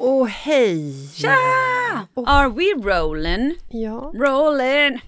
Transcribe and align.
Och 0.00 0.28
hej! 0.28 1.08
Tja! 1.08 1.36
Are 2.26 2.48
we 2.48 2.90
rolling? 2.90 3.54
Ja. 3.70 4.12
Rolling, 4.14 5.00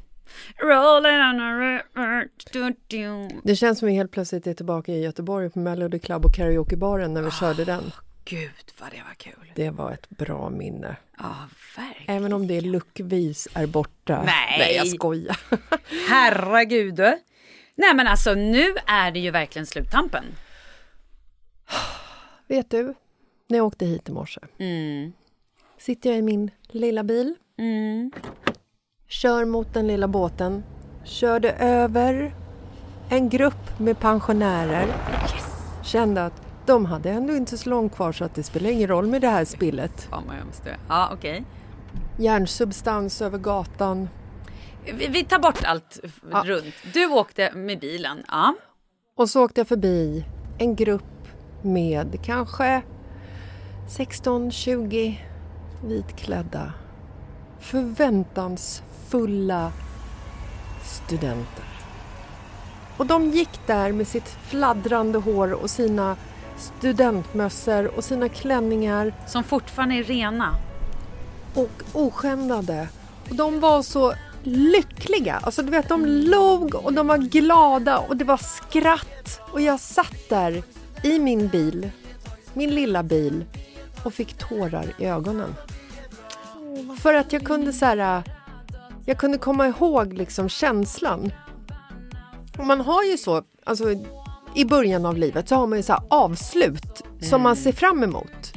rolling 0.59 1.21
on 1.21 1.41
a 1.41 1.59
river. 1.61 2.29
Det 3.43 3.57
känns 3.57 3.79
som 3.79 3.89
vi 3.89 3.95
helt 3.95 4.11
plötsligt 4.11 4.47
är 4.47 4.55
tillbaka 4.55 4.93
i 4.93 5.03
Göteborg 5.03 5.51
på 5.51 5.59
Melody 5.59 5.99
Club 5.99 6.25
och 6.25 6.35
karaokebaren 6.35 7.15
när 7.15 7.23
vi 7.23 7.31
körde 7.31 7.65
den. 7.65 7.93
Gud 8.25 8.51
vad 8.81 8.91
det 8.91 9.03
var 9.09 9.15
kul. 9.15 9.53
Det 9.55 9.71
var 9.71 9.93
ett 9.93 10.09
bra 10.11 10.51
minne. 10.51 10.97
Ja, 11.19 11.35
verkligen. 11.77 12.17
Även 12.17 12.33
om 12.33 12.47
det 12.47 12.61
luckvis 12.61 13.49
är 13.55 13.67
borta. 13.67 14.23
Nej. 14.27 14.59
Nej, 14.59 14.77
jag 14.77 14.89
skojar. 14.89 15.37
Herregud. 16.09 16.99
Nej 17.75 17.95
men 17.95 18.07
alltså 18.07 18.35
nu 18.35 18.75
är 18.87 19.11
det 19.11 19.19
ju 19.19 19.31
verkligen 19.31 19.67
sluttampen. 19.67 20.25
Vet 22.49 22.71
du, 22.71 22.95
när 23.53 23.59
jag 23.59 23.67
åkte 23.67 23.87
hit 23.87 24.09
i 24.09 24.13
morse 24.13 24.41
Mm. 24.59 25.13
sitter 25.79 26.11
jag 26.11 26.19
i 26.19 26.23
min 26.23 26.51
lilla 26.69 27.03
bil, 27.05 27.35
Mm. 27.59 28.13
kör 29.09 29.45
mot 29.45 29.75
den 29.75 29.87
lilla 29.87 30.09
båten, 30.09 30.65
körde 31.05 31.51
över 31.53 32.35
en 33.11 33.29
grupp 33.29 33.79
med 33.79 33.99
pensionärer. 33.99 34.87
Kände 35.85 36.25
att 36.25 36.43
de 36.67 36.85
hade 36.87 37.11
ändå 37.11 37.35
inte 37.37 37.59
så 37.59 37.71
långt 37.71 37.95
kvar 37.95 38.13
så 38.13 38.25
att 38.25 38.35
det 38.35 38.43
spelar 38.43 38.71
ingen 38.71 38.89
roll 38.89 39.07
med 39.07 39.21
det 39.21 39.29
här 39.29 39.45
spillet. 39.45 40.03
Fan 40.03 40.25
vad 40.27 40.37
hemskt 40.37 40.65
det. 40.65 40.77
Ja 40.89 41.11
okej. 41.13 41.45
Järnsubstans 42.19 43.23
över 43.23 43.39
gatan. 43.39 44.09
Vi, 44.85 45.07
vi 45.07 45.25
tar 45.25 45.39
bort 45.39 45.65
allt 45.65 46.01
Ja. 46.31 46.43
runt. 46.47 46.75
Du 46.95 47.07
åkte 47.07 47.53
med 47.55 47.81
bilen. 47.81 48.23
Ja. 48.29 48.55
Och 49.17 49.31
så 49.31 49.45
åkte 49.45 49.61
jag 49.61 49.69
förbi 49.69 50.25
en 50.59 50.77
grupp 50.77 51.05
med 51.63 52.19
kanske 52.25 52.83
16-20 53.89 55.17
vitklädda 55.85 56.73
förväntansfulla 57.61 59.73
studenter. 60.85 61.65
Och 62.97 63.07
de 63.07 63.31
gick 63.31 63.67
där 63.67 63.93
med 63.93 64.09
sitt 64.09 64.29
fladdrande 64.29 65.19
hår 65.19 65.53
och 65.53 65.71
sina 65.71 66.17
studentmössor 66.57 67.97
och 67.97 68.05
sina 68.05 68.29
klänningar 68.29 69.15
Som 69.27 69.45
fortfarande 69.45 69.95
är 69.95 70.03
rena. 70.03 70.55
och 71.55 71.83
oskändade. 71.93 72.89
Och 73.31 73.37
de 73.37 73.61
var 73.61 73.83
så 73.83 74.15
lyckliga. 74.43 75.41
Alltså 75.43 75.63
du 75.63 75.71
vet, 75.71 75.89
de 75.89 76.07
log 76.07 76.75
och 76.75 76.93
de 76.93 77.07
var 77.07 77.19
glada 77.19 77.99
och 77.99 78.17
det 78.17 78.25
var 78.25 78.37
skratt. 78.37 79.41
Och 79.53 79.61
jag 79.61 79.81
satt 79.81 80.29
där 80.29 80.63
i 81.03 81.19
min 81.19 81.49
bil, 81.49 81.91
min 82.55 82.71
lilla 82.71 83.03
bil 83.03 83.45
och 84.03 84.15
fick 84.15 84.39
tårar 84.39 84.95
i 84.99 85.05
ögonen. 85.05 85.55
För 87.01 87.15
att 87.15 87.33
jag 87.33 87.45
kunde 87.45 87.73
så 87.73 87.85
här, 87.85 88.23
jag 89.07 89.19
kunde 89.19 89.39
komma 89.39 89.67
ihåg 89.67 90.13
liksom 90.13 90.49
känslan. 90.49 91.33
Och 92.59 92.67
man 92.67 92.81
har 92.81 93.03
ju 93.05 93.19
så, 93.19 93.43
alltså 93.65 93.85
i 94.55 94.65
början 94.65 95.07
av 95.07 95.17
livet 95.19 95.49
så 95.49 95.55
har 95.55 95.67
man 95.67 95.79
ju 95.79 95.83
så 95.83 96.03
avslut 96.09 97.03
som 97.31 97.43
man 97.43 97.57
ser 97.57 97.73
fram 97.73 98.03
emot. 98.03 98.53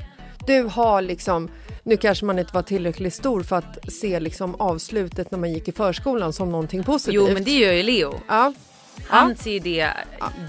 Du 0.47 0.63
har 0.63 1.01
liksom, 1.01 1.49
nu 1.83 1.97
kanske 1.97 2.25
man 2.25 2.39
inte 2.39 2.53
var 2.53 2.61
tillräckligt 2.61 3.13
stor 3.13 3.43
för 3.43 3.55
att 3.55 3.93
se 3.93 4.19
liksom 4.19 4.55
avslutet 4.55 5.31
när 5.31 5.39
man 5.39 5.53
gick 5.53 5.67
i 5.67 5.71
förskolan 5.71 6.33
som 6.33 6.51
någonting 6.51 6.83
positivt. 6.83 7.15
Jo 7.15 7.33
men 7.33 7.43
det 7.43 7.51
gör 7.51 7.73
ju 7.73 7.83
Leo. 7.83 8.19
Ja. 8.27 8.53
Han 9.07 9.35
ser 9.35 9.51
ju 9.51 9.59
det 9.59 9.91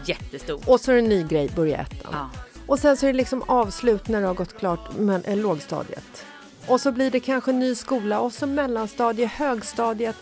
jättestort. 0.06 0.62
Och 0.66 0.80
så 0.80 0.90
är 0.90 0.94
det 0.94 1.00
en 1.00 1.08
ny 1.08 1.22
grej, 1.22 1.50
börja 1.56 1.78
ettan. 1.78 2.12
Ja. 2.12 2.45
Och 2.66 2.78
sen 2.78 2.96
så 2.96 3.06
är 3.06 3.12
det 3.12 3.16
liksom 3.16 3.42
avslut 3.42 4.08
när 4.08 4.20
du 4.20 4.26
har 4.26 4.34
gått 4.34 4.58
klart 4.58 4.96
med 4.98 5.28
eh, 5.28 5.36
lågstadiet. 5.36 6.26
Och 6.66 6.80
så 6.80 6.92
blir 6.92 7.10
det 7.10 7.20
kanske 7.20 7.52
ny 7.52 7.74
skola 7.74 8.20
och 8.20 8.32
så 8.32 8.46
mellanstadie, 8.46 9.26
högstadiet. 9.26 10.16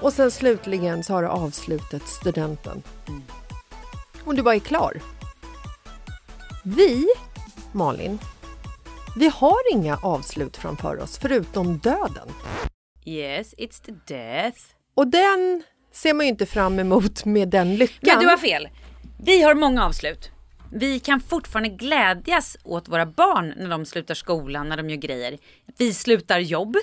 Och 0.00 0.12
sen 0.12 0.30
slutligen 0.30 1.04
så 1.04 1.12
har 1.12 1.22
du 1.22 1.28
avslutet, 1.28 2.08
studenten. 2.08 2.82
Och 4.24 4.34
du 4.34 4.42
bara 4.42 4.54
är 4.54 4.58
klar. 4.58 5.00
Vi, 6.64 7.06
Malin, 7.72 8.18
vi 9.16 9.28
har 9.28 9.72
inga 9.72 9.96
avslut 9.96 10.56
framför 10.56 11.00
oss 11.00 11.18
förutom 11.18 11.78
döden. 11.78 12.28
Yes, 13.04 13.54
it's 13.54 13.84
the 13.84 14.14
death. 14.14 14.58
Och 14.94 15.06
den 15.06 15.62
ser 15.92 16.14
man 16.14 16.26
ju 16.26 16.30
inte 16.30 16.46
fram 16.46 16.78
emot 16.78 17.24
med 17.24 17.48
den 17.48 17.76
lyckan. 17.76 17.98
Men 18.02 18.18
du 18.18 18.26
har 18.26 18.36
fel. 18.36 18.68
Vi 19.24 19.42
har 19.42 19.54
många 19.54 19.86
avslut. 19.86 20.30
Vi 20.74 21.00
kan 21.00 21.20
fortfarande 21.20 21.68
glädjas 21.68 22.56
åt 22.64 22.88
våra 22.88 23.06
barn 23.06 23.54
när 23.56 23.68
de 23.68 23.84
slutar 23.84 24.14
skolan, 24.14 24.68
när 24.68 24.76
de 24.76 24.90
gör 24.90 24.96
grejer. 24.96 25.38
Vi 25.78 25.94
slutar 25.94 26.38
jobb. 26.38 26.76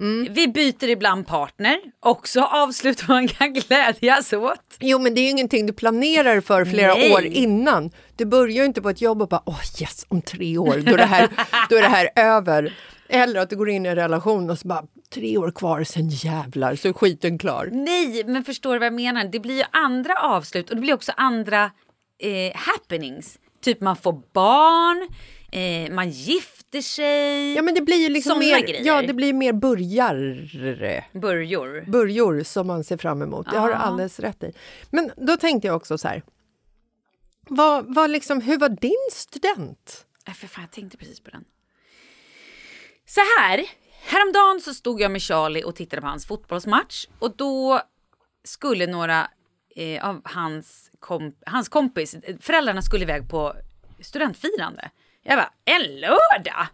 Mm. 0.00 0.34
Vi 0.34 0.48
byter 0.48 0.84
ibland 0.88 1.26
partner. 1.26 1.80
Också 2.00 2.40
avslut 2.40 3.08
man 3.08 3.28
kan 3.28 3.52
glädjas 3.52 4.32
åt. 4.32 4.76
Jo, 4.80 4.98
men 4.98 5.14
det 5.14 5.20
är 5.20 5.22
ju 5.22 5.30
ingenting 5.30 5.66
du 5.66 5.72
planerar 5.72 6.40
för 6.40 6.64
flera 6.64 6.94
Nej. 6.94 7.14
år 7.14 7.24
innan. 7.24 7.90
Du 8.16 8.24
börjar 8.24 8.56
ju 8.56 8.64
inte 8.64 8.82
på 8.82 8.90
ett 8.90 9.00
jobb 9.00 9.22
och 9.22 9.28
bara 9.28 9.42
åh 9.46 9.60
yes, 9.80 10.06
om 10.08 10.22
tre 10.22 10.58
år 10.58 10.82
då 10.86 10.92
är, 10.92 10.96
det 10.96 11.04
här, 11.04 11.28
då 11.70 11.76
är 11.76 11.82
det 11.82 11.88
här 11.88 12.08
över. 12.16 12.74
Eller 13.08 13.40
att 13.40 13.50
du 13.50 13.56
går 13.56 13.70
in 13.70 13.86
i 13.86 13.88
en 13.88 13.96
relation 13.96 14.50
och 14.50 14.58
så 14.58 14.68
bara 14.68 14.84
tre 15.14 15.38
år 15.38 15.50
kvar, 15.50 15.84
sen 15.84 16.08
jävlar 16.08 16.76
så 16.76 16.88
är 16.88 16.92
skiten 16.92 17.38
klar. 17.38 17.68
Nej, 17.72 18.24
men 18.24 18.44
förstår 18.44 18.72
du 18.72 18.78
vad 18.78 18.86
jag 18.86 18.94
menar? 18.94 19.24
Det 19.24 19.40
blir 19.40 19.56
ju 19.56 19.64
andra 19.70 20.14
avslut 20.14 20.70
och 20.70 20.76
det 20.76 20.82
blir 20.82 20.94
också 20.94 21.12
andra 21.16 21.70
eh, 22.18 22.52
happenings. 22.54 23.38
Typ 23.60 23.80
man 23.80 23.96
får 23.96 24.22
barn, 24.32 25.08
eh, 25.52 25.92
man 25.94 26.10
gifter 26.10 26.80
sig, 26.82 27.54
Ja, 27.54 27.62
men 27.62 27.74
det 27.74 27.80
blir 27.80 27.96
ju 27.96 28.08
liksom 28.08 28.38
mer, 28.38 28.60
grejer. 28.60 28.84
ja, 28.84 29.02
det 29.02 29.14
blir 29.14 29.32
mer 29.32 29.52
börjar 29.52 30.14
börjor. 31.12 31.84
börjor 31.90 32.42
som 32.42 32.66
man 32.66 32.84
ser 32.84 32.96
fram 32.96 33.22
emot. 33.22 33.46
Det 33.50 33.58
har 33.58 33.68
du 33.68 33.74
alldeles 33.74 34.20
rätt 34.20 34.42
i. 34.42 34.52
Men 34.90 35.12
då 35.16 35.36
tänkte 35.36 35.66
jag 35.68 35.76
också 35.76 35.98
så 35.98 36.08
här. 36.08 36.22
Vad, 37.50 37.94
vad 37.94 38.10
liksom, 38.10 38.40
hur 38.40 38.58
var 38.58 38.68
din 38.68 39.08
student? 39.12 40.06
Äh, 40.26 40.34
för 40.34 40.46
fan, 40.46 40.62
jag 40.62 40.70
tänkte 40.70 40.96
precis 40.96 41.20
på 41.20 41.30
den. 41.30 41.44
Så 43.06 43.20
här, 43.38 43.64
häromdagen 44.02 44.60
så 44.60 44.74
stod 44.74 45.00
jag 45.00 45.10
med 45.10 45.22
Charlie 45.22 45.62
och 45.64 45.76
tittade 45.76 46.02
på 46.02 46.08
hans 46.08 46.26
fotbollsmatch 46.26 47.06
och 47.18 47.36
då 47.36 47.80
skulle 48.44 48.86
några 48.86 49.30
eh, 49.78 50.08
av 50.08 50.20
hans, 50.24 50.90
komp 51.00 51.34
hans 51.46 51.68
kompis, 51.68 52.16
föräldrarna 52.40 52.82
skulle 52.82 53.02
iväg 53.02 53.30
på 53.30 53.54
studentfirande. 54.00 54.90
Jag 55.22 55.38
bara, 55.38 55.52
en 55.64 56.00
lördag? 56.00 56.66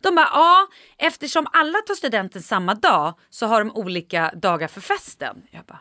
De 0.00 0.14
bara, 0.14 0.28
ja, 0.32 0.68
eftersom 0.98 1.46
alla 1.52 1.78
tar 1.78 1.94
studenten 1.94 2.42
samma 2.42 2.74
dag 2.74 3.14
så 3.30 3.46
har 3.46 3.64
de 3.64 3.76
olika 3.76 4.32
dagar 4.34 4.68
för 4.68 4.80
festen. 4.80 5.42
Jag 5.50 5.64
bara, 5.64 5.80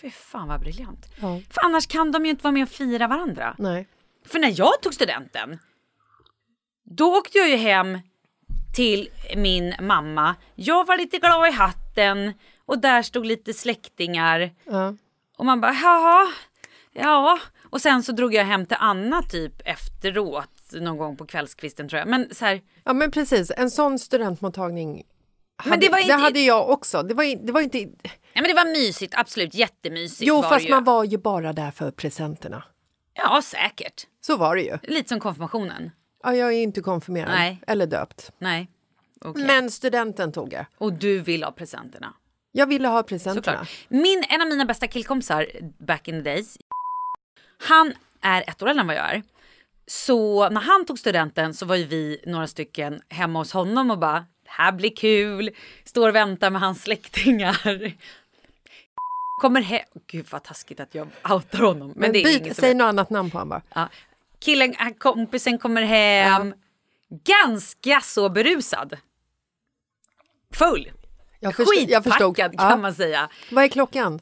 fy 0.00 0.10
fan 0.10 0.48
vad 0.48 0.60
briljant. 0.60 1.06
Ja. 1.20 1.40
För 1.50 1.64
annars 1.64 1.86
kan 1.86 2.12
de 2.12 2.24
ju 2.24 2.30
inte 2.30 2.42
vara 2.42 2.52
med 2.52 2.62
och 2.62 2.68
fira 2.68 3.06
varandra. 3.06 3.54
Nej. 3.58 3.88
För 4.26 4.38
när 4.38 4.58
jag 4.58 4.82
tog 4.82 4.94
studenten, 4.94 5.58
då 6.84 7.16
åkte 7.16 7.38
jag 7.38 7.48
ju 7.48 7.56
hem 7.56 7.98
till 8.74 9.08
min 9.36 9.74
mamma. 9.80 10.34
Jag 10.54 10.86
var 10.86 10.96
lite 10.96 11.18
glad 11.18 11.48
i 11.48 11.50
hatten 11.50 12.32
och 12.64 12.78
där 12.78 13.02
stod 13.02 13.26
lite 13.26 13.54
släktingar. 13.54 14.50
Ja. 14.64 14.94
Och 15.36 15.46
man 15.46 15.60
bara, 15.60 15.72
jaha, 15.72 16.26
ja. 16.92 17.38
Och 17.70 17.80
sen 17.80 18.02
så 18.02 18.12
drog 18.12 18.34
jag 18.34 18.44
hem 18.44 18.66
till 18.66 18.76
Anna 18.80 19.22
typ 19.22 19.52
efteråt, 19.64 20.50
någon 20.72 20.96
gång 20.96 21.16
på 21.16 21.26
kvällskvisten 21.26 21.88
tror 21.88 21.98
jag. 21.98 22.08
Men 22.08 22.34
så 22.34 22.44
här, 22.44 22.60
Ja 22.84 22.92
men 22.92 23.10
precis, 23.10 23.52
en 23.56 23.70
sån 23.70 23.98
studentmottagning 23.98 25.02
hade, 25.56 25.70
Men 25.70 25.80
det 25.80 25.88
var 25.88 25.98
inte- 25.98 26.12
hade 26.14 26.40
jag 26.40 26.70
också. 26.70 27.02
Det 27.02 27.14
var, 27.14 27.46
det 27.46 27.52
var 27.52 27.60
inte... 27.60 27.78
ja 27.78 27.88
men 28.34 28.44
det 28.44 28.54
var 28.54 28.72
mysigt, 28.72 29.14
absolut 29.16 29.54
jättemysigt 29.54 30.28
Jo 30.28 30.42
fast 30.42 30.56
det 30.58 30.64
ju. 30.64 30.70
man 30.70 30.84
var 30.84 31.04
ju 31.04 31.18
bara 31.18 31.52
där 31.52 31.70
för 31.70 31.90
presenterna. 31.90 32.64
Ja 33.14 33.42
säkert. 33.44 34.06
Så 34.20 34.36
var 34.36 34.56
det 34.56 34.62
ju. 34.62 34.78
Lite 34.82 35.08
som 35.08 35.20
konfirmationen. 35.20 35.90
Ja, 36.22 36.34
jag 36.34 36.48
är 36.52 36.62
inte 36.62 36.80
konfirmerad 36.80 37.30
Nej. 37.30 37.60
eller 37.66 37.86
döpt. 37.86 38.32
Nej. 38.38 38.70
Okej. 39.20 39.44
Men 39.46 39.70
studenten 39.70 40.32
tog 40.32 40.52
jag. 40.52 40.66
Och 40.78 40.92
du 40.92 41.20
vill 41.20 41.44
ha 41.44 41.52
presenterna. 41.52 42.14
Jag 42.56 42.66
ville 42.66 42.88
ha 42.88 43.02
presenterna. 43.02 43.66
Min, 43.88 44.24
en 44.28 44.40
av 44.40 44.48
mina 44.48 44.64
bästa 44.64 44.86
killkompisar 44.86 45.46
back 45.78 46.08
in 46.08 46.24
the 46.24 46.30
days, 46.30 46.58
han 47.58 47.92
är 48.20 48.44
ett 48.50 48.62
år 48.62 48.68
äldre 48.68 48.80
än 48.80 48.86
vad 48.86 48.96
jag 48.96 49.14
är. 49.14 49.22
Så 49.86 50.48
när 50.48 50.60
han 50.60 50.84
tog 50.86 50.98
studenten 50.98 51.54
så 51.54 51.66
var 51.66 51.76
ju 51.76 51.84
vi 51.84 52.20
några 52.26 52.46
stycken 52.46 53.00
hemma 53.08 53.38
hos 53.38 53.52
honom 53.52 53.90
och 53.90 53.98
bara, 53.98 54.18
det 54.18 54.50
här 54.50 54.72
blir 54.72 54.96
kul, 54.96 55.50
står 55.84 56.08
och 56.08 56.14
väntar 56.14 56.50
med 56.50 56.60
hans 56.60 56.82
släktingar. 56.82 57.92
Kommer 59.40 59.60
hem, 59.60 59.84
gud 60.06 60.26
vad 60.30 60.42
taskigt 60.44 60.80
att 60.80 60.94
jag 60.94 61.08
outar 61.30 61.58
honom. 61.58 61.88
Men, 61.88 61.98
Men 61.98 62.12
det 62.12 62.22
är 62.22 62.40
byt, 62.40 62.56
säg 62.56 62.74
något 62.74 62.84
annat 62.84 63.10
namn 63.10 63.30
på 63.30 63.38
honom 63.38 63.48
bara. 63.48 63.62
Ja. 63.74 63.88
Killen, 64.38 64.74
han- 64.78 64.94
kompisen 64.94 65.58
kommer 65.58 65.82
hem, 65.82 66.54
ganska 67.24 68.00
så 68.00 68.28
berusad. 68.28 68.96
Full. 70.54 70.90
Jag, 71.44 71.56
förstod, 71.56 71.90
jag. 71.90 72.04
Skitpackad 72.04 72.58
kan 72.58 72.70
Ja. 72.70 72.76
man 72.76 72.94
säga. 72.94 73.28
Vad 73.50 73.64
är 73.64 73.68
klockan? 73.68 74.20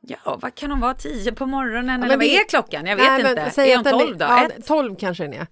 Ja, 0.00 0.38
vad 0.42 0.54
kan 0.54 0.70
hon 0.70 0.80
vara? 0.80 0.94
Tio 0.94 1.32
på 1.32 1.46
morgonen 1.46 1.86
men 1.86 2.02
eller 2.02 2.16
vad 2.16 2.26
är 2.26 2.48
klockan? 2.48 2.86
Jag 2.86 2.96
vet 2.96 3.06
Nej, 3.06 3.22
men 3.22 3.30
inte. 3.38 3.50
säg 3.50 3.72
är 3.72 3.78
att 3.78 3.90
hon 3.90 4.00
tolv 4.00 4.18
då? 4.18 4.24
Ja, 4.24 4.46
ett? 4.46 4.66
tolv 4.66 4.96
kanske 4.96 5.24
den 5.24 5.32
är. 5.34 5.42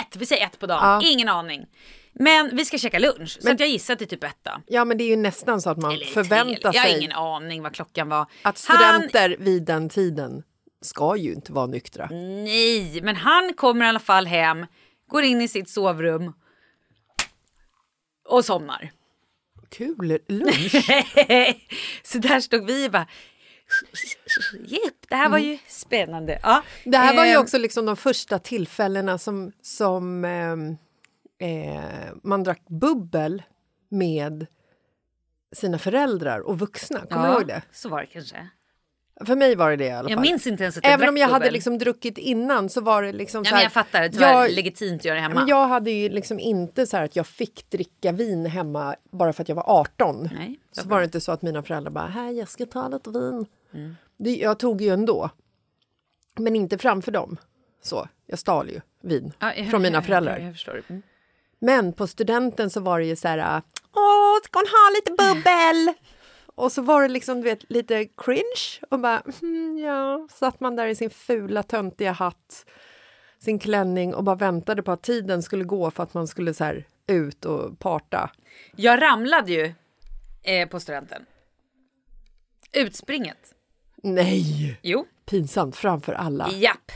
ett? 0.00 0.16
Vi 0.16 0.26
säger 0.26 0.46
ett 0.46 0.58
på 0.58 0.66
dagen. 0.66 0.80
Ja. 0.82 1.00
Ingen 1.10 1.28
aning. 1.28 1.66
Men 2.12 2.56
vi 2.56 2.64
ska 2.64 2.78
käka 2.78 2.98
lunch, 2.98 3.38
så 3.40 3.50
att 3.52 3.60
jag 3.60 3.68
gissar 3.68 3.94
till 3.96 4.08
typ 4.08 4.24
ett 4.24 4.36
då. 4.42 4.50
Ja, 4.66 4.84
men 4.84 4.98
det 4.98 5.04
är 5.04 5.08
ju 5.08 5.16
nästan 5.16 5.60
så 5.60 5.70
att 5.70 5.78
man 5.78 5.92
Eller 5.92 6.04
förväntar 6.06 6.54
tre. 6.72 6.78
Jag 6.78 6.82
har 6.82 6.88
sig 6.88 6.98
ingen 6.98 7.12
aning 7.12 7.62
vad 7.62 7.74
klockan 7.74 8.08
var. 8.08 8.20
att 8.22 8.28
Han- 8.42 8.54
studenter 8.54 9.36
vid 9.38 9.62
den 9.62 9.88
tiden 9.88 10.42
ska 10.82 11.16
ju 11.16 11.32
inte 11.32 11.52
vara 11.52 11.66
nyktra. 11.66 12.08
Nej, 12.10 13.00
men 13.02 13.16
han 13.16 13.52
kommer 13.54 13.84
i 13.84 13.88
alla 13.88 13.98
fall 13.98 14.26
hem, 14.26 14.66
går 15.08 15.22
in 15.22 15.40
i 15.40 15.48
sitt 15.48 15.68
sovrum 15.68 16.32
och 18.28 18.44
somnar. 18.44 18.90
Kul 19.76 20.18
lunch! 20.28 20.72
så 22.02 22.18
där 22.18 22.40
stod 22.40 22.66
vi 22.66 22.88
och 22.88 22.92
bara... 22.92 23.06
Jepp, 24.64 25.08
det 25.08 25.16
här 25.16 25.28
var 25.28 25.38
ju 25.38 25.58
spännande. 25.68 26.38
Ja. 26.42 26.52
Mm. 26.52 26.92
Det 26.92 26.98
här 26.98 27.16
var 27.16 27.24
ju 27.24 27.32
Eh, 27.32 27.40
också 27.40 27.58
liksom 27.58 27.86
de 27.86 27.96
första 27.96 28.38
tillfällena 28.38 29.18
som, 29.18 29.52
som 29.62 30.24
ehm, 30.24 30.76
eh, 31.38 32.12
man 32.22 32.42
drack 32.42 32.62
bubbel 32.68 33.42
med 33.88 34.46
sina 35.52 35.78
föräldrar 35.78 36.40
och 36.40 36.58
vuxna. 36.58 37.00
Kommer 37.06 37.26
du 37.26 37.32
ja, 37.32 37.38
ihåg 37.38 37.46
det? 37.46 37.62
Så 37.72 37.88
var 37.88 38.00
det 38.00 38.06
kanske. 38.06 38.48
För 39.26 39.36
mig 39.36 39.54
var 39.56 39.70
det 39.70 39.76
det 39.76 39.84
i 39.84 39.90
alla 39.90 40.10
Jag 40.10 40.16
fall. 40.16 40.22
minns 40.22 40.46
inte 40.46 40.62
ens 40.62 40.76
att 40.78 40.84
jag 40.84 40.92
Även 40.92 41.00
drack 41.00 41.10
om 41.10 41.16
jag 41.16 41.28
hade 41.28 41.50
liksom 41.50 41.78
druckit 41.78 42.18
innan 42.18 42.68
så 42.68 42.80
var 42.80 43.02
det 43.02 43.12
liksom 43.12 43.38
Ja, 43.44 43.44
så 43.44 43.54
men 43.54 43.56
här, 43.56 43.62
jag 43.64 43.72
fattar, 43.72 44.08
det 44.08 44.18
var 44.20 44.26
jag- 44.26 44.50
legitimt 44.52 45.00
att 45.00 45.04
göra 45.04 45.14
det 45.14 45.20
hemma. 45.20 45.34
Men 45.34 45.48
jag 45.48 45.68
hade 45.68 45.90
ju 45.90 46.08
liksom 46.08 46.40
inte 46.40 46.86
så 46.86 46.96
här 46.96 47.04
att 47.04 47.16
jag 47.16 47.26
fick 47.26 47.70
dricka 47.70 48.12
vin 48.12 48.46
hemma 48.46 48.96
bara 49.12 49.32
för 49.32 49.42
att 49.42 49.48
jag 49.48 49.56
var 49.56 49.64
18. 49.80 50.28
Nej, 50.34 50.58
så 50.72 50.82
var 50.82 50.88
var 50.90 50.98
det 51.00 51.04
inte 51.04 51.20
så 51.20 51.32
att 51.32 51.42
mina 51.42 51.62
föräldrar 51.62 51.90
bara, 51.90 52.06
här 52.06 52.30
jag 52.30 52.48
ska 52.48 52.66
ta 52.66 52.88
lite 52.88 53.10
vin. 53.10 53.46
Det, 54.16 54.36
jag 54.36 54.58
tog 54.58 54.82
ju 54.82 54.88
ändå. 54.88 55.30
Men 56.38 56.56
inte 56.56 56.78
framför 56.78 57.12
dem. 57.12 57.36
Så, 57.82 58.08
jag 58.26 58.38
stal 58.38 58.70
ju 58.70 58.80
vin 59.02 59.32
Ja, 59.38 59.54
jag- 59.54 59.70
från 59.70 59.82
mina 59.82 60.02
föräldrar. 60.02 60.38
Jag, 60.38 60.46
jag 60.48 60.54
förstår. 60.54 60.82
Mm. 60.88 61.02
Men 61.58 61.92
på 61.92 62.06
studenten 62.06 62.70
så 62.70 62.80
var 62.80 62.98
det 62.98 63.04
ju 63.06 63.16
så 63.16 63.28
här, 63.28 63.62
åh, 63.94 64.38
ska 64.44 64.58
hon 64.58 64.66
ha 64.66 64.90
lite 64.94 65.10
bubbel? 65.10 65.94
Och 66.54 66.72
så 66.72 66.82
var 66.82 67.02
det 67.02 67.08
liksom, 67.08 67.36
du 67.40 67.42
vet, 67.42 67.70
lite 67.70 68.04
cringe 68.16 68.80
och 68.90 69.00
bara, 69.00 69.22
mm, 69.42 69.78
ja, 69.78 70.28
satt 70.30 70.60
man 70.60 70.76
där 70.76 70.86
i 70.86 70.94
sin 70.94 71.10
fula 71.10 71.62
töntiga 71.62 72.12
hatt, 72.12 72.66
sin 73.38 73.58
klänning 73.58 74.14
och 74.14 74.24
bara 74.24 74.36
väntade 74.36 74.82
på 74.82 74.92
att 74.92 75.02
tiden 75.02 75.42
skulle 75.42 75.64
gå 75.64 75.90
för 75.90 76.02
att 76.02 76.14
man 76.14 76.26
skulle 76.26 76.54
så 76.54 76.64
här 76.64 76.84
ut 77.06 77.44
och 77.44 77.78
parta. 77.78 78.30
Jag 78.76 79.02
ramlade 79.02 79.52
ju 79.52 79.74
eh, 80.42 80.68
på 80.68 80.80
studenten. 80.80 81.26
Utspringet. 82.72 83.54
Nej! 84.02 84.78
Jo, 84.82 85.06
Pinsamt 85.26 85.76
framför 85.76 86.12
alla. 86.12 86.50
japp. 86.52 86.92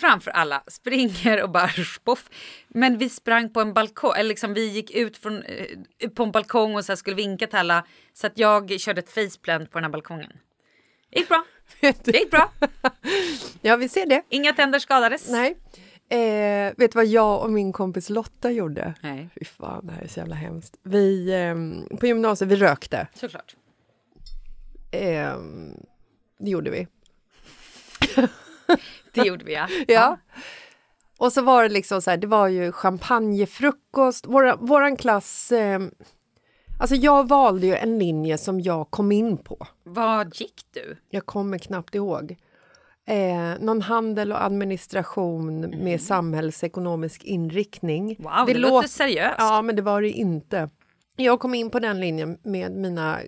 Framför 0.00 0.30
alla. 0.30 0.62
Springer 0.66 1.42
och 1.42 1.50
bara 1.50 1.68
spoff. 1.68 2.30
Men 2.68 2.98
vi 2.98 3.08
sprang 3.08 3.52
på 3.52 3.60
en 3.60 3.72
balkong, 3.72 4.12
eller 4.16 4.28
liksom 4.28 4.54
vi 4.54 4.68
gick 4.68 4.90
ut 4.90 5.16
från, 5.16 5.42
eh, 5.42 6.10
på 6.10 6.22
en 6.22 6.30
balkong 6.30 6.76
och 6.76 6.84
så 6.84 6.96
skulle 6.96 7.16
vinka 7.16 7.46
till 7.46 7.58
alla. 7.58 7.84
Så 8.12 8.26
att 8.26 8.38
jag 8.38 8.80
körde 8.80 9.00
ett 9.00 9.10
faceplant 9.10 9.70
på 9.70 9.78
den 9.78 9.84
här 9.84 9.90
balkongen. 9.90 10.32
Det 11.10 11.18
gick 11.18 11.28
bra. 11.28 11.44
Det 11.80 12.18
gick 12.18 12.30
bra. 12.30 12.52
Ja, 13.62 13.76
vi 13.76 13.88
ser 13.88 14.06
det. 14.06 14.22
Inga 14.28 14.52
tänder 14.52 14.78
skadades. 14.78 15.28
Nej. 15.28 15.56
Eh, 16.10 16.72
vet 16.76 16.92
du 16.92 16.96
vad 16.96 17.06
jag 17.06 17.42
och 17.42 17.50
min 17.50 17.72
kompis 17.72 18.10
Lotta 18.10 18.50
gjorde? 18.50 18.94
Nej. 19.00 19.28
Fy 19.34 19.44
fan, 19.44 19.86
det 19.86 19.92
här 19.92 20.02
är 20.02 20.08
så 20.08 20.20
jävla 20.20 20.34
hemskt. 20.34 20.76
Vi, 20.82 21.34
ehm, 21.34 21.98
på 22.00 22.06
gymnasiet, 22.06 22.50
vi 22.50 22.56
rökte. 22.56 23.06
Såklart. 23.14 23.56
Ehm, 24.90 25.74
det 26.38 26.50
gjorde 26.50 26.70
vi. 26.70 26.86
Det 29.12 29.20
gjorde 29.26 29.44
vi 29.44 29.54
ja. 29.54 29.68
Ja. 29.88 30.18
Och 31.18 31.32
så 31.32 31.42
var 31.42 31.62
det 31.62 31.68
liksom 31.68 32.02
så 32.02 32.10
här, 32.10 32.16
det 32.16 32.26
var 32.26 32.48
ju 32.48 32.72
champagnefrukost. 32.72 34.26
Våra, 34.26 34.56
våran 34.56 34.96
klass... 34.96 35.52
Eh, 35.52 35.80
alltså 36.78 36.96
jag 36.96 37.28
valde 37.28 37.66
ju 37.66 37.74
en 37.74 37.98
linje 37.98 38.38
som 38.38 38.60
jag 38.60 38.90
kom 38.90 39.12
in 39.12 39.36
på. 39.36 39.66
Vad 39.84 40.34
gick 40.40 40.62
du? 40.72 40.96
Jag 41.10 41.26
kommer 41.26 41.58
knappt 41.58 41.94
ihåg. 41.94 42.36
Eh, 43.06 43.60
någon 43.60 43.82
handel 43.82 44.32
och 44.32 44.44
administration 44.44 45.60
med 45.60 46.00
samhällsekonomisk 46.00 47.24
inriktning. 47.24 48.04
Mm. 48.04 48.22
Wow, 48.22 48.46
det, 48.46 48.54
låt- 48.54 48.70
låter 48.70 48.88
seriöst. 48.88 49.34
Ja, 49.38 49.62
men 49.62 49.76
det 49.76 49.82
var 49.82 50.02
det 50.02 50.10
inte. 50.10 50.70
Jag 51.16 51.40
kom 51.40 51.54
in 51.54 51.70
på 51.70 51.78
den 51.80 52.00
linjen 52.00 52.38
med 52.42 52.72
mina 52.72 53.18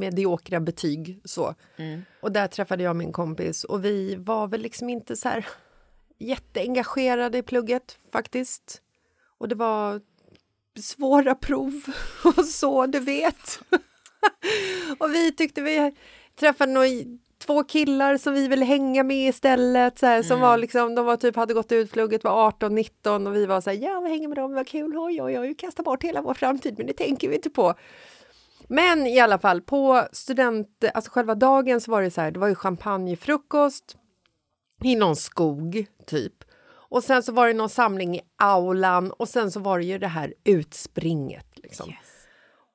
mediokra 0.00 0.60
betyg. 0.60 1.20
Så. 1.24 1.54
Mm. 1.76 2.02
Och 2.20 2.32
där 2.32 2.46
träffade 2.46 2.82
jag 2.82 2.96
min 2.96 3.12
kompis 3.12 3.64
och 3.64 3.84
vi 3.84 4.16
var 4.16 4.46
väl 4.46 4.60
liksom 4.60 4.88
inte 4.88 5.16
så 5.16 5.28
här 5.28 5.46
jätteengagerade 6.18 7.38
i 7.38 7.42
plugget 7.42 7.98
faktiskt. 8.12 8.82
Och 9.38 9.48
det 9.48 9.54
var 9.54 10.00
svåra 10.80 11.34
prov 11.34 11.82
och 12.24 12.44
så, 12.44 12.86
du 12.86 13.00
vet. 13.00 13.60
och 14.98 15.14
vi 15.14 15.32
tyckte 15.32 15.62
vi 15.62 15.92
träffade 16.36 16.72
några, 16.72 16.88
två 17.46 17.64
killar 17.64 18.16
som 18.16 18.34
vi 18.34 18.48
ville 18.48 18.64
hänga 18.64 19.02
med 19.02 19.28
istället. 19.28 19.98
Så 19.98 20.06
här, 20.06 20.22
Som 20.22 20.40
var 20.40 20.58
liksom, 20.58 20.94
de 20.94 21.06
var 21.06 21.16
typ, 21.16 21.36
hade 21.36 21.54
gått 21.54 21.72
ut 21.72 21.92
plugget, 21.92 22.24
var 22.24 22.50
18-19 22.50 23.26
och 23.26 23.36
vi 23.36 23.46
var 23.46 23.60
så 23.60 23.70
här, 23.70 23.76
ja 23.76 24.00
vi 24.00 24.10
hänger 24.10 24.28
med 24.28 24.38
dem, 24.38 24.54
vad 24.54 24.66
kul, 24.66 24.96
oj 24.96 25.22
oj 25.22 25.38
oj, 25.38 25.48
vi 25.48 25.54
kastar 25.54 25.84
bort 25.84 26.04
hela 26.04 26.22
vår 26.22 26.34
framtid, 26.34 26.74
men 26.78 26.86
det 26.86 26.92
tänker 26.92 27.28
vi 27.28 27.34
inte 27.34 27.50
på. 27.50 27.74
Men 28.68 29.06
i 29.06 29.20
alla 29.20 29.38
fall, 29.38 29.60
på 29.60 30.08
student, 30.12 30.84
alltså 30.94 31.10
själva 31.10 31.34
dagen 31.34 31.80
så 31.80 31.90
var 31.90 32.02
det 32.02 32.10
så 32.10 32.20
här, 32.20 32.30
det 32.30 32.40
var 32.40 32.48
ju 32.48 32.54
champagnefrukost 32.54 33.96
i 34.82 34.96
någon 34.96 35.16
skog, 35.16 35.86
typ. 36.06 36.44
Och 36.66 37.04
sen 37.04 37.22
så 37.22 37.32
var 37.32 37.46
det 37.46 37.54
någon 37.54 37.68
samling 37.68 38.16
i 38.16 38.20
aulan 38.36 39.10
och 39.10 39.28
sen 39.28 39.50
så 39.50 39.60
var 39.60 39.78
det 39.78 39.84
ju 39.84 39.98
det 39.98 40.08
här 40.08 40.34
utspringet. 40.44 41.46
Liksom. 41.54 41.92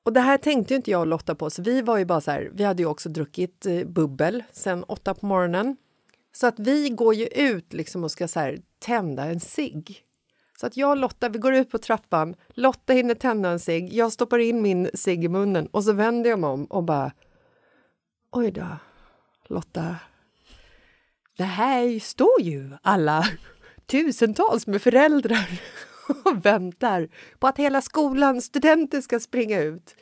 Och 0.02 0.12
det 0.12 0.20
här 0.20 0.38
tänkte 0.38 0.74
inte 0.74 0.90
jag 0.90 1.00
och 1.00 1.06
Lotta 1.06 1.34
på, 1.34 1.50
så 1.50 1.62
vi 1.62 1.82
var 1.82 1.98
ju 1.98 2.04
bara 2.04 2.20
så 2.20 2.30
här, 2.30 2.50
vi 2.54 2.64
hade 2.64 2.82
ju 2.82 2.86
också 2.88 3.08
druckit 3.08 3.66
eh, 3.66 3.84
bubbel 3.84 4.42
sen 4.52 4.84
åtta 4.84 5.14
på 5.14 5.26
morgonen. 5.26 5.76
Så 6.32 6.46
att 6.46 6.58
vi 6.58 6.88
går 6.88 7.14
ju 7.14 7.26
ut 7.26 7.72
liksom 7.72 8.04
och 8.04 8.10
ska 8.10 8.28
så 8.28 8.40
här, 8.40 8.58
tända 8.78 9.24
en 9.24 9.40
cigg. 9.40 10.04
Så 10.60 10.66
att 10.66 10.76
jag 10.76 10.90
och 10.90 10.96
Lotta, 10.96 11.28
vi 11.28 11.38
går 11.38 11.54
ut 11.54 11.70
på 11.70 11.78
trappan, 11.78 12.34
Lotta 12.48 12.92
hinner 12.92 13.14
tända 13.14 13.50
en 13.50 13.60
cigg, 13.60 13.92
jag 13.92 14.12
stoppar 14.12 14.38
in 14.38 14.62
min 14.62 14.90
cigg 14.94 15.24
i 15.24 15.28
munnen 15.28 15.66
och 15.66 15.84
så 15.84 15.92
vänder 15.92 16.30
jag 16.30 16.38
mig 16.38 16.50
om 16.50 16.64
och 16.64 16.82
bara 16.84 17.12
Oj 18.32 18.50
då, 18.50 18.66
Lotta. 19.48 19.96
Det 21.36 21.44
här 21.44 21.98
står 21.98 22.40
ju 22.40 22.70
alla 22.82 23.24
tusentals 23.86 24.66
med 24.66 24.82
föräldrar 24.82 25.60
och 26.24 26.46
väntar 26.46 27.08
på 27.38 27.46
att 27.46 27.58
hela 27.58 27.80
skolan, 27.80 28.42
studenter 28.42 29.00
ska 29.00 29.20
springa 29.20 29.60
ut. 29.60 29.94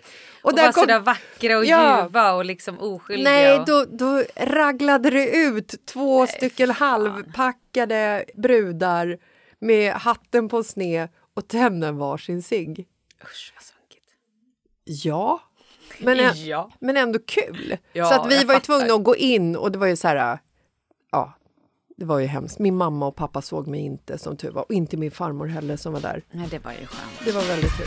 Och, 0.42 0.54
där 0.56 0.64
var 0.66 0.72
kom- 0.72 0.80
sådär 0.80 1.00
vackra 1.00 1.58
och 1.58 1.64
Ja. 1.64 2.02
ljuva 2.04 2.32
och 2.32 2.44
liksom 2.44 2.78
oskyldiga. 2.78 3.30
Nej, 3.30 3.60
och... 3.60 3.66
då, 3.66 3.84
då 3.84 4.22
raglade 4.36 5.10
det 5.10 5.36
ut 5.36 5.86
två 5.86 6.26
stycken 6.26 6.70
halvpackade 6.70 8.24
brudar 8.34 9.18
med 9.58 9.92
hatten 9.92 10.48
på 10.48 10.64
sned 10.64 11.08
och 11.34 11.48
tände 11.48 11.92
varsin 11.92 12.42
cigg. 12.42 12.86
Usch 13.24 13.52
vad 13.54 13.62
sunkigt. 13.62 14.06
Ja, 14.84 15.40
men, 15.98 16.36
Ja. 16.46 16.70
men 16.80 16.96
ändå 16.96 17.18
kul. 17.26 17.76
Ja, 17.92 18.04
så 18.04 18.14
att 18.14 18.32
vi 18.32 18.44
var 18.44 18.54
ju 18.54 18.60
tvungna 18.60 18.94
att 18.94 19.04
gå 19.04 19.16
in 19.16 19.56
och 19.56 19.72
det 19.72 19.78
var 19.78 19.86
ju 19.86 19.96
så 19.96 20.08
här... 20.08 20.38
Ja, 21.10 21.32
det 21.96 22.04
var 22.04 22.18
ju 22.18 22.26
hemskt. 22.26 22.58
Min 22.58 22.76
mamma 22.76 23.06
och 23.06 23.16
pappa 23.16 23.42
såg 23.42 23.66
mig 23.66 23.80
inte 23.80 24.18
som 24.18 24.36
tur 24.36 24.50
var 24.50 24.62
och 24.62 24.72
inte 24.72 24.96
min 24.96 25.10
farmor 25.10 25.46
heller 25.46 25.76
som 25.76 25.92
var 25.92 26.00
där. 26.00 26.24
Nej, 26.30 26.48
det 26.50 26.58
var 26.58 26.72
ju 26.72 26.86
skönt. 26.86 27.24
Det 27.24 27.32
var 27.32 27.42
väldigt 27.42 27.76
kul. 27.76 27.86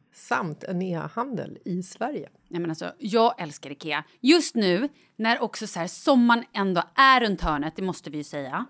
samt 0.13 0.63
en 0.63 0.81
e-handel 0.81 1.57
i 1.65 1.83
Sverige. 1.83 2.29
Nej, 2.47 2.61
men 2.61 2.71
alltså, 2.71 2.91
jag 2.99 3.41
älskar 3.41 3.69
Ikea. 3.71 4.03
Just 4.19 4.55
nu, 4.55 4.89
när 5.15 5.43
också 5.43 5.67
så 5.67 5.79
här, 5.79 5.87
sommaren 5.87 6.43
ändå 6.53 6.83
är 6.95 7.21
runt 7.21 7.41
hörnet, 7.41 7.75
det 7.75 7.81
måste 7.81 8.09
vi 8.09 8.17
ju 8.17 8.23
säga. 8.23 8.65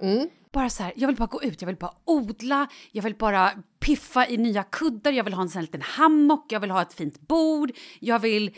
Bara 0.54 0.70
så 0.70 0.84
här, 0.84 0.94
jag 0.96 1.08
vill 1.08 1.16
bara 1.18 1.26
gå 1.28 1.44
ut, 1.44 1.62
jag 1.62 1.68
vill 1.68 1.76
bara 1.76 1.94
odla, 2.06 2.68
jag 2.92 3.04
vill 3.04 3.16
bara 3.16 3.52
piffa 3.80 4.28
i 4.28 4.38
nya 4.38 4.64
kuddar, 4.64 5.12
jag 5.12 5.24
vill 5.24 5.34
ha 5.34 5.42
en 5.42 5.50
sån 5.50 5.60
här 5.60 5.62
liten 5.68 5.82
hammock, 5.82 6.46
jag 6.52 6.60
vill 6.60 6.72
ha 6.72 6.82
ett 6.82 6.94
fint 6.94 7.22
bord, 7.28 7.72
jag 8.00 8.20
vill... 8.20 8.56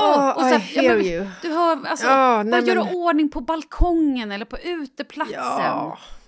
Åh, 0.00 0.38
Oh, 0.38 0.52
I 0.52 0.58
hear 0.58 0.96
you. 0.98 1.26
Du 1.42 1.48
hör, 1.48 1.86
alltså, 1.86 2.06
Ja, 2.06 2.42
nej, 2.42 2.60
bara 2.60 2.68
göra 2.68 2.84
men- 2.84 2.94
ordning 2.94 3.30
på 3.30 3.40
balkongen 3.40 4.32
eller 4.32 4.44
på 4.44 4.58
uteplatsen. 4.58 5.34
Ja, 5.44 5.98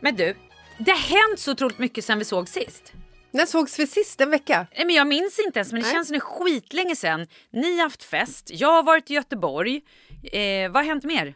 Men 0.00 0.16
du, 0.16 0.36
det 0.78 0.90
har 0.90 0.98
hänt 1.28 1.38
så 1.40 1.52
otroligt 1.52 1.78
mycket 1.78 2.04
sen 2.04 2.18
vi 2.18 2.24
såg 2.24 2.48
sist. 2.48 2.92
När 3.30 3.46
sågs 3.46 3.78
vi 3.78 3.86
sist? 3.86 4.20
En 4.20 4.30
vecka? 4.30 4.66
Nej, 4.76 4.86
men 4.86 4.94
jag 4.96 5.06
minns 5.06 5.38
inte 5.46 5.58
ens, 5.58 5.72
men 5.72 5.80
det 5.80 5.86
Nej. 5.86 5.94
känns 5.94 6.08
som 6.08 6.12
det 6.12 6.18
är 6.18 6.20
skitlänge 6.20 6.96
sen. 6.96 7.26
Ni 7.52 7.76
har 7.76 7.82
haft 7.82 8.02
fest, 8.02 8.50
jag 8.52 8.68
har 8.72 8.82
varit 8.82 9.10
i 9.10 9.14
Göteborg. 9.14 9.80
Eh, 10.32 10.70
vad 10.70 10.76
har 10.82 10.88
hänt 10.88 11.04
mer? 11.04 11.34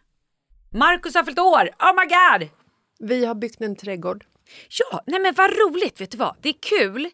Marcus 0.73 1.15
har 1.15 1.25
fyllt 1.25 1.39
år! 1.39 1.71
Oh 1.79 1.93
my 2.01 2.07
god! 2.07 2.49
Vi 2.99 3.25
har 3.25 3.35
byggt 3.35 3.61
en 3.61 3.77
trädgård. 3.77 4.25
Ja, 4.69 5.03
nej 5.07 5.21
men 5.21 5.35
vad 5.35 5.51
roligt, 5.51 6.01
vet 6.01 6.11
du 6.11 6.19
vad? 6.19 6.37
Det 6.41 6.49
är 6.49 6.57
kul 6.61 7.11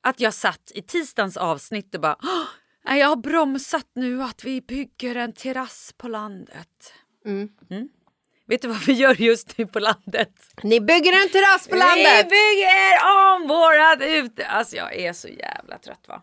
att 0.00 0.20
jag 0.20 0.34
satt 0.34 0.72
i 0.74 0.82
tisdagens 0.82 1.36
avsnitt 1.36 1.94
och 1.94 2.00
bara 2.00 2.16
"Åh, 2.22 2.44
nej, 2.84 3.00
jag 3.00 3.08
har 3.08 3.16
bromsat 3.16 3.86
nu 3.94 4.22
att 4.22 4.44
vi 4.44 4.60
bygger 4.60 5.16
en 5.16 5.32
terrass 5.32 5.94
på 5.96 6.08
landet. 6.08 6.92
Mm. 7.26 7.48
Vet 8.52 8.62
du 8.62 8.68
vad 8.68 8.84
vi 8.86 8.92
gör 8.92 9.14
just 9.20 9.58
nu 9.58 9.66
på 9.66 9.78
landet? 9.78 10.28
Ni 10.62 10.80
bygger 10.80 11.12
en 11.22 11.28
terrass 11.28 11.68
på 11.68 11.74
Vi 11.74 11.80
landet! 11.80 12.28
bygger 12.28 12.92
om 13.16 13.48
vårat 13.48 13.98
ute... 14.02 14.46
Alltså 14.46 14.76
jag 14.76 14.94
är 14.96 15.12
så 15.12 15.28
jävla 15.28 15.78
trött 15.78 16.04
va. 16.08 16.22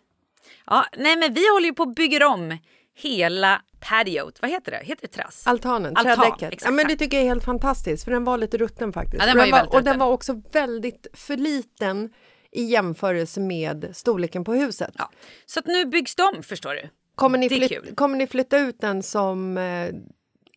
Ja, 0.66 0.86
nej 0.98 1.18
men 1.18 1.34
vi 1.34 1.50
håller 1.54 1.66
ju 1.68 1.74
på 1.74 1.84
att 1.84 1.96
bygga 1.96 2.28
om 2.28 2.58
hela 2.96 3.62
patiot. 3.80 4.42
Vad 4.42 4.52
heter 4.52 4.72
det? 4.72 4.78
Heter 4.84 5.02
det 5.02 5.08
terrass? 5.08 5.48
Altanen, 5.48 5.98
Altan, 5.98 6.16
trädäcket. 6.16 6.42
exakt. 6.54 6.64
Ja, 6.66 6.72
men 6.72 6.88
det 6.88 6.96
tycker 6.96 7.18
jag 7.18 7.24
är 7.26 7.30
helt 7.30 7.46
fantastiskt 7.46 8.04
för 8.04 8.12
den 8.12 8.24
var 8.24 8.38
lite 8.38 8.58
rutten 8.58 8.94
faktiskt. 8.94 9.20
Ja, 9.24 9.26
den 9.28 9.38
var 9.38 9.46
ju 9.46 9.52
väldigt 9.52 9.74
och 9.74 9.84
den 9.84 10.00
var 10.00 10.08
också 10.12 10.42
väldigt 10.52 11.08
för 11.14 11.38
liten 11.38 12.10
i 12.52 12.64
jämförelse 12.64 13.40
med 13.40 13.90
storleken 13.94 14.44
på 14.44 14.54
huset. 14.54 14.92
Ja. 14.98 15.12
Så 15.46 15.60
att 15.60 15.66
nu 15.68 15.86
byggs 15.86 16.16
de 16.16 16.44
förstår 16.44 16.74
du. 16.74 16.90
Kommer, 17.16 17.38
ni 17.38 17.48
Det 17.48 17.56
är 17.56 17.68
flyt- 17.68 17.84
kul. 17.86 17.96
kommer 17.96 18.18
ni 18.18 18.28
flytta 18.28 18.58
ut 18.60 18.82
den 18.82 19.04
som... 19.04 19.58
Eh, 19.58 19.90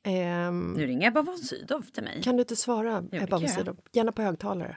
ehm, 0.05 0.73
Nu 0.73 0.87
ringer 0.87 1.09
Ebba 1.09 1.23
von 1.23 1.39
Sydow 1.39 1.83
till 1.83 2.03
mig. 2.03 2.23
kan 2.23 2.37
du 2.37 2.41
inte 2.43 2.57
svara, 2.57 3.01
det 3.01 3.17
Ebba 3.17 3.27
jag. 3.31 3.41
Wåhlstedt? 3.41 3.69
Gärna 3.93 4.13
på 4.13 4.23
högtalare. 4.23 4.77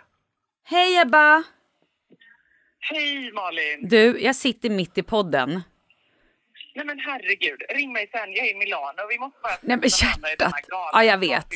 Hej 0.64 0.98
Ebba! 1.02 1.44
Hej 2.80 3.32
Malin! 3.32 3.88
Du, 3.90 4.20
jag 4.22 4.36
sitter 4.36 4.70
mitt 4.70 4.98
i 4.98 5.04
podden. 5.04 5.62
Nej 6.76 6.86
men 6.86 7.00
herregud, 7.00 7.62
ring 7.70 7.94
mig 7.94 8.10
sen. 8.12 8.32
Jag 8.34 8.48
är 8.48 8.52
i 8.52 8.56
Milano. 8.56 9.02
Vi 9.10 9.20
måste 9.20 9.40
bara 9.44 9.58
Nej, 9.62 9.78
men 9.78 9.90
sätta 9.90 10.10
varandra 10.20 10.32
i 10.32 10.36
den 10.36 10.52
här 10.52 10.60
hjärtat. 10.60 10.90
Ja, 10.94 11.04
jag 11.04 11.18
vet. 11.18 11.48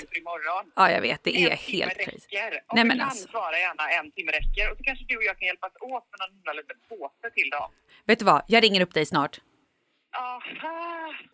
Ja, 0.76 0.92
jag 0.92 1.02
vet. 1.02 1.24
Det 1.24 1.38
är 1.38 1.50
en 1.52 1.58
helt 1.58 1.98
crazy. 1.98 2.38
Om 2.68 2.76
Nej, 2.76 2.84
du 2.84 2.88
men 2.88 2.98
kan 2.98 3.08
alltså. 3.08 3.28
svara 3.28 3.60
gärna 3.60 3.90
en 3.90 4.12
timme 4.12 4.32
räcker. 4.32 4.72
Och 4.72 4.78
så 4.78 4.84
kanske 4.84 5.06
du 5.08 5.18
och 5.18 5.24
jag 5.24 5.38
kan 5.40 5.46
hjälpas 5.48 5.72
åt 5.82 6.06
med 6.12 6.18
någon 6.20 6.36
himla 6.36 6.54
liten 6.54 6.78
påse 6.90 7.30
till 7.36 7.50
dem. 7.50 7.72
Vet 8.06 8.20
du 8.20 8.26
vad? 8.26 8.42
Jag 8.48 8.64
ringer 8.64 8.82
upp 8.82 8.94
dig 8.94 9.06
snart. 9.06 9.42
Ah, 10.12 10.40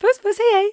Puss 0.01 0.17
puss, 0.21 0.37
hej 0.39 0.51
hej! 0.61 0.71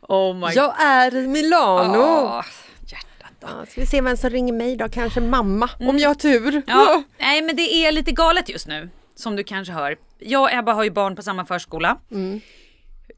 Oh 0.00 0.34
my 0.34 0.54
Jag 0.54 0.82
är 0.82 1.16
i 1.16 1.26
Milano! 1.26 1.98
Åh, 1.98 2.44
hjärtat 2.86 3.32
då. 3.40 3.48
Ja, 3.50 3.66
ska 3.66 3.80
vi 3.80 3.86
se 3.86 4.00
vem 4.00 4.16
som 4.16 4.30
ringer 4.30 4.52
mig 4.52 4.76
då? 4.76 4.88
Kanske 4.88 5.20
mamma, 5.20 5.70
om 5.80 5.98
jag 5.98 6.10
har 6.10 6.14
tur. 6.14 6.48
Mm. 6.48 6.62
Ja, 6.66 7.02
nej 7.18 7.42
men 7.42 7.56
det 7.56 7.74
är 7.86 7.92
lite 7.92 8.12
galet 8.12 8.48
just 8.48 8.66
nu. 8.66 8.90
Som 9.14 9.36
du 9.36 9.44
kanske 9.44 9.72
hör. 9.72 9.96
Jag 10.18 10.42
och 10.42 10.52
Ebba 10.52 10.72
har 10.72 10.84
ju 10.84 10.90
barn 10.90 11.16
på 11.16 11.22
samma 11.22 11.44
förskola. 11.44 11.98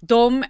De 0.00 0.44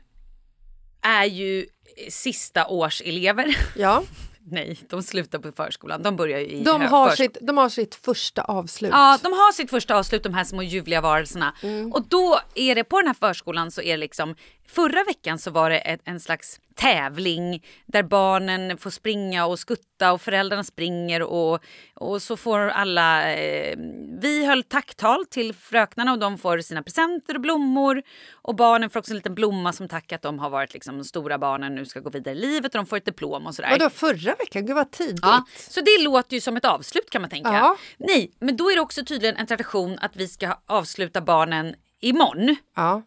är 1.02 1.25
ju 1.25 1.66
sista 2.09 2.66
års 2.66 3.02
elever. 3.04 3.56
Ja. 3.76 4.02
Nej, 4.50 4.78
de 4.88 5.02
slutar 5.02 5.38
på 5.38 5.52
förskolan. 5.52 6.02
De 6.02 6.16
börjar 6.16 6.38
ju 6.38 6.47
i 6.47 6.62
De, 6.64 6.82
har 6.82 7.11
sitt, 7.11 7.38
de 7.40 7.59
har 7.59 7.68
sitt 7.68 7.94
första 7.94 8.42
avslut. 8.42 8.90
Ja, 8.94 9.18
de 9.23 9.32
har 9.32 9.52
sitt 9.52 9.70
första 9.70 9.97
avslut, 9.97 10.23
de 10.23 10.35
här 10.35 10.44
små 10.44 10.62
ljuvliga 10.62 11.00
varelserna. 11.00 11.54
Mm. 11.62 11.92
Och 11.92 12.02
då 12.09 12.40
är 12.54 12.75
det 12.75 12.85
på 12.85 13.00
den 13.00 13.06
här 13.06 13.14
förskolan 13.14 13.70
så 13.70 13.80
är 13.80 13.90
det 13.90 13.97
liksom, 13.97 14.35
förra 14.71 15.05
veckan 15.05 15.39
så 15.39 15.50
var 15.50 15.71
det 15.71 15.79
ett, 15.79 16.00
en 16.05 16.21
slags 16.21 16.61
tävling 16.75 17.65
där 17.87 18.03
barnen 18.03 18.79
får 18.79 18.91
springa 18.91 19.47
och 19.47 19.59
skutta 19.59 20.12
och 20.12 20.21
föräldrarna 20.21 20.65
springer 20.65 21.23
och, 21.23 21.61
och 21.95 22.23
så 22.23 22.37
får 22.37 22.59
alla, 22.59 23.33
eh, 23.35 23.77
vi 24.21 24.47
höll 24.47 24.62
tacktal 24.62 25.27
till 25.27 25.55
fröknarna 25.55 26.12
och 26.12 26.19
de 26.19 26.39
får 26.39 26.59
sina 26.59 26.83
presenter 26.83 27.35
och 27.35 27.41
blommor 27.41 28.03
och 28.33 28.55
barnen 28.55 28.91
får 28.91 29.00
också 29.00 29.12
en 29.12 29.17
liten 29.17 29.35
blomma 29.35 29.73
som 29.73 29.89
tack 29.89 30.12
att 30.12 30.23
de 30.23 30.39
har 30.39 30.50
varit 30.50 30.75
liksom 30.75 30.99
de 30.99 31.05
stora 31.05 31.39
barnen 31.39 31.75
nu 31.75 31.87
ska 31.87 32.00
gå 32.00 32.11
vidare 32.11 32.35
i 32.35 32.39
livet 32.39 32.75
och 32.75 32.79
de 32.79 32.87
får 32.87 32.97
ett 32.97 33.05
diplom 33.05 33.47
och 33.47 33.55
sådär. 33.55 33.71
Vadå 33.71 33.91
förra 33.91 34.35
veckan? 34.35 34.67
Gud 34.67 34.77
vad 34.77 34.91
tidigt. 34.91 35.21
Ja, 35.23 35.45
så 35.69 35.81
det 35.81 36.05
låter 36.05 36.35
ju 36.35 36.41
som 36.41 36.57
ett 36.57 36.65
avslut 36.65 37.11
kan 37.11 37.23
man 37.23 37.31
tänka. 37.31 37.53
Ja. 37.53 37.77
Nej, 37.99 38.33
men 38.39 38.57
då 38.57 38.71
är 38.71 38.75
det 38.75 38.81
också 38.81 39.05
tydligen 39.05 39.37
en 39.37 39.47
tradition 39.47 39.99
att 39.99 40.17
vi 40.17 40.29
ska 40.29 40.59
avsluta 40.67 41.21
barnen 41.21 41.75
imorgon. 42.00 42.57
Ja. 42.77 43.03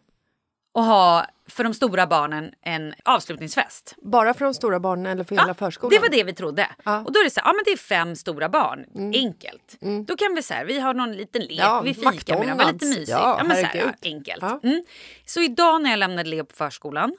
Och 0.74 0.84
ha 0.84 1.26
för 1.48 1.64
de 1.64 1.74
stora 1.74 2.06
barnen 2.06 2.52
en 2.62 2.94
avslutningsfest. 3.04 3.94
Bara 4.02 4.34
för 4.34 4.44
de 4.44 4.54
stora 4.54 4.80
barnen 4.80 5.06
eller 5.06 5.24
för 5.24 5.34
hela 5.34 5.48
Ja, 5.48 5.54
förskolan? 5.54 5.90
Det 5.90 5.98
var 5.98 6.08
det 6.08 6.24
vi 6.24 6.34
trodde. 6.34 6.68
Ja. 6.84 6.92
Mm. 6.92 7.06
Och 7.06 7.12
då 7.12 7.20
är 7.20 7.24
det 7.24 7.30
så 7.30 7.40
här, 7.40 7.48
ja 7.48 7.52
men 7.52 7.62
det 7.64 7.70
är 7.70 7.76
fem 7.76 8.16
stora 8.16 8.48
barn, 8.48 8.84
enkelt. 9.14 9.76
Då 10.06 10.16
kan 10.16 10.34
vi 10.34 10.42
så 10.42 10.54
här, 10.54 10.64
vi 10.64 10.78
har 10.78 10.94
någon 10.94 11.12
liten 11.12 11.42
lek, 11.42 11.58
Ja, 11.58 11.80
vi 11.84 11.94
fikar 11.94 12.38
med 12.38 12.48
dem, 12.48 12.58
var 12.58 12.72
lite 12.72 12.86
mysigt. 12.86 13.08
Ja, 13.08 13.42
men 13.46 13.56
så 13.56 13.66
här, 13.66 13.76
ja, 13.76 13.92
enkelt. 14.02 14.42
Ja. 14.42 14.60
Mm. 14.62 14.84
Så 15.26 15.40
idag 15.40 15.82
när 15.82 15.90
jag 15.90 15.98
lämnade 15.98 16.28
Leo 16.30 16.44
på 16.44 16.54
förskolan 16.54 17.16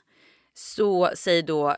så 0.54 1.12
säger 1.16 1.44
då 1.44 1.76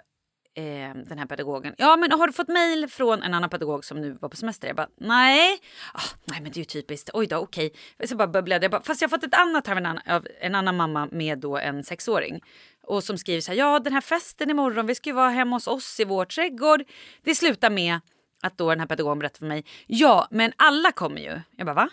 eh, 0.58 0.94
den 0.96 1.20
här 1.20 1.26
pedagogen, 1.26 1.76
ja 1.78 1.96
men 1.96 2.12
har 2.12 2.28
du 2.28 2.34
fått 2.34 2.48
mejl 2.48 2.88
från 2.88 3.24
en 3.24 3.34
annan 3.34 3.50
pedagog 3.50 3.86
som 3.86 4.02
nu 4.02 4.18
var 4.22 4.30
på 4.30 4.36
semester? 4.36 4.68
Jag 4.68 4.76
bara, 4.76 4.90
nej. 4.98 5.60
Oh, 5.94 6.10
nej 6.26 6.42
men 6.42 6.52
det 6.52 6.58
är 6.58 6.60
ju 6.60 6.66
typiskt, 6.66 7.10
oj 7.14 7.28
då 7.28 7.38
okej. 7.38 7.74
Så 8.06 8.16
bara 8.16 8.28
bubblade 8.28 8.64
jag, 8.66 8.72
bara, 8.72 8.82
fast 8.82 9.02
jag 9.02 9.10
har 9.10 9.18
fått 9.18 9.24
ett 9.24 9.40
annat 9.40 9.70
av 9.70 9.78
en 9.78 9.86
annan, 9.86 10.02
av 10.08 10.28
en 10.40 10.56
annan 10.56 10.78
mamma 10.78 11.10
med 11.12 11.40
då 11.40 11.58
en 11.58 11.84
sexåring. 11.84 12.42
Och 12.84 13.04
som 13.04 13.18
skriver 13.18 13.42
så 13.42 13.52
här, 13.52 13.60
ja 13.60 13.80
den 13.80 13.94
här 13.94 14.02
festen 14.02 14.50
imorgon, 14.50 14.86
vi 14.86 14.96
ska 14.96 15.10
ju 15.10 15.14
vara 15.14 15.30
hemma 15.30 15.56
hos 15.56 15.68
oss 15.68 16.00
i 16.00 16.06
vår 16.06 16.26
trädgård. 16.26 16.84
Det 17.24 17.36
slutar 17.36 17.70
med 17.70 18.00
att 18.44 18.58
då 18.58 18.70
den 18.70 18.80
här 18.80 18.88
pedagogen 18.88 19.20
berättar 19.20 19.40
för 19.40 19.46
mig, 19.46 19.66
ja 19.88 20.28
men 20.32 20.54
alla 20.56 20.92
kommer 20.92 21.22
ju. 21.22 21.42
Jag 21.58 21.66
bara 21.66 21.76
va? 21.76 21.90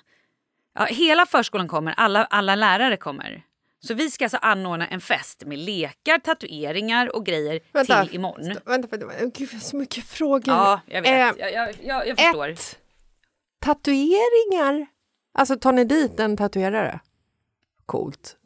Ja, 0.78 0.85
hela 0.85 1.26
förskolan 1.26 1.68
kommer, 1.68 1.94
alla, 1.97 2.25
alla 2.25 2.54
lärare 2.54 2.97
kommer. 2.97 3.42
Så 3.86 3.94
vi 3.94 4.10
ska 4.10 4.24
alltså 4.24 4.36
anordna 4.36 4.86
en 4.86 5.00
fest 5.00 5.42
med 5.46 5.58
lekar, 5.58 6.18
tatueringar 6.18 7.16
och 7.16 7.26
grejer 7.26 7.60
till 7.84 8.14
imorgon. 8.14 8.46
Vänta, 8.64 8.88
vänta, 8.88 9.06
vänta. 9.06 9.24
Gud, 9.24 9.48
jag 9.52 9.58
har 9.58 9.60
så 9.60 9.76
mycket 9.76 10.04
frågor. 10.04 10.54
Ja, 10.54 10.80
jag 10.86 11.02
vet. 11.02 11.10
Eh, 11.10 11.42
jag, 11.42 11.52
jag, 11.52 11.74
jag, 11.82 12.08
jag 12.08 12.18
förstår. 12.18 12.48
ett, 12.48 12.78
tatueringar. 13.64 14.86
Alltså 15.38 15.56
tar 15.56 15.72
ni 15.72 15.84
dit 15.84 16.20
en 16.20 16.36
tatuerare? 16.36 17.00
Coolt. 17.86 18.36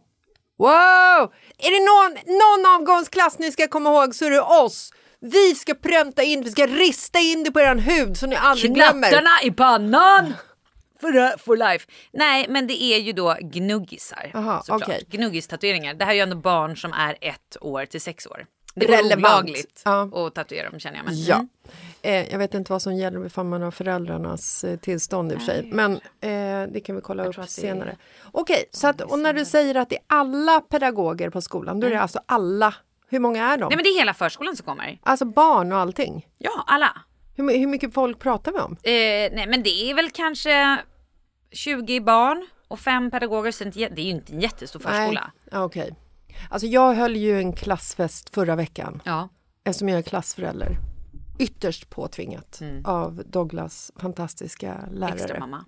Wow! 0.59 1.33
Är 1.59 1.71
det 1.71 1.85
någon, 1.85 2.39
någon 2.39 2.75
avgångsklass 2.75 3.39
ni 3.39 3.53
ska 3.53 3.69
komma 3.69 3.91
ihåg 3.91 4.15
så 4.15 4.25
är 4.25 4.31
det 4.31 4.41
oss. 4.41 4.93
Vi 5.21 5.55
ska 5.55 5.75
pränta 5.75 6.23
in, 6.23 6.45
vi 6.45 6.51
ska 6.51 6.67
rista 6.67 7.19
in 7.19 7.45
det 7.45 7.51
på 7.51 7.61
er 7.61 7.75
hud 7.75 8.17
så 8.17 8.27
ni 8.27 8.37
aldrig 8.37 8.75
glömmer. 8.75 9.09
Knattarna 9.09 9.43
i 9.43 9.51
pannan! 9.51 10.35
For, 11.01 11.39
for 11.39 11.57
life. 11.57 11.87
Nej, 12.13 12.47
men 12.49 12.67
det 12.67 12.83
är 12.83 12.99
ju 12.99 13.13
då 13.13 13.37
gnuggisar. 13.41 14.31
Aha, 14.35 14.61
såklart. 14.63 14.83
okej. 14.83 15.05
Gnuggistatueringar. 15.11 15.95
Det 15.95 16.05
här 16.05 16.13
är 16.13 16.17
ju 16.17 16.21
ändå 16.21 16.37
barn 16.37 16.77
som 16.77 16.93
är 16.93 17.17
ett 17.21 17.57
år 17.61 17.85
till 17.87 18.01
sex 18.01 18.27
år. 18.27 18.47
Det 18.75 18.87
är 18.87 19.03
Relevant. 19.03 19.19
olagligt 19.35 19.83
Ja. 19.85 20.27
att 20.27 20.35
tatuera 20.35 20.71
dem 20.71 20.81
känner 20.81 20.97
jag. 20.97 21.05
Men, 21.05 21.15
Ja. 21.25 21.35
Mm. 21.37 21.49
Eh, 22.03 22.31
jag 22.33 22.39
vet 22.39 22.55
inte 22.55 22.73
vad 22.73 22.83
som 22.83 22.95
gäller 22.95 23.27
ifall 23.27 23.45
man 23.47 23.63
har 23.63 23.71
föräldrarnas 23.71 24.65
eh, 24.65 24.77
tillstånd 24.79 25.33
i 25.33 25.35
och 25.35 25.39
för 25.39 25.47
sig. 25.47 25.63
Men 25.73 25.93
eh, 26.21 26.73
det 26.73 26.83
kan 26.85 26.97
vi 26.97 27.03
kolla 27.03 27.23
tror 27.33 27.43
upp 27.45 27.49
senare. 27.51 27.97
Okej, 28.33 28.65
så 28.73 28.87
att, 28.87 29.01
och 29.01 29.19
när 29.19 29.33
du 29.33 29.45
säger 29.45 29.75
att 29.75 29.89
det 29.89 29.97
är 29.97 30.03
alla 30.07 30.61
pedagoger 30.61 31.31
på 31.31 31.41
skolan, 31.41 31.81
då 31.81 31.87
är 31.87 31.91
det 31.91 32.01
alltså 32.01 32.21
alla. 32.27 32.75
Hur 33.11 33.19
många 33.21 33.45
är 33.45 33.57
de? 33.57 33.63
Mm. 33.63 33.69
Nej, 33.69 33.77
men 33.77 33.85
det 33.85 33.91
är 33.91 33.99
hela 33.99 34.15
förskolan 34.15 34.57
som 34.57 34.67
kommer. 34.67 34.99
Alltså 35.03 35.25
barn 35.25 35.73
och 35.73 35.79
allting. 35.79 36.27
Ja, 36.39 36.65
alla. 36.67 36.97
Hur, 37.39 37.59
hur 37.59 37.67
mycket 37.67 37.95
folk 37.95 38.19
pratar 38.19 38.53
vi 38.53 38.59
om? 38.59 38.73
Eh, 38.73 39.35
nej, 39.37 39.47
men 39.49 39.63
det 39.63 39.91
är 39.91 39.95
väl 39.95 40.11
kanske 40.11 40.79
20 41.53 42.01
barn 42.01 42.47
och 42.69 42.81
fem 42.81 43.11
pedagoger. 43.11 43.51
Så 43.51 43.65
det 43.65 43.83
är 43.83 43.99
ju 43.99 44.11
inte 44.11 44.33
en 44.33 44.41
jättestor 44.41 44.81
förskola. 44.81 45.33
Ja, 45.51 45.63
Okej. 45.65 45.95
Alltså 46.51 46.67
jag 46.67 46.95
höll 46.95 47.17
ju 47.17 47.39
en 47.39 47.53
klassfest 47.53 48.35
förra 48.35 48.57
veckan 48.57 49.03
Ja. 49.05 49.29
eftersom 49.65 49.89
jag 49.89 49.99
är 49.99 50.03
klassförälder. 50.03 50.77
Ytterst 51.39 51.91
påtvingat 51.91 52.61
Mm. 52.61 52.85
av 52.85 53.23
Douglas 53.27 53.93
fantastiska 53.97 54.85
lärare. 54.93 55.15
Extra 55.15 55.39
mamma. 55.41 55.65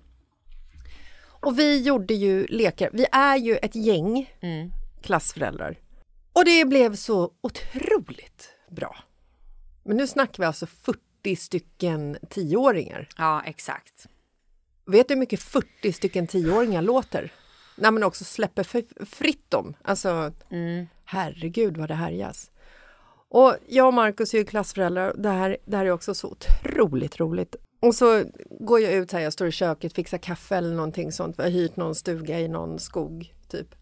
Och 1.42 1.58
vi 1.58 1.82
gjorde 1.82 2.14
ju 2.14 2.46
lekar. 2.46 2.90
Vi 2.92 3.06
är 3.12 3.36
ju 3.36 3.56
ett 3.56 3.74
gäng 3.74 4.34
Mm. 4.40 4.70
klassföräldrar. 5.02 5.78
Och 6.32 6.44
det 6.44 6.64
blev 6.64 6.94
så 6.96 7.30
otroligt 7.40 8.48
bra. 8.70 8.96
Men 9.84 9.96
nu 9.96 10.06
snackar 10.06 10.42
vi 10.42 10.46
alltså 10.46 10.66
40 10.66 11.00
stycken 11.38 12.18
tioåringar. 12.30 13.08
Ja, 13.16 13.42
exakt. 13.46 14.06
Vet 14.86 15.08
du 15.08 15.14
hur 15.14 15.20
mycket 15.20 15.42
40 15.42 15.92
stycken 15.92 16.26
tioåringar 16.26 16.82
låter? 16.82 17.32
När 17.76 17.90
man 17.90 18.02
också 18.02 18.24
släpper 18.24 18.64
fritt 19.04 19.50
dem. 19.50 19.74
Alltså, 19.82 20.32
herregud 21.04 21.76
vad 21.76 21.88
det 21.88 21.94
härjas. 21.94 22.50
Och 23.28 23.56
jag 23.68 23.86
och 23.86 23.94
Markus 23.94 24.34
är 24.34 24.38
ju 24.38 24.44
klassföräldrar. 24.44 25.14
Det 25.16 25.28
här, 25.28 25.56
det 25.64 25.76
här 25.76 25.86
är 25.86 25.90
också 25.90 26.14
så 26.14 26.28
otroligt 26.28 27.20
roligt. 27.20 27.56
Och 27.80 27.94
så 27.94 28.24
går 28.60 28.80
jag 28.80 28.92
ut 28.92 29.12
här, 29.12 29.20
jag 29.20 29.32
står 29.32 29.48
i 29.48 29.52
köket, 29.52 29.92
fixar 29.92 30.18
kaffe 30.18 30.56
eller 30.56 30.74
någonting 30.74 31.12
sånt. 31.12 31.38
Vi 31.38 31.42
har 31.42 31.50
hyrt 31.50 31.76
någon 31.76 31.94
stuga 31.94 32.40
i 32.40 32.48
någon 32.48 32.78
skog, 32.78 33.34
typ. 33.48 33.74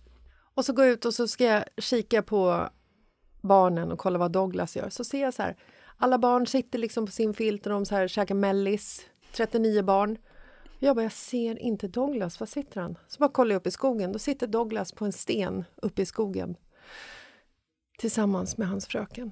Och 0.55 0.64
så 0.64 0.72
går 0.72 0.85
jag 0.85 0.92
ut 0.92 1.05
och 1.05 1.14
så 1.14 1.29
ska 1.29 1.44
jag 1.44 1.64
kika 1.79 2.22
på 2.22 2.68
barnen 3.40 3.92
och 3.92 3.98
kolla 3.98 4.18
vad 4.18 4.33
Douglas 4.33 4.77
gör. 4.77 4.88
Så 4.88 5.05
ser 5.05 5.20
jag 5.22 5.35
så 5.35 5.42
här, 5.42 5.57
alla 5.99 6.19
barn 6.19 6.47
sitter 6.47 6.79
liksom 6.79 7.07
på 7.07 7.13
sin 7.13 7.35
filt 7.35 7.67
och 7.67 7.73
de 7.73 7.87
så 7.87 7.95
här 7.95 8.09
käkar 8.09 8.35
mellis. 8.35 9.01
39 9.33 9.83
barn. 9.83 10.19
Jag 10.79 10.97
bara, 10.97 11.03
jag 11.03 11.13
ser 11.13 11.59
inte 11.63 11.89
Douglas, 11.89 12.41
var 12.41 12.47
sitter 12.47 12.81
han? 12.81 12.99
Så 13.09 13.19
bara 13.19 13.29
kollar 13.31 13.53
jag 13.53 13.61
upp 13.61 13.67
i 13.67 13.71
skogen, 13.71 14.13
då 14.13 14.19
sitter 14.19 14.47
Douglas 14.47 14.93
på 14.93 15.05
en 15.05 15.13
sten 15.13 15.65
uppe 15.83 16.03
i 16.03 16.07
skogen. 16.07 16.57
Tillsammans 17.99 18.59
med 18.59 18.69
hans 18.69 18.87
fröken. 18.87 19.31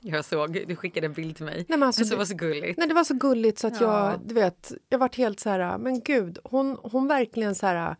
Jag 0.00 0.24
såg, 0.24 0.64
du 0.68 0.76
skickade 0.76 1.06
en 1.06 1.12
bild 1.12 1.36
till 1.36 1.44
mig. 1.44 1.54
Nej, 1.68 1.78
men 1.78 1.82
alltså, 1.82 2.04
det 2.04 2.10
det- 2.10 2.16
var 2.16 2.24
så 2.24 2.34
gulligt. 2.34 2.78
Nej, 2.78 2.88
det 2.88 2.94
var 2.94 3.04
så 3.04 3.14
gulligt 3.14 3.58
så 3.58 3.66
att 3.66 3.80
Ja. 3.80 4.10
jag, 4.10 4.20
du 4.28 4.34
vet, 4.34 4.72
jag 4.88 4.98
vart 4.98 5.16
helt 5.16 5.40
så 5.40 5.50
här, 5.50 5.78
men 5.78 6.00
gud, 6.00 6.38
hon, 6.44 6.78
hon 6.82 7.08
verkligen 7.08 7.54
så 7.54 7.66
här 7.66 7.96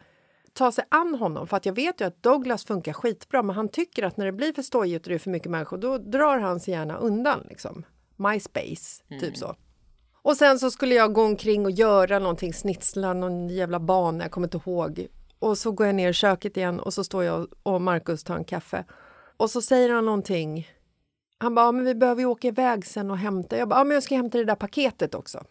tar 0.53 0.71
sig 0.71 0.85
an 0.89 1.15
honom 1.15 1.47
för 1.47 1.57
att 1.57 1.67
jag 1.67 1.73
vet 1.73 2.01
ju 2.01 2.05
att 2.05 2.23
Douglas 2.23 2.65
funkar 2.65 2.93
skitbra 2.93 3.43
men 3.43 3.57
han 3.57 3.69
tycker 3.69 4.03
att 4.03 4.17
när 4.17 4.27
det 4.27 4.33
blir 4.33 4.53
för 4.53 4.63
stojigt 4.63 5.07
och 5.07 5.09
det 5.11 5.15
är 5.15 5.19
för 5.19 5.31
mycket 5.31 5.51
människor 5.51 5.79
då 5.79 5.99
drar 5.99 6.39
han 6.39 6.61
sig 6.61 6.75
gärna 6.75 6.97
undan 6.97 7.41
liksom. 7.49 7.85
MySpace, 8.17 9.03
typ 9.21 9.37
så. 9.37 9.57
Och 10.23 10.37
sen 10.37 10.59
så 10.59 10.71
skulle 10.71 10.95
jag 10.95 11.13
gå 11.13 11.23
omkring 11.23 11.65
och 11.65 11.71
göra 11.71 12.19
någonting, 12.19 12.55
snitsla 12.55 13.13
någon 13.13 13.49
jävla 13.49 13.81
bana, 13.81 14.25
jag 14.25 14.31
kommer 14.31 14.47
inte 14.47 14.71
ihåg. 14.71 15.07
Och 15.39 15.59
så 15.59 15.73
går 15.73 15.87
jag 15.87 15.95
ner 15.95 16.11
i 16.11 16.13
köket 16.13 16.57
igen 16.57 16.81
och 16.81 16.95
så 16.95 17.05
står 17.05 17.25
jag 17.25 17.49
och 17.63 17.81
Markus 17.81 18.25
tar 18.25 18.37
en 18.37 18.45
kaffe. 18.45 18.85
Och 19.37 19.51
så 19.51 19.63
säger 19.63 19.91
han 19.91 20.05
någonting. 20.05 20.69
Han 21.39 21.55
bara, 21.55 21.67
ja, 21.67 21.73
men 21.73 21.85
vi 21.85 21.95
behöver 21.95 22.21
ju 22.23 22.27
åka 22.27 22.49
iväg 22.49 22.87
sen 22.87 23.11
och 23.11 23.19
hämta. 23.19 23.57
Jag 23.57 23.69
bara, 23.69 23.81
ja, 23.81 23.85
men 23.85 23.95
jag 23.95 24.03
ska 24.03 24.17
hämta 24.17 24.39
det 24.39 24.45
där 24.45 24.55
paketet 24.55 25.15
också. 25.15 25.45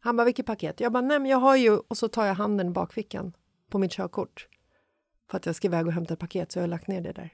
Han 0.00 0.16
bara, 0.16 0.24
vilket 0.24 0.46
paket? 0.46 0.80
Jag 0.80 0.92
bara, 0.92 1.00
nej 1.00 1.18
men 1.18 1.30
jag 1.30 1.38
har 1.38 1.56
ju... 1.56 1.78
Och 1.78 1.96
så 1.98 2.08
tar 2.08 2.26
jag 2.26 2.34
handen 2.34 2.66
i 2.66 2.70
bakfickan 2.70 3.32
på 3.70 3.78
mitt 3.78 3.92
körkort. 3.92 4.48
För 5.30 5.36
att 5.36 5.46
jag 5.46 5.54
ska 5.54 5.68
iväg 5.68 5.86
och 5.86 5.92
hämta 5.92 6.14
ett 6.14 6.20
paket 6.20 6.52
så 6.52 6.58
jag 6.58 6.62
har 6.62 6.68
lagt 6.68 6.88
ner 6.88 7.00
det 7.00 7.12
där. 7.12 7.30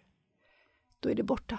Då 1.01 1.11
är 1.11 1.15
det 1.15 1.23
borta. 1.23 1.59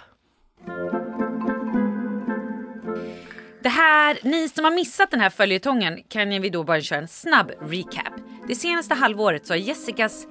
Det 3.64 3.70
här, 3.70 4.20
ni 4.24 4.50
som 4.50 4.64
har 4.64 4.72
missat 4.72 5.12
den 5.12 5.20
här 5.20 5.30
följetongen 5.30 6.04
kan 6.10 6.30
vi 6.30 6.50
då 6.50 6.64
bara 6.64 6.82
köra 6.82 7.00
en 7.00 7.08
snabb 7.08 7.52
recap. 7.62 8.14
Det 8.48 8.56
senaste 8.56 8.94
halvåret 8.94 9.46
så 9.46 9.54
har 9.54 9.58
Jessicas 9.58 10.28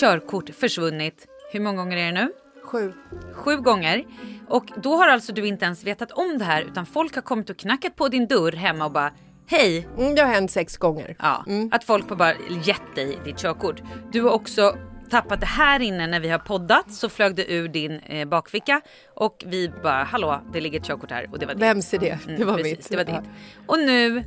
körkort 0.00 0.50
försvunnit. 0.54 1.26
Hur 1.52 1.60
många 1.60 1.76
gånger 1.76 1.96
är 1.96 2.12
det 2.12 2.12
nu? 2.12 2.32
Sju. 2.64 2.92
Sju 3.32 3.56
gånger. 3.56 4.04
Och 4.48 4.64
då 4.76 4.96
har 4.96 5.08
alltså 5.08 5.32
du 5.32 5.46
inte 5.46 5.64
ens 5.64 5.84
vetat 5.84 6.12
om 6.12 6.38
det 6.38 6.44
här 6.44 6.62
utan 6.62 6.86
folk 6.86 7.14
har 7.14 7.22
kommit 7.22 7.50
och 7.50 7.56
knackat 7.56 7.96
på 7.96 8.08
din 8.08 8.26
dörr 8.26 8.52
hemma 8.52 8.84
och 8.84 8.92
bara 8.92 9.12
Hej! 9.46 9.88
Mm, 9.98 10.14
det 10.14 10.22
har 10.22 10.28
hänt 10.28 10.50
sex 10.50 10.76
gånger. 10.76 11.16
Ja, 11.18 11.44
att 11.70 11.84
folk 11.84 12.08
har 12.08 12.16
bara 12.16 12.34
gett 12.64 12.94
dig 12.94 13.18
ditt 13.24 13.38
körkort. 13.38 13.82
Du 14.12 14.22
har 14.22 14.30
också 14.30 14.76
tappat 15.10 15.40
det 15.40 15.46
här 15.46 15.80
inne 15.80 16.06
när 16.06 16.20
vi 16.20 16.28
har 16.28 16.38
poddat 16.38 16.92
så 16.92 17.08
flög 17.08 17.34
det 17.36 17.52
ur 17.52 17.68
din 17.68 17.92
eh, 18.00 18.28
bakficka 18.28 18.80
och 19.14 19.44
vi 19.46 19.70
bara 19.82 20.02
hallå 20.04 20.40
det 20.52 20.60
ligger 20.60 20.80
ett 20.80 20.86
körkort 20.86 21.10
här 21.10 21.26
och 21.32 21.38
det 21.38 21.46
var 21.46 21.54
ditt. 21.54 21.62
Vems 21.62 21.94
idé? 21.94 22.18
Det 22.26 22.34
Mm, 22.34 22.46
var 22.48 22.56
precis, 22.56 22.76
mitt. 22.78 22.88
Det 22.88 22.96
var 22.96 23.04
Ja. 23.14 23.20
ditt. 23.20 23.30
Och 23.66 23.78
nu 23.78 24.24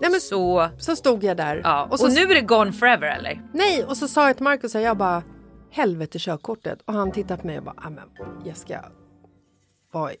Nej, 0.00 0.10
men 0.10 0.20
så... 0.20 0.68
så 0.78 0.96
stod 0.96 1.24
jag 1.24 1.36
där. 1.36 1.60
Ja, 1.64 1.84
och, 1.84 1.92
och, 1.92 2.00
så, 2.00 2.08
nu 2.08 2.20
är 2.20 2.34
det 2.34 2.40
gone 2.40 2.72
forever 2.72 3.06
eller? 3.18 3.42
Nej, 3.54 3.84
och 3.84 3.96
så 3.96 4.08
sa 4.08 4.26
jag 4.26 4.36
till 4.36 4.44
Markus, 4.44 4.74
jag 4.74 4.96
bara 4.96 5.22
helvete 5.70 6.18
körkortet. 6.18 6.78
Och 6.84 6.94
han 6.94 7.12
tittade 7.12 7.40
på 7.40 7.46
mig 7.46 7.58
och 7.58 7.64
bara, 7.64 7.74
"Ah, 7.76 7.90
men 7.90 8.04
Jessica, 8.44 8.84
vad, 9.92 10.12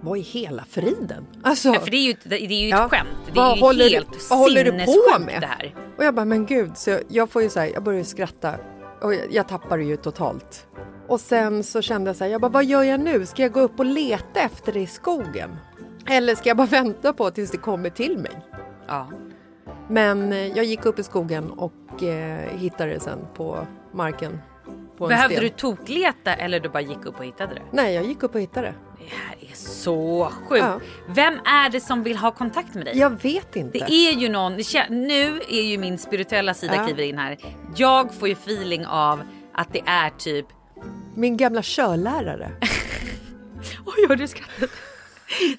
vad 0.00 0.18
är 0.18 0.22
hela 0.22 0.64
friden? 0.64 1.26
Alltså, 1.42 1.68
Ja, 1.68 1.80
för 1.80 1.90
det 1.90 1.96
är 1.96 2.04
ju, 2.06 2.10
ett- 2.10 2.18
det 2.30 2.42
är 2.42 2.62
ju 2.62 2.68
Ja. 2.68 2.84
ett 2.84 2.90
skämt. 2.90 3.08
Det 3.34 3.40
är 3.40 3.54
ju 3.56 3.60
håller 3.60 3.84
du- 3.84 3.90
helt 3.90 4.30
vad 4.30 4.38
håller 4.38 4.64
du 4.64 4.70
på 4.72 4.78
sinnessjukt 4.78 5.26
med? 5.26 5.40
det 5.40 5.46
här. 5.46 5.74
Och 5.98 6.04
jag 6.04 6.14
bara, 6.14 6.24
men 6.24 6.46
gud, 6.46 6.76
så 6.76 6.90
jag, 6.90 7.00
jag 7.08 7.30
får 7.30 7.42
ju 7.42 7.48
så 7.48 7.60
här, 7.60 7.66
jag 7.74 7.82
börjar 7.82 7.98
ju 7.98 8.04
skratta 8.04 8.54
och 9.02 9.14
jag, 9.14 9.32
jag 9.32 9.48
tappar 9.48 9.78
det 9.78 9.84
ju 9.84 9.96
totalt. 9.96 10.66
Och 11.08 11.20
sen 11.20 11.64
så 11.64 11.82
kände 11.82 12.08
jag 12.08 12.16
så 12.16 12.24
här, 12.24 12.30
jag 12.30 12.40
bara, 12.40 12.50
vad 12.50 12.64
gör 12.64 12.82
jag 12.82 13.00
nu? 13.00 13.26
Ska 13.26 13.42
jag 13.42 13.52
gå 13.52 13.60
upp 13.60 13.78
och 13.78 13.84
leta 13.84 14.40
efter 14.40 14.72
det 14.72 14.80
i 14.80 14.86
skogen? 14.86 15.56
Eller 16.06 16.34
ska 16.34 16.48
jag 16.48 16.56
bara 16.56 16.66
vänta 16.70 17.12
på 17.12 17.30
tills 17.30 17.50
det 17.50 17.58
kommer 17.58 17.90
till 17.90 18.18
mig? 18.18 18.46
Ja. 18.88 19.08
Men 19.88 20.32
eh, 20.32 20.46
jag 20.46 20.64
gick 20.64 20.86
upp 20.86 20.98
i 20.98 21.02
skogen 21.02 21.50
och 21.50 22.02
eh, 22.02 22.58
hittade 22.58 22.92
det 22.92 23.00
sen 23.00 23.18
på 23.34 23.66
marken. 23.92 24.38
På 25.00 25.04
en 25.04 25.08
Behövde 25.08 25.34
sten. 25.36 25.44
du 25.44 25.48
tokleta 25.50 26.34
eller 26.34 26.60
du 26.60 26.68
bara 26.68 26.80
gick 26.80 27.06
upp 27.06 27.18
och 27.18 27.24
hittade 27.24 27.54
det? 27.54 27.62
Nej, 27.72 27.94
jag 27.94 28.04
gick 28.04 28.22
upp 28.22 28.34
och 28.34 28.40
hittade 28.40 28.66
det. 28.66 28.74
Det 28.98 29.14
här 29.16 29.50
är 29.50 29.54
så 29.56 30.32
sjukt. 30.48 30.64
Ja. 30.64 30.80
Vem 31.08 31.34
är 31.44 31.70
det 31.70 31.80
som 31.80 32.02
vill 32.02 32.16
ha 32.16 32.30
kontakt 32.30 32.74
med 32.74 32.84
dig? 32.84 32.98
Jag 32.98 33.22
vet 33.22 33.56
inte. 33.56 33.78
Det 33.78 33.92
är 33.92 34.12
ju 34.12 34.28
någon, 34.28 34.52
nu 34.88 35.40
är 35.48 35.62
ju 35.62 35.78
min 35.78 35.98
spirituella 35.98 36.54
sida 36.54 36.74
Ja. 36.76 36.84
kliver 36.84 37.02
in 37.02 37.18
här. 37.18 37.38
Jag 37.76 38.14
får 38.14 38.28
ju 38.28 38.34
feeling 38.34 38.86
av 38.86 39.20
att 39.54 39.72
det 39.72 39.82
är 39.86 40.10
typ 40.10 40.46
Min 41.14 41.36
gamla 41.36 41.60
körlärare. 41.62 42.50
Oj, 43.86 44.06
har 44.08 44.16
du 44.16 44.28
skrattat? 44.28 44.70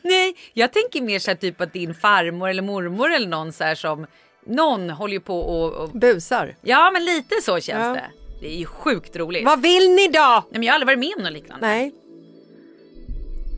Nej, 0.02 0.36
jag 0.54 0.74
tänker 0.74 1.02
mer 1.02 1.20
så 1.20 1.32
här 1.32 1.36
typ 1.36 1.62
att 1.62 1.74
din 1.74 1.94
farmor 1.94 2.50
eller 2.50 2.62
mormor 2.64 3.12
eller 3.12 3.28
någon 3.28 3.54
så 3.54 3.64
här 3.64 3.76
som 3.76 4.06
någon 4.48 4.90
håller 4.90 5.14
ju 5.14 5.20
på 5.20 5.40
och, 5.42 5.74
och 5.74 5.90
Busar. 5.90 6.56
ja, 6.62 6.92
men 6.94 7.06
lite 7.06 7.36
så 7.42 7.60
känns 7.60 7.86
Ja. 7.86 7.94
det. 7.94 8.12
Det 8.42 8.48
är 8.54 8.58
ju 8.58 8.66
sjukt 8.66 9.16
roligt. 9.16 9.46
Vad 9.46 9.62
vill 9.62 9.90
ni 9.96 10.08
då? 10.08 10.20
Nej, 10.20 10.44
men 10.52 10.64
jag 10.64 10.74
har 10.74 10.80
aldrig 10.80 10.98
varit 10.98 11.00
med 11.10 11.14
om 11.18 11.24
något 11.24 11.34
liknande. 11.34 11.68
Nej. 11.68 11.92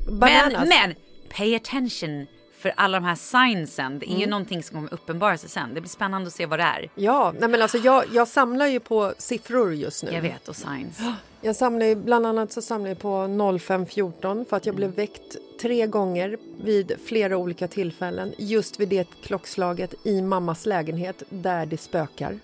men, 0.07 0.19
Bananas. 0.19 0.69
men 0.69 0.93
pay 1.37 1.55
attention 1.55 2.27
för 2.57 2.73
alla 2.77 2.99
de 2.99 3.05
här 3.05 3.15
signsen. 3.15 3.99
Det 3.99 4.05
är 4.05 4.07
Mm. 4.07 4.19
ju 4.21 4.27
någonting 4.27 4.63
som 4.63 4.75
kommer 4.75 4.93
uppenbara 4.93 5.37
sig 5.37 5.49
sen. 5.49 5.73
Det 5.73 5.81
blir 5.81 5.89
spännande 5.89 6.27
att 6.27 6.33
se 6.33 6.45
vad 6.45 6.59
det 6.59 6.63
är. 6.63 6.89
Ja, 6.95 7.33
nej 7.39 7.49
men 7.49 7.61
alltså 7.61 7.77
jag, 7.77 8.03
jag 8.13 8.27
samlar 8.27 8.67
ju 8.67 8.79
på 8.79 9.13
siffror 9.17 9.73
just 9.73 10.03
nu. 10.03 10.11
Jag 10.11 10.21
vet 10.21 10.47
och 10.47 10.55
signs. 10.55 10.99
Jag 11.45 11.55
samlar 11.55 11.85
ju, 11.85 11.95
bland 11.95 12.25
annat 12.27 12.51
så 12.51 12.61
samlar 12.61 12.89
jag 12.89 12.99
på 12.99 13.27
0514 13.59 14.45
för 14.49 14.57
att 14.57 14.65
jag 14.65 14.75
blev 14.75 14.89
väckt 14.95 15.35
tre 15.61 15.87
gånger 15.87 16.37
vid 16.63 16.91
flera 17.05 17.37
olika 17.37 17.67
tillfällen 17.67 18.33
just 18.37 18.79
vid 18.79 18.89
det 18.89 19.07
klockslaget 19.23 19.93
i 20.03 20.21
mammas 20.21 20.65
lägenhet 20.65 21.23
där 21.29 21.65
det 21.65 21.77
spökar. 21.77 22.39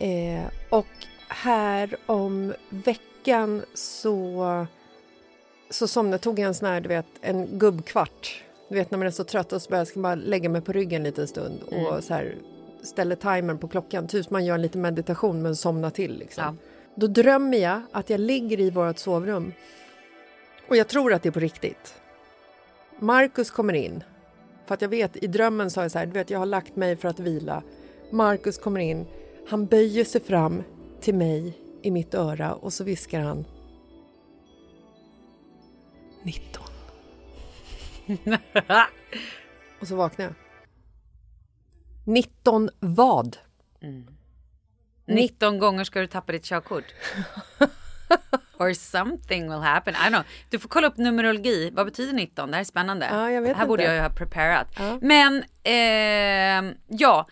Eh, 0.00 0.44
och 0.70 0.86
här 1.28 1.96
om 2.06 2.54
veckan 2.68 3.62
så, 3.74 4.66
så 5.70 5.88
somnade, 5.88 6.18
tog 6.18 6.38
jag 6.38 6.46
en 6.46 6.54
sån 6.54 6.68
här, 6.68 6.80
du 6.80 6.88
vet, 6.88 7.06
en 7.20 7.58
gubbkvart. 7.58 8.44
Du 8.68 8.74
vet 8.74 8.90
när 8.90 8.98
man 8.98 9.06
är 9.06 9.10
så 9.10 9.24
trött 9.24 9.52
och 9.52 9.62
så 9.62 9.70
bara, 9.70 9.76
jag 9.76 9.86
ska 9.86 10.00
bara 10.00 10.14
lägga 10.14 10.48
mig 10.48 10.60
på 10.60 10.72
ryggen 10.72 11.00
en 11.00 11.02
liten 11.02 11.28
stund 11.28 11.62
och 11.62 12.04
så 12.04 12.14
här 12.14 12.34
ställer 12.82 13.16
timern 13.16 13.58
på 13.58 13.68
klockan. 13.68 14.08
Typ 14.08 14.30
man 14.30 14.44
gör 14.44 14.54
en 14.54 14.62
liten 14.62 14.80
meditation 14.80 15.42
men 15.42 15.56
somnar 15.56 15.90
till 15.90 16.18
liksom. 16.18 16.44
Ja. 16.44 16.54
Då 16.94 17.06
drömmer 17.06 17.58
jag 17.58 17.82
att 17.92 18.10
jag 18.10 18.20
ligger 18.20 18.60
i 18.60 18.70
vårt 18.70 18.98
sovrum 18.98 19.52
och 20.68 20.76
jag 20.76 20.88
tror 20.88 21.12
att 21.12 21.22
det 21.22 21.28
är 21.28 21.30
på 21.30 21.40
riktigt. 21.40 21.94
Marcus 22.98 23.50
kommer 23.50 23.72
in. 23.72 24.04
För 24.66 24.74
att 24.74 24.82
jag 24.82 24.88
vet, 24.88 25.16
i 25.16 25.26
drömmen 25.26 25.70
sa 25.70 25.82
jag 25.82 25.90
så 25.90 25.98
här, 25.98 26.06
du 26.06 26.12
vet 26.12 26.30
jag 26.30 26.38
har 26.38 26.46
lagt 26.46 26.76
mig 26.76 26.96
för 26.96 27.08
att 27.08 27.20
vila. 27.20 27.62
Marcus 28.10 28.58
kommer 28.58 28.80
in, 28.80 29.06
han 29.50 29.66
böjer 29.66 30.04
sig 30.04 30.20
fram 30.20 30.62
till 31.00 31.14
mig 31.14 31.58
i 31.82 31.90
mitt 31.90 32.14
öra 32.14 32.54
och 32.54 32.72
så 32.72 32.84
viskar 32.84 33.20
han 33.20 33.44
19. 36.22 36.64
Och 39.80 39.88
så 39.88 39.96
vaknar 39.96 40.24
jag. 40.24 40.34
19 42.04 42.70
vad? 42.80 43.36
19 45.06 45.58
gånger 45.58 45.84
ska 45.84 46.00
du 46.00 46.06
tappa 46.06 46.32
ditt 46.32 46.44
körkort. 46.44 46.84
Or 48.58 48.72
something 48.72 49.50
will 49.50 49.60
happen. 49.60 49.94
I 49.94 49.96
don't 49.96 50.08
know. 50.08 50.24
Du 50.50 50.58
får 50.58 50.68
kolla 50.68 50.86
upp 50.86 50.96
numerologi. 50.96 51.70
Vad 51.70 51.86
betyder 51.86 52.12
19? 52.12 52.50
Det 52.50 52.56
här 52.56 52.60
är 52.60 52.64
spännande. 52.64 53.08
Ja, 53.12 53.30
jag 53.30 53.42
vet 53.42 53.56
här 53.56 53.66
borde 53.66 53.82
inte. 53.82 53.92
jag 53.92 53.96
ju 53.96 54.02
ha 54.02 54.16
preparat. 54.16 54.68
Ja. 54.78 54.98
Men 55.00 55.44
ehm, 55.62 56.74
ja, 56.88 57.26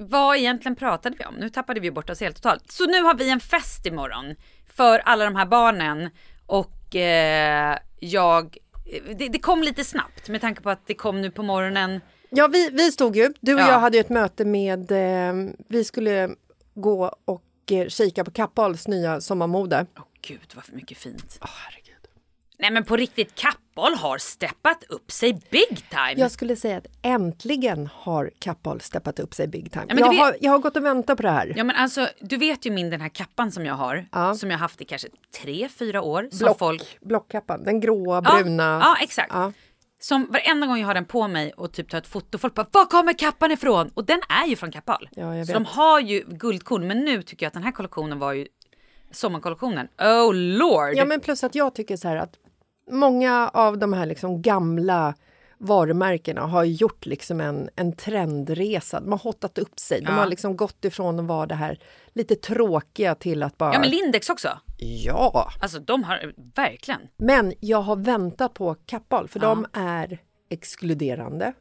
vad 0.00 0.36
egentligen 0.36 0.76
pratade 0.76 1.16
vi 1.18 1.24
om? 1.24 1.34
Nu 1.34 1.48
tappade 1.48 1.80
vi 1.80 1.90
bort 1.90 2.10
oss 2.10 2.20
helt 2.20 2.36
totalt. 2.36 2.72
Så 2.72 2.86
nu 2.86 3.02
har 3.02 3.14
vi 3.14 3.30
en 3.30 3.40
fest 3.40 3.86
imorgon 3.86 4.34
för 4.74 4.98
alla 4.98 5.24
de 5.24 5.36
här 5.36 5.46
barnen 5.46 6.10
och 6.46 6.96
eh, 6.96 7.78
jag 8.00 8.56
det, 9.14 9.28
det 9.28 9.38
kom 9.38 9.62
lite 9.62 9.84
snabbt 9.84 10.28
med 10.28 10.40
tanke 10.40 10.60
på 10.62 10.70
att 10.70 10.86
det 10.86 10.94
kom 10.94 11.20
nu 11.22 11.30
på 11.30 11.42
morgonen. 11.42 12.00
Ja, 12.30 12.48
vi, 12.48 12.70
vi 12.70 12.92
stod 12.92 13.16
ju, 13.16 13.32
du 13.40 13.54
och 13.54 13.60
Ja. 13.60 13.68
jag 13.68 13.78
hade 13.78 13.96
ju 13.96 14.00
ett 14.00 14.08
möte 14.08 14.44
med, 14.44 14.90
eh, 14.92 15.52
vi 15.68 15.84
skulle 15.84 16.30
gå 16.74 17.16
och 17.24 17.44
eh, 17.70 17.88
kika 17.88 18.24
på 18.24 18.30
Kappahls 18.30 18.88
nya 18.88 19.20
sommarmode. 19.20 19.86
Åh 19.98 20.04
gud 20.22 20.40
vad 20.54 20.64
för 20.64 20.72
mycket 20.72 20.98
fint. 20.98 21.38
Åh, 21.42 21.48
herregud. 21.66 22.08
Nej 22.58 22.70
men 22.70 22.84
på 22.84 22.96
riktigt, 22.96 23.34
Kappahl 23.80 23.94
har 23.94 24.18
steppat 24.18 24.84
upp 24.88 25.10
sig 25.10 25.32
big 25.50 25.90
time. 25.90 26.14
Jag 26.16 26.30
skulle 26.30 26.56
säga 26.56 26.76
att 26.78 26.86
äntligen 27.02 27.88
har 27.92 28.30
Kappahl 28.38 28.80
steppat 28.80 29.18
upp 29.18 29.34
sig 29.34 29.48
big 29.48 29.72
time. 29.72 29.84
Ja, 29.88 29.94
jag, 29.98 30.10
vet- 30.10 30.20
har, 30.20 30.36
jag 30.40 30.52
har 30.52 30.58
gått 30.58 30.76
och 30.76 30.84
väntat 30.84 31.16
på 31.16 31.22
det 31.22 31.30
här. 31.30 31.52
Ja 31.56 31.64
men 31.64 31.76
alltså, 31.76 32.08
du 32.20 32.36
vet 32.36 32.66
ju 32.66 32.70
min 32.70 32.90
den 32.90 33.00
här 33.00 33.08
kappan 33.08 33.52
som 33.52 33.66
jag 33.66 33.74
har. 33.74 34.06
Ja. 34.12 34.34
Som 34.34 34.50
jag 34.50 34.58
har 34.58 34.60
haft 34.60 34.80
i 34.80 34.84
kanske 34.84 35.08
tre, 35.42 35.68
fyra 35.68 36.02
år. 36.02 36.28
Som 36.30 36.38
Block, 36.38 36.58
folk... 36.58 36.98
Blockkappan, 37.00 37.64
den 37.64 37.80
gråa, 37.80 38.22
Ja, 38.24 38.42
bruna. 38.42 38.80
Ja, 38.84 38.96
exakt. 39.02 39.30
Ja. 39.32 39.52
Som 40.00 40.26
varenda 40.30 40.66
gång 40.66 40.78
jag 40.78 40.86
har 40.86 40.94
den 40.94 41.04
på 41.04 41.28
mig 41.28 41.52
och 41.52 41.72
typ 41.72 41.90
tar 41.90 41.98
ett 41.98 42.06
foto, 42.06 42.38
folk 42.38 42.54
bara 42.54 42.66
var 42.72 42.86
kommer 42.86 43.12
kappan 43.12 43.50
ifrån? 43.50 43.90
Och 43.94 44.04
den 44.04 44.20
är 44.28 44.46
ju 44.46 44.56
från 44.56 44.72
Kappahl. 44.72 45.08
Ja, 45.12 45.36
jag 45.36 45.46
Så 45.46 45.52
de 45.52 45.64
har 45.64 46.00
ju 46.00 46.24
guldkorn. 46.28 46.86
Men 46.86 46.98
nu 47.04 47.22
tycker 47.22 47.46
jag 47.46 47.48
att 47.48 47.54
den 47.54 47.62
här 47.62 47.72
kollektionen 47.72 48.18
var 48.18 48.32
ju 48.32 48.46
sommarkollektionen. 49.12 49.88
Oh 49.98 50.34
lord! 50.34 50.94
Ja, 50.94 51.04
men 51.04 51.20
plus 51.20 51.44
att 51.44 51.54
jag 51.54 51.74
tycker 51.74 51.96
så 51.96 52.08
här 52.08 52.16
att 52.16 52.36
många 52.90 53.48
av 53.54 53.78
de 53.78 53.92
här 53.92 54.06
liksom 54.06 54.42
gamla 54.42 55.14
varumärkena 55.58 56.40
har 56.40 56.64
gjort 56.64 57.06
liksom 57.06 57.40
en, 57.40 57.70
en 57.76 57.92
trendresa. 57.96 59.00
De 59.00 59.12
har 59.12 59.18
hottat 59.18 59.58
upp 59.58 59.78
sig. 59.78 60.00
De 60.00 60.06
Ja. 60.06 60.12
har 60.12 60.26
liksom 60.26 60.56
gått 60.56 60.84
ifrån 60.84 61.20
att 61.20 61.26
vara 61.26 61.46
det 61.46 61.54
här 61.54 61.78
lite 62.12 62.34
tråkiga 62.34 63.14
till 63.14 63.42
att 63.42 63.58
bara... 63.58 63.72
Ja 63.72 63.80
men 63.80 63.88
Lindex 63.88 64.30
också. 64.30 64.48
Ja! 64.78 65.50
Alltså 65.60 65.78
de 65.78 66.04
har 66.04 66.32
verkligen. 66.54 67.00
Men 67.16 67.52
jag 67.60 67.80
har 67.82 67.96
väntat 67.96 68.54
på 68.54 68.74
Kappahl 68.86 69.28
för 69.28 69.40
de 69.40 69.66
är 69.72 70.18
exkluderande. 70.50 71.52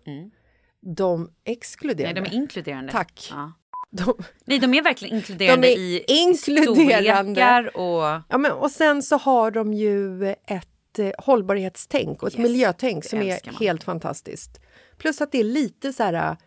De 0.95 1.21
Nej 1.23 1.53
exkluderande. 1.55 2.21
de 2.21 2.27
är 2.29 2.33
inkluderande. 2.33 2.91
Tack. 2.91 3.27
Ja. 3.31 3.51
De, 3.91 4.13
Nej 4.45 4.59
de 4.59 4.73
är 4.73 4.81
verkligen 4.81 5.15
inkluderande 5.15 5.67
De 5.67 5.73
är 5.73 5.77
i 5.79 6.03
inkluderande. 6.07 6.75
storlekar 6.75 7.77
och... 7.77 8.21
ja, 8.29 8.37
men, 8.37 8.51
och 8.51 8.71
sen 8.71 9.03
så 9.03 9.17
har 9.17 9.51
de 9.51 9.73
ju 9.73 10.23
ett 10.31 10.68
eh, 10.99 11.11
hållbarhetstänk 11.17 12.21
och 12.23 12.27
ett 12.27 12.33
Yes, 12.39 12.43
miljötänk 12.51 13.05
som 13.05 13.19
är 13.19 13.59
helt 13.59 13.83
fantastiskt. 13.83 14.59
Plus 14.97 15.21
att 15.21 15.31
det 15.31 15.39
är 15.39 15.43
lite 15.43 15.93
så 15.93 16.03
här, 16.03 16.37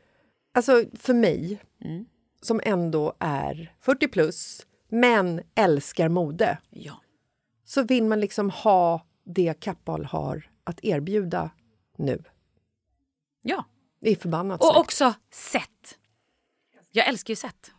alltså 0.54 0.84
för 0.94 1.14
mig 1.14 1.60
Mm. 1.84 2.04
som 2.42 2.60
ändå 2.64 3.14
är 3.18 3.74
40 3.80 4.08
plus 4.08 4.66
men 4.88 5.42
älskar 5.54 6.08
mode 6.08 6.58
Ja. 6.70 7.00
så 7.64 7.82
vill 7.82 8.04
man 8.04 8.20
liksom 8.20 8.50
ha 8.50 9.06
det 9.24 9.60
Kappahl 9.60 10.04
har 10.04 10.50
att 10.64 10.84
erbjuda 10.84 11.50
nu. 11.98 12.24
ja. 13.42 13.64
Det 14.00 14.10
är 14.10 14.16
förbannat 14.16 14.60
Och 14.60 14.66
snyggt. 14.66 14.78
också 14.80 15.14
set. 15.32 15.98
Jag 16.90 17.08
älskar 17.08 17.32
ju 17.32 17.36
set. 17.36 17.70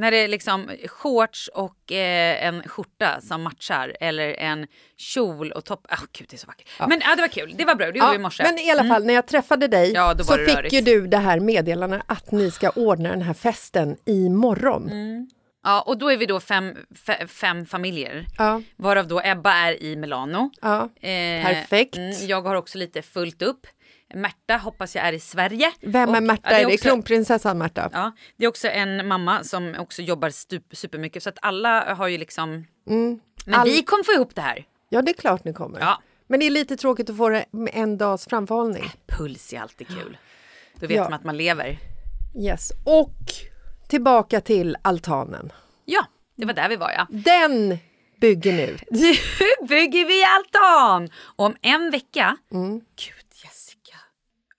När 0.00 0.10
det 0.10 0.16
är 0.16 0.28
liksom 0.28 0.70
shorts 0.86 1.48
och 1.54 1.92
eh, 1.92 2.46
en 2.46 2.62
skjorta 2.62 3.20
som 3.20 3.42
matchar 3.42 3.96
eller 4.00 4.28
en 4.40 4.66
kjol 4.96 5.52
och 5.52 5.64
topp. 5.64 5.86
Ah, 5.88 5.96
gud, 6.12 6.26
det 6.30 6.36
är 6.36 6.38
så 6.38 6.46
vackert. 6.46 6.68
Men 6.88 7.00
ja, 7.04 7.16
det 7.16 7.20
var 7.22 7.28
kul. 7.28 7.54
Det 7.58 7.64
var 7.64 7.74
bra. 7.74 7.86
Det 7.92 7.98
gjorde 7.98 8.10
vi 8.10 8.16
i 8.16 8.18
morse. 8.18 8.42
Men 8.42 8.58
i 8.58 8.70
alla 8.70 8.84
fall, 8.84 9.04
när 9.04 9.14
jag 9.14 9.26
träffade 9.26 9.68
dig 9.68 9.92
Ja, 9.92 10.18
så 10.18 10.24
fick 10.36 10.48
rörigt. 10.56 10.74
ju 10.74 10.80
du 10.80 11.06
det 11.06 11.16
här 11.16 11.40
meddelandet 11.40 12.02
att 12.06 12.30
ni 12.32 12.50
ska 12.50 12.70
ordna 12.70 13.08
den 13.10 13.22
här 13.22 13.34
festen 13.34 13.96
imorgon. 14.06 14.88
Mm. 14.90 15.30
Ja, 15.64 15.80
och 15.80 15.98
då 15.98 16.08
är 16.08 16.16
vi 16.16 16.26
då 16.26 16.40
fem, 16.40 16.76
fe, 17.06 17.26
fem 17.26 17.66
familjer. 17.66 18.26
Ja, 18.38 18.62
Varav 18.76 19.08
då 19.08 19.20
Ebba 19.24 19.52
är 19.52 19.82
i 19.82 19.96
Milano. 19.96 20.50
ja. 20.60 20.82
Eh, 21.00 21.44
Perfekt. 21.44 21.96
jag 22.22 22.42
har 22.42 22.54
också 22.54 22.78
lite 22.78 23.02
fullt 23.02 23.42
upp. 23.42 23.66
Märta 24.14 24.56
hoppas 24.56 24.96
jag 24.96 25.04
är 25.08 25.12
i 25.12 25.20
Sverige. 25.20 25.72
Vem 25.80 26.14
är 26.14 26.20
Märta? 26.20 26.50
ja, 26.52 26.56
är 26.56 26.66
det 26.66 26.74
också- 26.74 26.88
kronprinsessan 26.88 27.58
Märta? 27.58 27.90
Ja, 27.92 28.12
det 28.36 28.44
är 28.44 28.48
också 28.48 28.68
en 28.68 29.08
mamma 29.08 29.44
som 29.44 29.74
också 29.78 30.02
jobbar 30.02 30.30
stup, 30.30 30.64
supermycket. 30.76 31.22
Så 31.22 31.28
att 31.28 31.38
alla 31.42 31.94
har 31.94 32.08
ju 32.08 32.18
liksom... 32.18 32.66
Men 32.84 33.20
All- 33.54 33.68
vi 33.68 33.82
kommer 33.82 34.04
få 34.04 34.12
ihop 34.12 34.34
det 34.34 34.40
här. 34.42 34.64
Ja, 34.88 35.02
det 35.02 35.10
är 35.10 35.14
klart 35.20 35.44
ni 35.44 35.52
kommer. 35.52 35.80
Ja. 35.80 36.02
Men 36.26 36.40
det 36.40 36.46
är 36.46 36.50
lite 36.50 36.76
tråkigt 36.76 37.10
att 37.10 37.16
få 37.16 37.28
det 37.28 37.44
med 37.50 37.70
en 37.74 37.98
dags 37.98 38.26
framförhållning. 38.26 38.84
Puls 39.06 39.52
är 39.52 39.60
alltid 39.60 39.88
kul. 39.88 40.16
Då 40.74 40.86
vet 40.86 40.96
Ja. 40.96 41.02
man 41.04 41.12
att 41.12 41.24
man 41.24 41.36
lever. 41.36 41.78
Yes. 42.38 42.72
Och 42.84 43.16
tillbaka 43.88 44.40
till 44.40 44.76
altanen. 44.82 45.52
Ja, 45.84 46.04
det 46.36 46.46
var 46.46 46.52
där 46.52 46.68
vi 46.68 46.76
var 46.76 46.90
ja. 46.90 47.06
Den 47.10 47.78
bygger 48.20 48.52
nu. 48.52 48.76
Nu 48.90 49.12
bygger 49.68 50.06
vi 50.06 50.24
altan! 50.24 51.08
Och 51.36 51.44
om 51.46 51.56
en 51.62 51.90
vecka... 51.90 52.36
Gud 52.50 52.82
Jessica. 52.96 53.19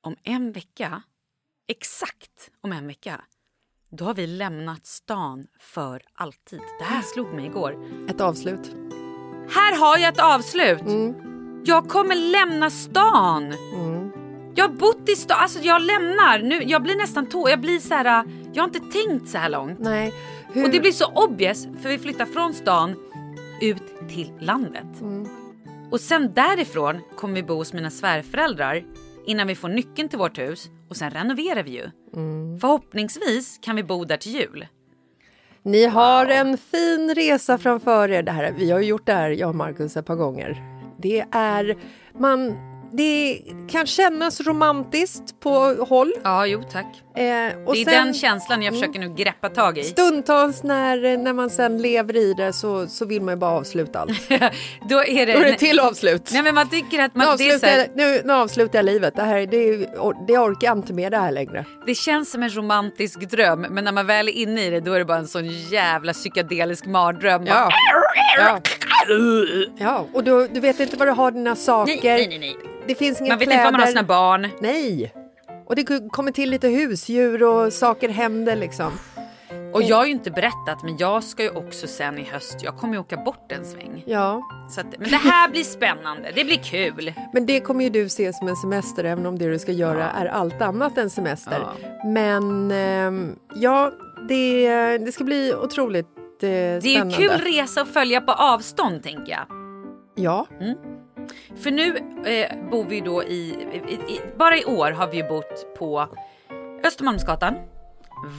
Om 0.03 0.15
en 0.23 0.51
vecka, 0.51 1.01
exakt 1.67 2.51
om 2.61 2.71
en 2.71 2.87
vecka, 2.87 3.21
då 3.89 4.05
har 4.05 4.13
vi 4.13 4.27
lämnat 4.27 4.85
stan 4.85 5.47
för 5.59 6.01
alltid. 6.13 6.59
Det 6.79 6.85
här 6.85 7.01
slog 7.01 7.33
mig 7.33 7.45
igår. 7.45 7.85
Ett 8.09 8.21
avslut. 8.21 8.75
Här 9.49 9.79
har 9.79 9.97
jag 9.97 10.13
ett 10.13 10.19
avslut. 10.19 10.83
Jag 11.65 11.89
kommer 11.89 12.15
lämna 12.15 12.69
stan. 12.69 13.53
Jag 14.55 14.67
har 14.67 14.75
bott 14.75 15.09
i 15.09 15.15
stan, 15.15 15.37
alltså 15.39 15.59
jag 15.59 15.81
lämnar. 15.81 16.39
Nu, 16.39 16.63
jag 16.63 16.83
blir 16.83 16.95
nästan 16.95 17.29
tå, 17.29 17.49
jag 17.49 17.61
blir 17.61 17.79
så 17.79 17.93
här, 17.93 18.25
jag 18.53 18.63
har 18.63 18.67
inte 18.67 18.79
tänkt 18.79 19.29
så 19.29 19.37
här 19.37 19.49
långt. 19.49 19.79
Nej. 19.79 20.13
Hur... 20.53 20.63
Och 20.63 20.71
det 20.71 20.79
blir 20.79 20.91
så 20.91 21.05
obvious 21.05 21.67
för 21.81 21.89
vi 21.89 21.99
flyttar 21.99 22.25
från 22.25 22.53
stan 22.53 22.95
ut 23.61 24.09
till 24.09 24.33
landet. 24.39 25.03
Och 25.91 25.99
sen 25.99 26.33
därifrån 26.33 27.01
kommer 27.17 27.33
vi 27.33 27.43
bo 27.43 27.55
hos 27.55 27.73
mina 27.73 27.89
svärföräldrar 27.89 28.83
innan 29.25 29.47
vi 29.47 29.55
får 29.55 29.69
nyckeln 29.69 30.09
till 30.09 30.19
vårt 30.19 30.39
hus 30.39 30.69
och 30.89 30.97
sen 30.97 31.11
renoverar 31.11 31.63
vi 31.63 31.71
ju. 31.71 31.89
Förhoppningsvis 32.61 33.59
kan 33.61 33.75
vi 33.75 33.83
bo 33.83 34.05
där 34.05 34.17
till 34.17 34.31
jul. 34.31 34.67
Ni 35.63 35.85
har 35.85 36.25
en 36.25 36.57
fin 36.57 37.15
resa 37.15 37.57
framför 37.57 38.09
er. 38.09 38.23
Det 38.23 38.31
här, 38.31 38.53
vi 38.57 38.71
har 38.71 38.79
ju 38.79 38.85
gjort 38.85 39.05
det 39.05 39.13
här, 39.13 39.29
jag 39.29 39.49
och 39.49 39.55
Markus, 39.55 39.97
ett 39.97 40.05
par 40.05 40.15
gånger. 40.15 40.63
Det 40.97 41.25
är... 41.31 41.77
Man, 42.19 42.70
det 42.93 43.41
kan 43.71 43.87
kännas 43.87 44.41
romantiskt 44.41 45.39
på 45.39 45.49
håll. 45.89 46.13
Ja, 46.23 46.45
jo 46.45 46.63
tack. 46.71 46.85
Eh, 47.15 47.23
och 47.65 47.73
det 47.73 47.81
är 47.81 47.85
sen- 47.85 48.05
den 48.05 48.13
känslan 48.13 48.61
jag 48.61 48.73
försöker 48.73 48.99
nu 48.99 49.13
greppa 49.13 49.49
tag 49.49 49.77
i. 49.77 49.83
Stundtals 49.83 50.63
när, 50.63 51.17
när 51.17 51.33
man 51.33 51.49
sen 51.49 51.81
lever 51.81 52.15
i 52.17 52.33
det 52.33 52.53
så, 52.53 52.87
så 52.87 53.05
vill 53.05 53.21
man 53.21 53.33
ju 53.33 53.37
bara 53.37 53.51
avsluta 53.51 53.99
allt. 53.99 54.29
Då 54.89 55.03
är 55.05 55.25
det... 55.25 55.33
Då 55.33 55.39
är 55.39 55.45
det 55.45 55.57
till 55.57 55.79
avslut. 55.79 56.29
Nej 56.33 56.43
men 56.43 56.55
man 56.55 56.69
tycker 56.69 56.99
att 57.03 57.15
Nu 57.15 57.17
man, 57.17 57.25
så 57.27 57.33
avslutar, 57.33 57.67
här, 57.67 57.87
nu, 57.95 58.21
nu 58.25 58.33
avslutar 58.33 58.79
jag 58.79 58.85
livet. 58.85 59.15
Det, 59.15 59.23
här, 59.23 59.39
det, 59.45 59.77
det 60.27 60.37
orkar 60.37 60.67
jag 60.67 60.77
inte 60.77 60.93
med 60.93 61.11
det 61.11 61.17
här 61.17 61.31
längre. 61.31 61.65
det 61.85 61.95
känns 61.95 62.31
som 62.31 62.43
en 62.43 62.55
romantisk 62.55 63.19
dröm 63.19 63.61
men 63.61 63.83
när 63.83 63.91
man 63.91 64.07
väl 64.07 64.27
är 64.27 64.33
inne 64.33 64.65
i 64.65 64.69
det 64.69 64.79
då 64.79 64.93
är 64.93 64.99
det 64.99 65.05
bara 65.05 65.17
en 65.17 65.27
sån 65.27 65.47
jävla 65.47 66.13
psykedelisk 66.13 66.85
mardröm. 66.85 67.45
Ja. 67.45 67.69
Ja. 68.37 68.59
ja, 69.77 70.07
och 70.13 70.23
du, 70.23 70.47
du 70.47 70.59
vet 70.59 70.79
inte 70.79 70.97
var 70.97 71.05
du 71.05 71.11
har 71.11 71.31
dina 71.31 71.55
saker. 71.55 72.15
Nej, 72.15 72.27
nej, 72.27 72.39
nej, 72.39 72.39
nej. 72.39 72.70
Det 72.87 72.95
finns 72.95 73.21
inga 73.21 73.29
Man 73.29 73.39
vet 73.39 73.47
kläder. 73.47 73.61
inte 73.61 73.65
var 73.65 73.71
man 73.71 73.79
har 73.81 73.87
sina 73.87 74.03
barn. 74.03 74.47
Nej. 74.61 75.13
Och 75.65 75.75
det 75.75 75.83
kommer 76.11 76.31
till 76.31 76.49
lite 76.49 76.67
husdjur 76.67 77.43
och 77.43 77.73
saker 77.73 78.09
händer 78.09 78.55
liksom. 78.55 78.91
Och 79.73 79.83
jag 79.83 79.95
har 79.95 80.05
ju 80.05 80.11
inte 80.11 80.31
berättat 80.31 80.83
men 80.83 80.97
jag 80.97 81.23
ska 81.23 81.43
ju 81.43 81.49
också 81.49 81.87
sen 81.87 82.17
i 82.17 82.23
höst, 82.23 82.57
jag 82.63 82.77
kommer 82.77 82.93
ju 82.93 82.99
åka 82.99 83.17
bort 83.17 83.51
en 83.51 83.65
sväng. 83.65 84.03
Ja, 84.07 84.41
Så 84.69 84.81
att, 84.81 84.85
men 84.99 85.09
det 85.09 85.15
här 85.15 85.49
blir 85.49 85.63
spännande, 85.63 86.31
det 86.35 86.43
blir 86.45 86.57
kul. 86.57 87.13
men 87.33 87.45
det 87.45 87.59
kommer 87.59 87.83
ju 87.83 87.89
du 87.89 88.09
se 88.09 88.33
som 88.33 88.47
en 88.47 88.55
semester 88.55 89.03
även 89.03 89.25
om 89.25 89.39
det 89.39 89.49
du 89.49 89.59
ska 89.59 89.71
göra 89.71 90.09
är 90.11 90.25
allt 90.25 90.61
annat 90.61 90.97
än 90.97 91.09
semester. 91.09 91.65
Men 92.05 92.71
ehm, 92.71 93.35
ja, 93.55 93.91
det, 94.29 94.97
det 94.97 95.11
ska 95.11 95.23
bli 95.23 95.53
otroligt 95.55 96.07
eh, 96.07 96.17
Det 96.39 96.47
är 96.47 96.73
ju 96.75 96.81
spännande. 96.81 97.15
kul 97.15 97.29
resa 97.53 97.81
att 97.81 97.87
följa 97.87 98.21
på 98.21 98.31
avstånd 98.31 99.03
tänker 99.03 99.31
jag. 99.31 99.45
Ja, 100.15 100.47
För 101.55 101.71
nu 101.71 101.97
eh, 102.25 102.69
bor 102.71 102.85
vi 102.85 103.01
då 103.01 103.23
i, 103.23 103.49
i, 103.89 103.93
i, 104.13 104.21
bara 104.37 104.57
i 104.57 104.65
år 104.65 104.91
har 104.91 105.07
vi 105.07 105.23
bott 105.23 105.75
på 105.77 106.07
Östermalmsgatan, 106.83 107.55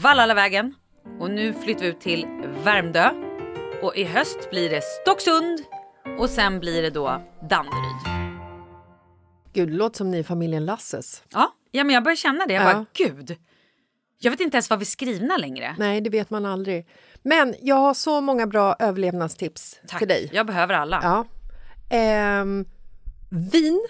Vallalavägen 0.02 0.74
och 1.20 1.30
nu 1.30 1.52
flyttar 1.52 1.80
vi 1.82 1.86
ut 1.88 2.00
till 2.00 2.26
Värmdö. 2.64 3.10
Och 3.82 3.96
i 3.96 4.04
höst 4.04 4.50
blir 4.50 4.70
det 4.70 4.80
Stocksund 4.82 5.60
och 6.18 6.30
sen 6.30 6.60
blir 6.60 6.82
det 6.82 6.90
då 6.90 7.22
Danderyd. 7.50 8.22
gud, 9.52 9.68
det 9.68 9.74
låter 9.74 9.96
som 9.96 10.10
ni 10.10 10.18
är 10.18 10.22
familjen 10.22 10.64
Lasses. 10.64 11.22
Ja, 11.32 11.52
ja 11.70 11.84
men 11.84 11.94
jag 11.94 12.04
börjar 12.04 12.16
känna 12.16 12.46
det. 12.46 12.54
Jag 12.54 12.62
Ja. 12.68 12.72
bara, 12.72 12.86
gud. 12.92 13.36
Jag 14.18 14.30
vet 14.30 14.40
inte 14.40 14.56
ens 14.56 14.70
vad 14.70 14.78
vi 14.78 14.82
är 14.82 14.86
skrivna 14.86 15.36
längre. 15.36 15.74
Nej, 15.78 16.00
det 16.00 16.10
vet 16.10 16.30
man 16.30 16.46
aldrig. 16.46 16.88
Men 17.22 17.54
jag 17.60 17.76
har 17.76 17.94
så 17.94 18.20
många 18.20 18.46
bra 18.46 18.76
överlevnadstips 18.78 19.80
Tack, 19.88 19.98
till 19.98 20.08
dig. 20.08 20.30
jag 20.32 20.46
behöver 20.46 20.74
alla. 20.74 21.00
Ja. 21.02 21.24
Ehm, 21.96 22.64
vin 23.52 23.86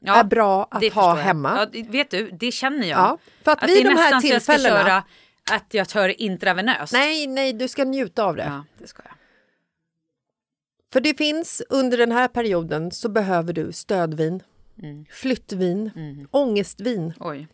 Ja, 0.00 0.14
är 0.16 0.24
bra 0.24 0.68
att 0.70 0.92
ha 0.92 1.16
jag. 1.16 1.24
hemma. 1.24 1.68
Ja, 1.72 1.82
vet 1.88 2.10
du, 2.10 2.30
det 2.30 2.52
känner 2.52 2.86
jag. 2.88 2.98
Ja, 2.98 3.18
för 3.44 3.52
att 3.52 3.62
att 3.62 3.68
vid 3.70 3.76
det 3.76 3.80
är 3.90 3.94
de 3.94 3.96
här 4.00 4.12
jag 4.12 4.22
tillfällena- 4.22 4.84
köra 4.84 5.04
att 5.52 5.74
jag 5.74 5.88
tar 5.88 6.20
intravenöst. 6.20 6.92
Nej, 6.92 7.26
nej, 7.26 7.52
du 7.52 7.68
ska 7.68 7.84
njuta 7.84 8.24
av 8.24 8.36
det. 8.36 8.44
Ja, 8.44 8.64
det 8.78 8.86
ska 8.86 9.02
jag. 9.04 9.12
För 10.92 11.00
det 11.00 11.14
finns 11.14 11.62
under 11.68 11.98
den 11.98 12.12
här 12.12 12.28
perioden 12.28 12.90
så 12.90 13.08
behöver 13.08 13.52
du 13.52 13.72
stödvin, 13.72 14.42
Mm. 14.82 15.04
flyttvin, 15.10 15.90
ångestvin, 16.30 17.14
Oj. 17.20 17.48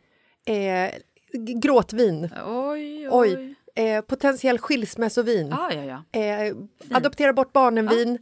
eh, 0.46 0.90
gråtvin, 1.62 2.30
Oj, 2.46 3.08
oj. 3.08 3.36
oj, 3.36 3.54
eh, 3.74 4.00
potentiell 4.00 4.58
skilsmässovin, 4.58 5.48
Ja, 5.48 5.72
ja, 5.72 5.84
ja. 6.12 6.20
eh, 6.20 6.54
adoptera 6.90 7.32
bort 7.32 7.52
barnen-vin, 7.52 8.18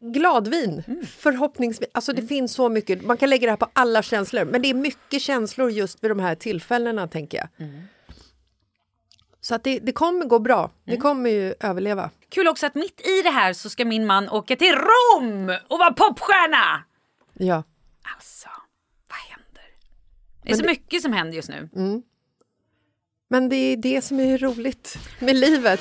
gladvin, 0.00 0.82
Mm. 0.86 1.06
förhoppningsvis. 1.06 1.88
Alltså 1.94 2.12
det 2.12 2.22
finns 2.22 2.52
så 2.54 2.68
mycket, 2.68 3.04
man 3.04 3.16
kan 3.16 3.30
lägga 3.30 3.46
det 3.46 3.50
här 3.52 3.56
på 3.56 3.68
alla 3.72 4.02
känslor, 4.02 4.44
men 4.44 4.62
det 4.62 4.70
är 4.70 4.74
mycket 4.74 5.22
känslor 5.22 5.70
just 5.70 6.04
vid 6.04 6.10
de 6.10 6.18
här 6.18 6.34
tillfällena 6.34 7.08
tänker 7.08 7.38
jag. 7.38 7.48
Mm. 7.68 7.82
Så 9.40 9.54
att 9.54 9.64
det, 9.64 9.78
det 9.78 9.92
kommer 9.92 10.26
gå 10.26 10.38
bra, 10.38 10.58
Mm. 10.58 10.70
det 10.84 10.96
kommer 10.96 11.30
ju 11.30 11.54
överleva. 11.60 12.10
Kul 12.28 12.48
också 12.48 12.66
att 12.66 12.74
mitt 12.74 13.00
i 13.06 13.22
det 13.22 13.30
här 13.30 13.52
så 13.52 13.70
ska 13.70 13.84
min 13.84 14.06
man 14.06 14.28
åka 14.28 14.56
till 14.56 14.74
Rom 14.74 15.56
och 15.68 15.78
vara 15.78 15.92
popstjärna! 15.92 16.84
Ja. 17.32 17.62
Alltså, 18.16 18.48
vad 19.08 19.18
händer? 19.18 19.64
Det 20.42 20.50
är 20.50 20.54
så 20.56 20.64
mycket 20.64 21.02
som 21.02 21.12
händer 21.12 21.36
just 21.36 21.48
nu. 21.48 21.68
Men 23.34 23.48
det 23.48 23.56
är 23.56 23.76
det 23.76 24.02
som 24.02 24.20
är 24.20 24.38
roligt 24.38 24.98
med 25.18 25.36
livet. 25.36 25.80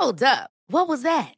Hold 0.00 0.22
up. 0.22 0.48
What 0.72 0.88
was 0.88 1.02
that? 1.02 1.37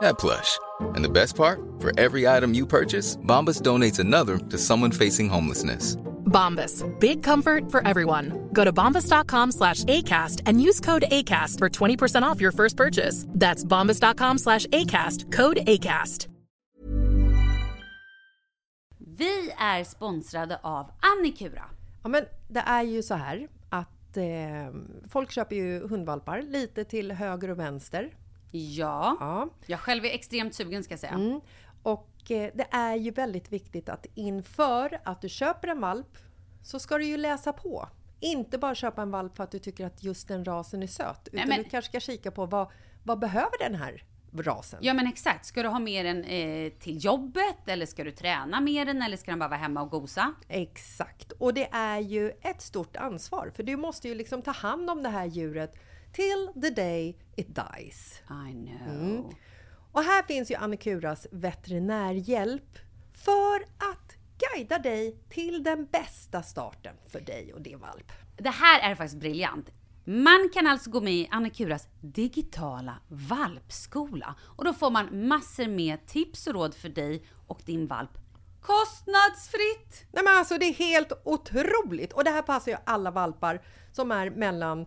that 0.00 0.18
plush. 0.18 0.58
And 0.94 1.04
the 1.04 1.08
best 1.08 1.36
part? 1.36 1.60
For 1.80 1.92
every 1.98 2.28
item 2.28 2.54
you 2.54 2.66
purchase, 2.66 3.16
Bombas 3.16 3.62
donates 3.62 3.98
another 3.98 4.38
to 4.38 4.58
someone 4.58 4.92
facing 4.92 5.28
homelessness. 5.28 5.96
Bombas. 6.26 6.84
Big 7.00 7.22
comfort 7.22 7.70
for 7.70 7.86
everyone. 7.86 8.48
Go 8.52 8.64
to 8.64 8.72
bombas.com 8.72 9.52
slash 9.52 9.84
ACAST 9.84 10.42
and 10.46 10.62
use 10.62 10.80
code 10.80 11.04
ACAST 11.10 11.58
for 11.58 11.68
20% 11.68 12.22
off 12.22 12.40
your 12.40 12.52
first 12.52 12.76
purchase. 12.76 13.26
That's 13.28 13.64
bombas.com 13.64 14.38
slash 14.38 14.66
ACAST. 14.66 15.32
Code 15.32 15.56
ACAST. 15.66 16.28
Vi 18.98 19.52
är 19.58 19.84
sponsrade 19.84 20.58
av 20.62 20.90
Annikura. 21.00 21.64
Ja, 22.02 22.08
men 22.08 22.24
det 22.48 22.60
är 22.60 22.82
ju 22.82 23.02
så 23.02 23.14
här 23.14 23.48
att 23.68 24.16
eh, 24.16 24.24
folk 25.08 25.30
köper 25.30 25.56
ju 25.56 25.88
hundvalpar 25.88 26.42
lite 26.42 26.84
till 26.84 27.12
höger 27.12 27.50
och 27.50 27.58
vänster. 27.58 28.14
Ja. 28.50 29.16
Ja. 29.20 29.48
Jag 29.66 29.80
själv 29.80 30.04
är 30.04 30.10
extremt 30.10 30.54
sugen 30.54 30.84
ska 30.84 30.92
jag 30.92 31.00
säga. 31.00 31.12
Mm. 31.12 31.40
Och 31.82 32.30
eh, 32.30 32.50
det 32.54 32.66
är 32.70 32.96
ju 32.96 33.10
väldigt 33.10 33.52
viktigt 33.52 33.88
att 33.88 34.06
inför 34.14 35.00
att 35.04 35.20
du 35.20 35.28
köper 35.28 35.68
en 35.68 35.80
valp 35.80 36.18
så 36.62 36.78
ska 36.78 36.98
du 36.98 37.04
ju 37.04 37.16
läsa 37.16 37.52
på. 37.52 37.88
Inte 38.20 38.58
bara 38.58 38.74
köpa 38.74 39.02
en 39.02 39.10
valp 39.10 39.36
för 39.36 39.44
att 39.44 39.50
du 39.50 39.58
tycker 39.58 39.86
att 39.86 40.02
just 40.04 40.28
den 40.28 40.44
rasen 40.44 40.82
är 40.82 40.86
söt. 40.86 41.28
Utan 41.32 41.48
men- 41.48 41.62
du 41.62 41.64
kanske 41.64 41.88
ska 41.88 42.00
kika 42.00 42.30
på 42.30 42.46
vad, 42.46 42.70
vad 43.04 43.18
behöver 43.18 43.58
den 43.58 43.74
här 43.74 44.04
rasen? 44.32 44.78
Ja 44.82 44.94
men 44.94 45.06
exakt, 45.06 45.46
ska 45.46 45.62
du 45.62 45.68
ha 45.68 45.78
med 45.78 46.04
den 46.06 46.24
eh, 46.24 46.72
till 46.72 47.04
jobbet 47.04 47.56
eller 47.68 47.86
ska 47.86 48.04
du 48.04 48.10
träna 48.10 48.60
med 48.60 48.86
den 48.86 49.02
eller 49.02 49.16
ska 49.16 49.30
den 49.30 49.38
bara 49.38 49.48
vara 49.48 49.60
hemma 49.60 49.82
och 49.82 49.90
gosa? 49.90 50.34
Exakt. 50.48 51.32
Och 51.32 51.54
det 51.54 51.68
är 51.72 51.98
ju 51.98 52.32
ett 52.42 52.62
stort 52.62 52.96
ansvar 52.96 53.52
för 53.56 53.62
du 53.62 53.76
måste 53.76 54.08
ju 54.08 54.14
liksom 54.14 54.42
ta 54.42 54.50
hand 54.50 54.90
om 54.90 55.02
det 55.02 55.08
här 55.08 55.26
djuret 55.26 55.74
till 56.12 56.48
the 56.62 56.70
day 56.70 57.18
it 57.36 57.48
dies. 57.54 58.22
I 58.48 58.52
know. 58.52 59.34
Och 59.92 60.02
här 60.02 60.22
finns 60.22 60.50
ju 60.50 60.54
Annikuras 60.54 61.26
veterinärhjälp 61.30 62.78
för 63.12 63.60
att 63.60 64.16
guida 64.38 64.78
dig 64.78 65.16
till 65.28 65.62
den 65.62 65.86
bästa 65.86 66.42
starten 66.42 66.94
för 67.06 67.20
dig 67.20 67.52
och 67.54 67.60
din 67.60 67.78
valp. 67.78 68.12
Det 68.36 68.50
här 68.50 68.90
är 68.90 68.94
faktiskt 68.94 69.20
briljant. 69.20 69.70
Man 70.04 70.50
kan 70.54 70.66
alltså 70.66 70.90
gå 70.90 71.00
med 71.00 71.12
i 71.12 71.28
Annikuras 71.30 71.88
digitala 72.00 72.96
valpskola 73.08 74.34
och 74.56 74.64
då 74.64 74.72
får 74.72 74.90
man 74.90 75.28
massor 75.28 75.68
med 75.68 76.06
tips 76.06 76.46
och 76.46 76.54
råd 76.54 76.74
för 76.74 76.88
dig 76.88 77.24
och 77.46 77.62
din 77.64 77.86
valp 77.86 78.10
kostnadsfritt. 78.60 80.06
Nej 80.12 80.24
men 80.24 80.36
alltså 80.36 80.58
det 80.58 80.66
är 80.66 80.74
helt 80.74 81.12
otroligt! 81.24 82.12
Och 82.12 82.24
det 82.24 82.30
här 82.30 82.42
passar 82.42 82.72
ju 82.72 82.78
alla 82.84 83.10
valpar 83.10 83.62
som 83.92 84.10
är 84.10 84.30
mellan 84.30 84.86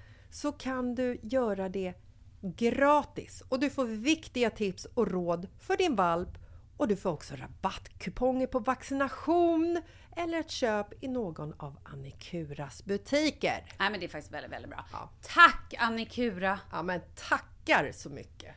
så 0.31 0.51
kan 0.51 0.95
du 0.95 1.19
göra 1.21 1.69
det 1.69 1.93
gratis 2.41 3.43
och 3.49 3.59
du 3.59 3.69
får 3.69 3.85
viktiga 3.85 4.49
tips 4.49 4.85
och 4.85 5.07
råd 5.11 5.47
för 5.59 5.77
din 5.77 5.95
valp 5.95 6.29
och 6.77 6.87
du 6.87 6.95
får 6.95 7.09
också 7.11 7.35
rabattkuponger 7.35 8.47
på 8.47 8.59
vaccination 8.59 9.81
eller 10.17 10.39
ett 10.39 10.51
köp 10.51 11.03
i 11.03 11.07
någon 11.07 11.53
av 11.57 11.77
Annikuras 11.83 12.85
butiker. 12.85 13.65
Nej 13.79 13.91
men 13.91 13.99
det 13.99 14.05
är 14.05 14.09
faktiskt 14.09 14.33
väldigt, 14.33 14.51
väldigt 14.51 14.69
bra. 14.71 14.85
Ja. 14.91 15.09
Tack 15.21 15.73
Annikura! 15.77 16.59
Ja, 16.71 16.83
men 16.83 17.01
tackar 17.29 17.91
så 17.93 18.09
mycket! 18.09 18.55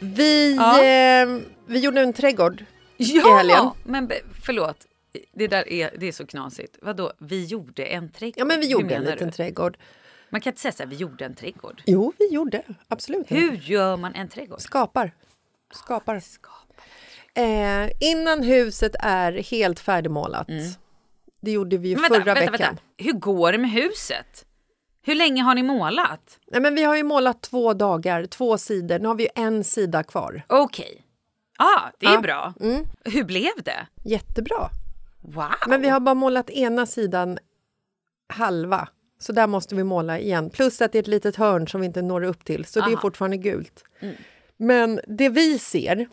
Vi, 0.00 0.54
Ja. 0.56 0.84
eh, 0.84 1.28
vi 1.66 1.78
gjorde 1.78 2.00
en 2.00 2.12
trädgård 2.12 2.64
i 2.96 3.04
helgen. 3.20 3.56
Ja, 3.56 3.74
men 3.84 4.10
förlåt. 4.42 4.86
Det 5.32 5.46
där 5.46 5.68
är, 5.72 5.90
det 5.98 6.06
är 6.06 6.12
så 6.12 6.26
knasigt. 6.26 6.78
Vadå, 6.82 7.12
vi 7.18 7.44
gjorde 7.44 7.84
en 7.84 8.10
trädgård? 8.12 8.40
Ja, 8.40 8.44
men 8.44 8.60
vi 8.60 8.66
gjorde 8.66 8.94
en 8.94 9.02
liten 9.04 9.28
du? 9.28 9.32
trädgård. 9.34 9.76
Man 10.30 10.40
kan 10.40 10.50
inte 10.50 10.60
säga 10.60 10.72
så 10.72 10.82
här, 10.82 10.90
vi 10.90 10.96
gjorde 10.96 11.24
en 11.24 11.34
trädgård. 11.34 11.82
Jo, 11.86 12.12
vi 12.18 12.28
gjorde. 12.28 12.62
Absolut. 12.88 13.30
Hur 13.30 13.52
gör 13.56 13.96
man 13.96 14.14
en 14.14 14.28
trädgård? 14.28 14.60
Skapar. 14.60 15.12
Skapar. 15.74 16.22
Eh, 17.34 17.90
innan 18.00 18.42
huset 18.42 18.92
är 19.00 19.32
helt 19.32 19.80
färdigmålat. 19.80 20.48
Det 21.40 21.50
gjorde 21.50 21.76
vi 21.76 21.88
ju 21.88 21.94
Mm. 21.94 22.02
Vänta, 22.02 22.14
förra 22.24 22.34
vänta, 22.34 22.50
veckan. 22.52 22.66
vänta. 22.68 22.82
Hur 22.96 23.12
går 23.12 23.52
det 23.52 23.58
med 23.58 23.70
huset? 23.70 24.46
Hur 25.02 25.14
länge 25.14 25.42
har 25.42 25.54
ni 25.54 25.62
målat? 25.62 26.38
Nej, 26.46 26.60
men 26.60 26.74
vi 26.74 26.82
har 26.82 26.96
ju 26.96 27.02
målat 27.02 27.42
två 27.42 27.74
dagar, 27.74 28.26
två 28.26 28.58
sidor. 28.58 28.98
Nu 28.98 29.08
har 29.08 29.14
vi 29.14 29.28
en 29.34 29.64
sida 29.64 30.02
kvar. 30.02 30.42
Okej. 30.48 31.00
Ja, 31.58 31.90
det 31.98 32.06
är 32.06 32.12
Ja. 32.14 32.20
bra. 32.20 32.54
Mm. 32.60 32.84
Hur 33.04 33.24
blev 33.24 33.50
det? 33.64 33.86
Jättebra. 34.04 34.70
Wow! 35.20 35.44
Men 35.68 35.82
vi 35.82 35.88
har 35.88 36.00
bara 36.00 36.14
målat 36.14 36.50
ena 36.50 36.86
sidan 36.86 37.38
halva. 38.28 38.88
Så 39.18 39.32
där 39.32 39.46
måste 39.46 39.74
vi 39.74 39.84
måla 39.84 40.18
igen. 40.18 40.50
Plus 40.50 40.80
att 40.82 40.92
det 40.92 40.98
är 40.98 41.02
ett 41.02 41.06
litet 41.06 41.36
hörn 41.36 41.68
som 41.68 41.80
vi 41.80 41.86
inte 41.86 42.02
når 42.02 42.22
upp 42.24 42.44
till. 42.44 42.64
Så 42.64 42.80
det 42.80 42.86
är 42.86 42.92
Aha. 42.92 43.00
fortfarande 43.00 43.36
gult. 43.36 43.84
Men 44.56 45.00
det 45.06 45.28
vi 45.28 45.58
ser, 45.58 46.06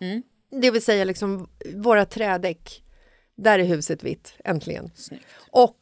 det 0.62 0.72
vill 0.72 0.84
säga 0.84 1.04
liksom 1.04 1.50
våra 1.76 2.06
trädäck, 2.06 2.84
där 3.36 3.60
är 3.60 3.64
huset 3.64 4.04
vitt, 4.04 4.34
äntligen. 4.44 4.92
Snyggt. 4.96 5.26
Och 5.52 5.80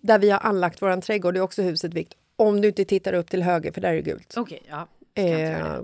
där 0.00 0.18
vi 0.18 0.30
har 0.30 0.38
anlagt 0.38 0.82
vår 0.82 1.00
trädgård 1.00 1.36
är 1.36 1.40
också 1.40 1.62
huset 1.62 1.94
vitt. 1.94 2.14
Om 2.36 2.60
du 2.60 2.68
inte 2.68 2.84
tittar 2.84 3.12
upp 3.12 3.30
till 3.30 3.42
höger, 3.42 3.72
för 3.72 3.80
där 3.80 3.88
är 3.90 3.94
det 3.94 4.02
gult. 4.02 4.34
Okej, 4.36 4.62
ja. 4.68 4.88
Eh, 5.22 5.80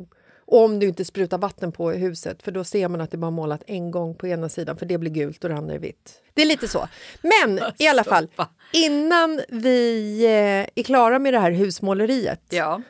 om 0.50 0.78
du 0.78 0.88
inte 0.88 1.04
sprutar 1.04 1.38
vatten 1.38 1.72
på 1.72 1.90
huset, 1.90 2.42
för 2.42 2.52
då 2.52 2.64
ser 2.64 2.88
man 2.88 3.00
att 3.00 3.10
det 3.10 3.16
bara 3.16 3.30
målat 3.30 3.62
en 3.66 3.90
gång 3.90 4.14
på 4.14 4.26
ena 4.26 4.48
sidan, 4.48 4.76
för 4.76 4.86
det 4.86 4.98
blir 4.98 5.10
gult 5.10 5.44
och 5.44 5.50
det 5.50 5.56
andra 5.56 5.74
är 5.74 5.78
vitt. 5.78 6.22
Det 6.34 6.42
är 6.42 6.46
lite 6.46 6.68
så. 6.68 6.88
Men 7.22 7.60
i 7.78 7.88
alla 7.88 8.04
fall, 8.04 8.28
innan 8.72 9.40
vi 9.48 10.24
eh, 10.24 10.80
är 10.80 10.82
klara 10.82 11.18
med 11.18 11.34
det 11.34 11.38
här 11.40 11.50
husmåleriet 11.50 12.40
Ja. 12.48 12.82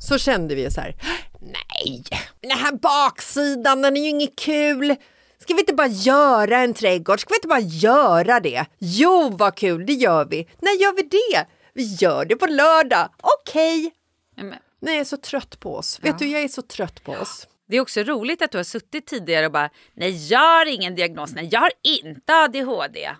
så 0.00 0.18
kände 0.18 0.54
vi 0.54 0.70
så 0.70 0.80
här, 0.80 0.94
nej, 1.40 2.02
den 2.40 2.50
här 2.50 2.72
baksidan, 2.72 3.82
den 3.82 3.96
är 3.96 4.00
ju 4.00 4.08
inget 4.08 4.36
kul. 4.38 4.94
Ska 5.38 5.54
vi 5.54 5.60
inte 5.60 5.74
bara 5.74 5.86
göra 5.86 6.58
en 6.58 6.74
trädgård? 6.74 7.20
Ska 7.20 7.30
vi 7.30 7.36
inte 7.36 7.48
bara 7.48 7.60
göra 7.60 8.40
det? 8.40 8.64
Jo, 8.78 9.28
vad 9.38 9.54
kul, 9.54 9.86
det 9.86 9.92
gör 9.92 10.24
vi. 10.24 10.48
När 10.60 10.80
gör 10.82 10.96
vi 10.96 11.02
det? 11.02 11.46
Vi 11.74 11.94
gör 11.94 12.24
det 12.24 12.36
på 12.36 12.46
lördag. 12.46 13.08
Okej. 13.20 13.90
Men 14.36 14.54
Nej, 14.80 14.94
jag 14.94 15.00
är 15.00 15.04
så 15.04 15.16
trött 15.16 15.60
på 15.60 15.76
oss. 15.76 15.98
Vet 16.02 16.18
du, 16.18 16.26
jag 16.28 16.42
är 16.42 16.48
så 16.48 16.62
trött 16.62 17.04
på 17.04 17.12
oss. 17.12 17.48
Det 17.68 17.76
är 17.76 17.80
också 17.80 18.00
roligt 18.02 18.42
att 18.42 18.50
du 18.50 18.58
har 18.58 18.64
suttit 18.64 19.06
tidigare 19.06 19.46
och 19.46 19.52
bara 19.52 19.70
nej 19.94 20.26
jag 20.32 20.38
har 20.58 20.66
ingen 20.66 20.94
diagnos, 20.94 21.34
nej 21.34 21.48
jag 21.52 21.60
har 21.60 21.70
inte 21.82 22.34
ADHD. 22.34 23.10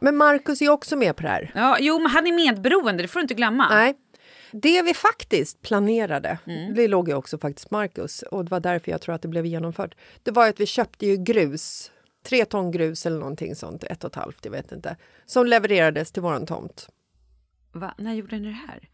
Men 0.00 0.16
Markus 0.16 0.62
är 0.62 0.68
också 0.68 0.96
med 0.96 1.16
på 1.16 1.22
det 1.22 1.28
här. 1.28 1.52
Ja, 1.54 1.76
jo 1.80 1.98
men 1.98 2.10
han 2.10 2.26
är 2.26 2.32
medberoende, 2.32 3.02
det 3.02 3.08
får 3.08 3.20
du 3.20 3.22
inte 3.22 3.34
glömma. 3.34 3.68
Nej. 3.68 3.94
Det 4.52 4.82
vi 4.82 4.94
faktiskt 4.94 5.62
planerade, 5.62 6.38
Mm. 6.46 6.74
det 6.74 6.88
låg 6.88 7.08
ju 7.08 7.14
också 7.14 7.38
faktiskt 7.38 7.70
Marcus 7.70 8.22
och 8.22 8.44
det 8.44 8.50
var 8.50 8.60
därför 8.60 8.90
jag 8.90 9.00
tror 9.00 9.14
att 9.14 9.22
det 9.22 9.28
blev 9.28 9.46
genomfört. 9.46 9.94
Det 10.22 10.30
var 10.30 10.48
att 10.48 10.60
vi 10.60 10.66
köpte 10.66 11.06
ju 11.06 11.16
grus, 11.16 11.90
tre 12.24 12.44
ton 12.44 12.70
grus 12.70 13.06
eller 13.06 13.18
någonting 13.18 13.54
sånt, 13.54 13.84
ett 13.84 14.04
och 14.04 14.10
ett 14.10 14.16
halvt, 14.16 14.44
jag 14.44 14.52
vet 14.52 14.72
inte, 14.72 14.96
som 15.26 15.46
levererades 15.46 16.12
till 16.12 16.22
våran 16.22 16.46
tomt. 16.46 16.88
Va? 17.72 17.94
När 17.98 18.14
gjorde 18.14 18.38
ni 18.38 18.46
det 18.46 18.52
här? 18.68 18.88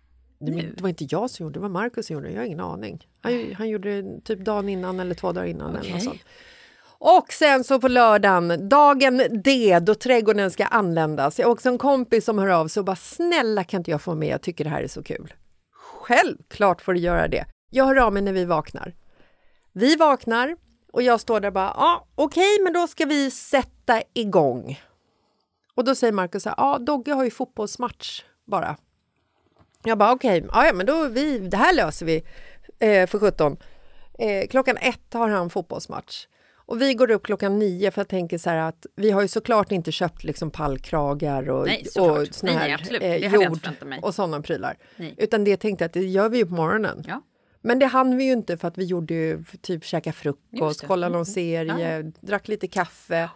Det, 0.46 0.62
det 0.76 0.82
var 0.82 0.88
inte 0.88 1.06
jag 1.10 1.30
som 1.30 1.44
gjorde 1.44 1.52
det, 1.52 1.58
det 1.58 1.62
var 1.62 1.68
Marcus 1.68 2.06
som 2.06 2.14
gjorde 2.14 2.26
det, 2.26 2.32
jag 2.32 2.40
har 2.40 2.46
ingen 2.46 2.60
aning. 2.60 3.08
Han, 3.20 3.54
han 3.54 3.68
gjorde 3.68 4.02
det 4.02 4.20
typ 4.24 4.44
dagen 4.44 4.68
innan 4.68 5.00
eller 5.00 5.14
två 5.14 5.32
dagar 5.32 5.46
innan. 5.46 5.70
Eller 5.70 5.80
Okej. 5.80 5.92
något 5.92 6.02
sånt. 6.02 6.20
Och 6.98 7.32
sen 7.32 7.64
så 7.64 7.80
på 7.80 7.88
lördagen, 7.88 8.68
dagen 8.68 9.22
D, 9.44 9.78
då 9.82 9.94
trädgården 9.94 10.50
ska 10.50 10.64
anländas. 10.64 11.38
Jag 11.38 11.46
har 11.46 11.52
också 11.52 11.68
en 11.68 11.78
kompis 11.78 12.24
som 12.24 12.38
hör 12.38 12.48
av 12.48 12.68
sig 12.68 12.80
och 12.80 12.84
bara 12.84 12.96
snälla 12.96 13.64
kan 13.64 13.80
inte 13.80 13.90
jag 13.90 14.02
få 14.02 14.10
vara 14.10 14.18
med, 14.18 14.28
jag 14.28 14.42
tycker 14.42 14.64
det 14.64 14.70
här 14.70 14.82
är 14.82 14.88
så 14.88 15.02
kul. 15.02 15.34
Självklart 15.72 16.82
får 16.82 16.94
du 16.94 17.00
göra 17.00 17.28
det. 17.28 17.44
Jag 17.70 17.84
hör 17.84 17.96
av 17.96 18.12
mig 18.12 18.22
när 18.22 18.32
vi 18.32 18.44
vaknar. 18.44 18.94
Vi 19.72 19.96
vaknar 19.96 20.56
och 20.92 21.02
jag 21.02 21.20
står 21.20 21.40
där 21.40 21.48
och 21.48 21.54
bara, 21.54 21.74
ja 21.76 22.06
okej 22.14 22.58
men 22.62 22.72
då 22.72 22.86
ska 22.86 23.04
vi 23.04 23.30
sätta 23.30 24.02
igång. 24.14 24.80
Och 25.74 25.84
då 25.84 25.94
säger 25.94 26.12
Markus 26.12 26.42
så 26.42 26.48
här, 26.48 26.56
ja 26.58 26.78
Dogge 26.78 27.12
har 27.12 27.24
ju 27.24 27.30
fotbollsmatch 27.30 28.22
bara. 28.44 28.76
Jag 29.84 29.98
bara 29.98 30.12
okej, 30.12 30.44
ja, 30.52 30.66
ja 30.66 30.72
men 30.72 30.86
då 30.86 31.08
vi, 31.08 31.38
det 31.38 31.56
här 31.56 31.74
löser 31.74 32.06
vi 32.06 32.16
eh, 32.78 33.06
för 33.06 33.18
17. 33.18 33.56
Eh, 34.18 34.46
klockan 34.48 34.76
ett 34.76 35.12
har 35.12 35.28
han 35.28 35.50
fotbollsmatch. 35.50 36.26
Och 36.66 36.82
vi 36.82 36.94
går 36.94 37.10
upp 37.10 37.22
klockan 37.22 37.58
nio 37.58 37.90
för 37.90 38.00
jag 38.00 38.08
tänker 38.08 38.38
så 38.38 38.50
att 38.50 38.86
vi 38.96 39.10
har 39.10 39.22
ju 39.22 39.28
såklart 39.28 39.72
inte 39.72 39.92
köpt 39.92 40.24
liksom 40.24 40.50
pallkragar 40.50 41.50
och, 41.50 41.66
Nej, 41.66 41.86
och 41.98 42.26
Nej, 42.42 42.54
här 42.54 42.80
nej, 43.00 43.24
inte 43.24 43.36
jord 43.36 43.58
och 44.02 44.14
sådana 44.14 44.40
prylar. 44.42 44.76
Nej. 44.96 45.14
Utan 45.18 45.44
det 45.44 45.56
tänkte 45.56 45.84
jag 45.84 45.86
att 45.88 45.92
det 45.92 46.04
gör 46.04 46.28
vi 46.28 46.38
ju 46.38 46.46
på 46.46 46.54
morgonen. 46.54 47.04
Ja. 47.08 47.22
Men 47.60 47.78
det 47.78 47.86
hann 47.86 48.16
vi 48.16 48.24
ju 48.24 48.32
inte 48.32 48.56
för 48.56 48.68
att 48.68 48.78
vi 48.78 48.84
gjorde 48.84 49.14
ju 49.14 49.44
typ 49.60 49.84
käka 49.84 50.12
frukost, 50.12 50.84
kolla 50.86 51.08
någon 51.08 51.14
Mm. 51.14 51.24
serie, 51.24 52.12
drack 52.20 52.48
lite 52.48 52.66
kaffe. 52.66 53.28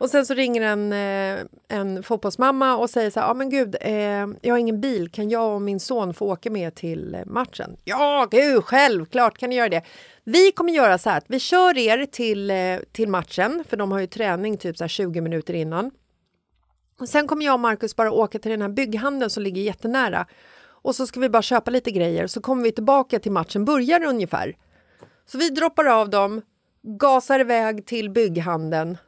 Och 0.00 0.10
sen 0.10 0.26
så 0.26 0.34
ringer 0.34 0.62
en, 0.62 0.92
eh, 0.92 1.46
en 1.68 2.02
fotbollsmamma 2.02 2.76
och 2.76 2.90
säger 2.90 3.10
så 3.10 3.20
här, 3.20 3.26
ja 3.26 3.34
men 3.34 3.50
gud, 3.50 3.76
eh, 3.80 3.92
jag 4.42 4.54
har 4.54 4.58
ingen 4.58 4.80
bil, 4.80 5.10
kan 5.10 5.28
jag 5.28 5.54
och 5.54 5.62
min 5.62 5.80
son 5.80 6.14
få 6.14 6.26
åka 6.26 6.50
med 6.50 6.74
till 6.74 7.14
eh, 7.14 7.20
matchen? 7.26 7.76
Ja, 7.84 8.28
gud, 8.30 8.64
självklart 8.64 9.38
kan 9.38 9.50
ni 9.50 9.56
göra 9.56 9.68
det. 9.68 9.82
Vi 10.24 10.52
kommer 10.52 10.72
göra 10.72 10.98
så 10.98 11.10
här 11.10 11.18
att 11.18 11.24
vi 11.28 11.38
kör 11.38 11.78
er 11.78 12.06
till, 12.06 12.50
eh, 12.50 12.78
till 12.92 13.08
matchen, 13.08 13.64
för 13.68 13.76
de 13.76 13.92
har 13.92 13.98
ju 13.98 14.06
träning 14.06 14.58
typ 14.58 14.76
så 14.76 14.84
här 14.84 14.88
20 14.88 15.20
minuter 15.20 15.54
innan. 15.54 15.90
Och 17.00 17.08
sen 17.08 17.26
kommer 17.26 17.44
jag 17.44 17.54
och 17.54 17.60
Marcus 17.60 17.96
bara 17.96 18.12
åka 18.12 18.38
till 18.38 18.50
den 18.50 18.62
här 18.62 18.68
bygghandeln 18.68 19.30
som 19.30 19.42
ligger 19.42 19.62
jättenära 19.62 20.26
och 20.62 20.94
så 20.94 21.06
ska 21.06 21.20
vi 21.20 21.28
bara 21.28 21.42
köpa 21.42 21.70
lite 21.70 21.90
grejer 21.90 22.26
så 22.26 22.40
kommer 22.40 22.62
vi 22.62 22.72
tillbaka 22.72 23.18
till 23.18 23.32
matchen 23.32 23.64
börjar 23.64 24.04
ungefär. 24.04 24.56
Så 25.26 25.38
vi 25.38 25.50
droppar 25.50 25.84
av 25.84 26.10
dem, 26.10 26.42
gasar 26.82 27.40
iväg 27.40 27.86
till 27.86 28.10
bygghandeln, 28.10 28.98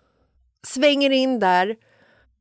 svänger 0.66 1.10
in 1.10 1.38
där, 1.38 1.76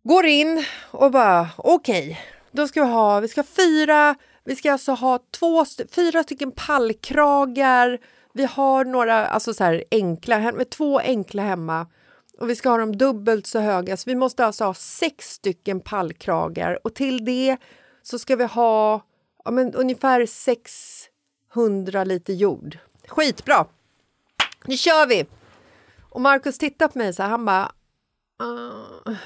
går 0.03 0.26
in 0.26 0.65
och 0.91 1.11
bara 1.11 1.49
okej, 1.57 2.03
okay, 2.03 2.17
då 2.51 2.67
ska 2.67 2.84
vi 2.84 2.91
ha, 2.91 3.19
vi 3.19 3.28
ska 3.28 3.41
ha 3.41 3.45
fyra, 3.45 4.15
vi 4.43 4.55
ska 4.55 4.72
alltså 4.72 4.91
ha 4.91 5.19
två, 5.32 5.65
fyra 5.91 6.24
stycken 6.24 6.51
pallkragar, 6.51 7.99
vi 8.34 8.45
har 8.45 8.86
några 8.86 9.28
alltså 9.28 9.53
så 9.53 9.63
här 9.63 9.84
enkla, 9.91 10.53
två 10.69 10.99
enkla 10.99 11.43
hemma 11.43 11.88
och 12.41 12.49
vi 12.49 12.55
ska 12.55 12.69
ha 12.69 12.78
dem 12.78 12.97
dubbelt 12.97 13.47
så 13.47 13.59
höga. 13.59 13.97
Så 13.97 14.09
vi 14.09 14.15
måste 14.15 14.45
alltså 14.45 14.63
ha 14.63 14.74
sex 14.74 15.32
stycken 15.32 15.80
pallkragar 15.80 16.80
och 16.84 16.95
till 16.95 17.26
det 17.26 17.57
så 18.01 18.19
ska 18.19 18.36
vi 18.36 18.45
ha 18.45 19.05
ja, 19.45 19.51
men 19.51 19.74
ungefär 19.74 20.26
600 20.26 22.03
liter 22.03 22.34
jord. 22.34 22.78
Skitbra! 23.07 23.65
Nu 24.65 24.78
kör 24.78 25.07
vi! 25.07 25.26
Och 26.09 26.22
Markus 26.22 26.57
tittar 26.57 26.88
på 26.88 26.97
mig 26.97 27.13
så 27.13 27.24
här, 27.24 27.30
han 27.30 27.45
bara... 27.45 27.72
Uh. 28.42 29.18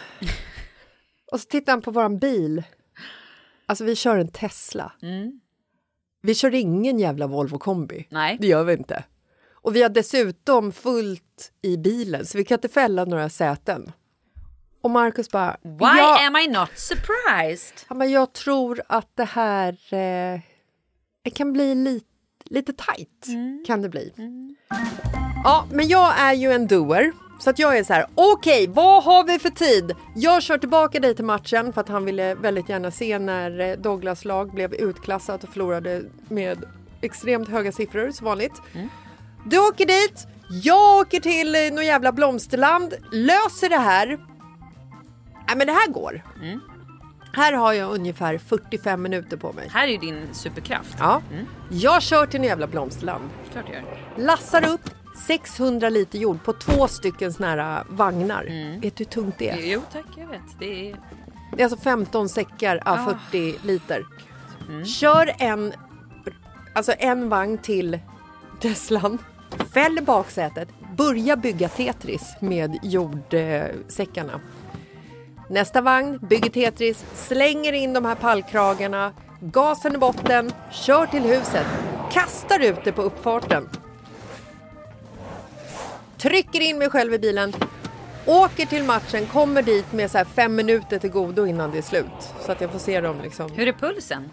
Och 1.32 1.40
så 1.40 1.48
tittar 1.48 1.74
han 1.74 1.82
på 1.82 1.92
vår 1.92 2.10
bil. 2.10 2.64
Alltså 3.66 3.84
vi 3.84 3.96
kör 3.96 4.18
en 4.18 4.28
Tesla. 4.28 4.92
Mm. 5.02 5.40
Vi 6.22 6.36
kör 6.36 6.56
ingen 6.56 7.00
jävla 7.00 7.28
Volvo 7.28 7.58
kombi. 7.58 8.08
Nej. 8.10 8.38
Det 8.40 8.48
gör 8.48 8.64
vi 8.64 8.74
inte. 8.74 9.04
Och 9.54 9.76
vi 9.76 9.82
har 9.82 9.90
dessutom 9.90 10.72
fullt 10.72 11.52
i 11.62 11.78
bilen 11.78 12.26
så 12.26 12.38
vi 12.38 12.46
kan 12.46 12.56
inte 12.56 12.70
fälla 12.70 13.06
några 13.06 13.30
säten. 13.30 13.92
Och 14.82 14.92
Marcus 14.92 15.32
bara... 15.32 15.58
Why 15.64 15.78
jag, 15.80 16.26
am 16.26 16.36
I 16.36 16.48
not 16.48 16.70
surprised? 16.76 17.86
Han 17.88 18.00
bara, 18.00 18.10
jag 18.10 18.34
tror 18.34 18.82
att 18.88 19.16
det 19.16 19.24
här 19.24 19.94
eh, 19.94 21.32
kan 21.34 21.54
bli 21.54 21.76
lite, 21.76 22.06
lite 22.46 22.74
tajt. 22.74 23.28
Mm. 23.28 23.64
Kan 23.68 23.82
det 23.82 23.90
bli. 23.90 24.14
Mm. 24.18 24.56
Ja, 25.44 25.68
men 25.72 25.88
jag 25.88 26.20
är 26.20 26.34
ju 26.34 26.52
en 26.52 26.68
doer. 26.68 27.12
Så 27.40 27.50
att 27.50 27.60
jag 27.60 27.78
är 27.78 27.84
så 27.84 27.94
här, 27.94 28.06
okej, 28.16 28.64
okay, 28.64 28.74
vad 28.74 29.04
har 29.04 29.24
vi 29.24 29.40
för 29.40 29.50
tid? 29.50 29.96
Jag 30.16 30.44
kör 30.44 30.58
tillbaka 30.58 31.00
dig 31.00 31.16
till 31.16 31.26
matchen 31.26 31.74
för 31.74 31.82
att 31.82 31.90
han 31.90 32.06
ville 32.06 32.36
väldigt 32.36 32.70
gärna 32.70 32.92
se 32.92 33.20
när 33.20 33.60
eh, 33.60 33.78
Douglas 33.78 34.26
lag 34.26 34.54
blev 34.54 34.74
utklassat 34.74 35.44
och 35.44 35.50
förlorade 35.50 36.02
med 36.30 36.66
extremt 37.02 37.50
höga 37.50 37.72
siffror 37.72 38.12
som 38.12 38.26
vanligt. 38.26 38.62
Mm. 38.74 38.90
Du 39.46 39.60
åker 39.60 39.86
dit, 39.86 40.28
jag 40.64 40.98
åker 40.98 41.20
till 41.20 41.56
eh, 41.56 41.62
något 41.74 41.86
jävla 41.86 42.12
blomsterland, 42.12 42.94
löser 43.12 43.70
det 43.70 43.78
här. 43.78 44.08
Nej 45.48 45.58
men 45.58 45.68
det 45.68 45.74
här 45.74 45.92
går. 45.92 46.24
Mm. 46.42 46.60
Här 47.34 47.54
har 47.54 47.74
jag 47.74 47.92
ungefär 47.92 48.38
45 48.38 49.02
minuter 49.02 49.38
på 49.38 49.54
mig. 49.54 49.70
Här 49.72 49.88
är 49.88 49.98
din 49.98 50.34
superkraft. 50.34 50.96
Ja. 51.00 51.22
Mm. 51.32 51.46
Jag 51.70 52.02
kör 52.02 52.26
till 52.26 52.42
något 52.42 52.48
jävla 52.48 52.68
blomsterland. 52.68 53.24
Klart 53.52 53.66
jag 53.68 53.76
gör. 53.76 54.26
Lassar 54.26 54.68
upp 54.68 54.90
600 55.16 55.90
liter 55.90 56.20
jord 56.20 56.44
på 56.44 56.54
två 56.54 56.88
stycken 56.88 57.34
såna 57.34 57.48
här 57.48 57.84
vagnar. 57.90 58.44
Mm. 58.44 58.80
Vet 58.80 58.96
du 58.96 59.04
hur 59.04 59.12
tungt 59.12 59.36
det 59.38 59.50
är? 59.50 59.58
Jo 59.74 59.82
tack, 59.92 60.06
jag 60.18 60.28
vet. 60.28 60.60
Det 60.60 60.90
är... 60.90 60.96
Det 61.56 61.62
är 61.62 61.66
alltså 61.66 61.80
15 61.80 62.30
säckar 62.30 62.76
av 62.86 62.98
Ah. 63.00 63.16
40 63.32 63.56
liter. 63.64 64.06
Mm. 64.70 64.86
Kör 64.86 65.32
en, 65.40 65.74
alltså 66.74 66.94
en 67.00 67.30
vagn 67.30 67.58
till 67.58 68.00
Teslan. 68.62 69.18
Fäll 69.74 70.00
baksätet. 70.06 70.70
Börja 70.98 71.36
bygga 71.36 71.70
Tetris 71.70 72.36
med 72.40 72.80
jordsäckarna. 72.84 74.40
Nästa 75.50 75.82
vagn 75.82 76.20
bygger 76.22 76.50
Tetris, 76.50 77.06
slänger 77.14 77.74
in 77.74 77.94
de 77.94 78.06
här 78.06 78.16
pallkragarna, 78.16 79.14
gasen 79.40 79.96
i 79.96 79.98
botten, 79.98 80.52
kör 80.72 81.06
till 81.06 81.24
huset, 81.24 81.66
kastar 82.12 82.60
ut 82.60 82.84
det 82.84 82.92
på 82.92 83.02
uppfarten. 83.02 83.70
Trycker 86.18 86.62
in 86.62 86.78
mig 86.78 86.90
själv 86.90 87.14
i 87.14 87.20
bilen, 87.20 87.54
åker 88.26 88.66
till 88.66 88.84
matchen, 88.84 89.26
kommer 89.26 89.62
dit 89.62 89.94
med 89.94 90.12
så 90.12 90.26
fem 90.26 90.56
minuter 90.56 91.00
till 91.00 91.10
godo 91.10 91.46
innan 91.46 91.72
det 91.72 91.78
är 91.78 91.82
slut. 91.82 92.34
Så 92.46 92.52
att 92.52 92.62
jag 92.62 92.72
får 92.72 92.80
se 92.80 93.02
dem 93.02 93.22
liksom. 93.24 93.52
Hur 93.52 93.68
är 93.68 93.74
pulsen? 93.74 94.32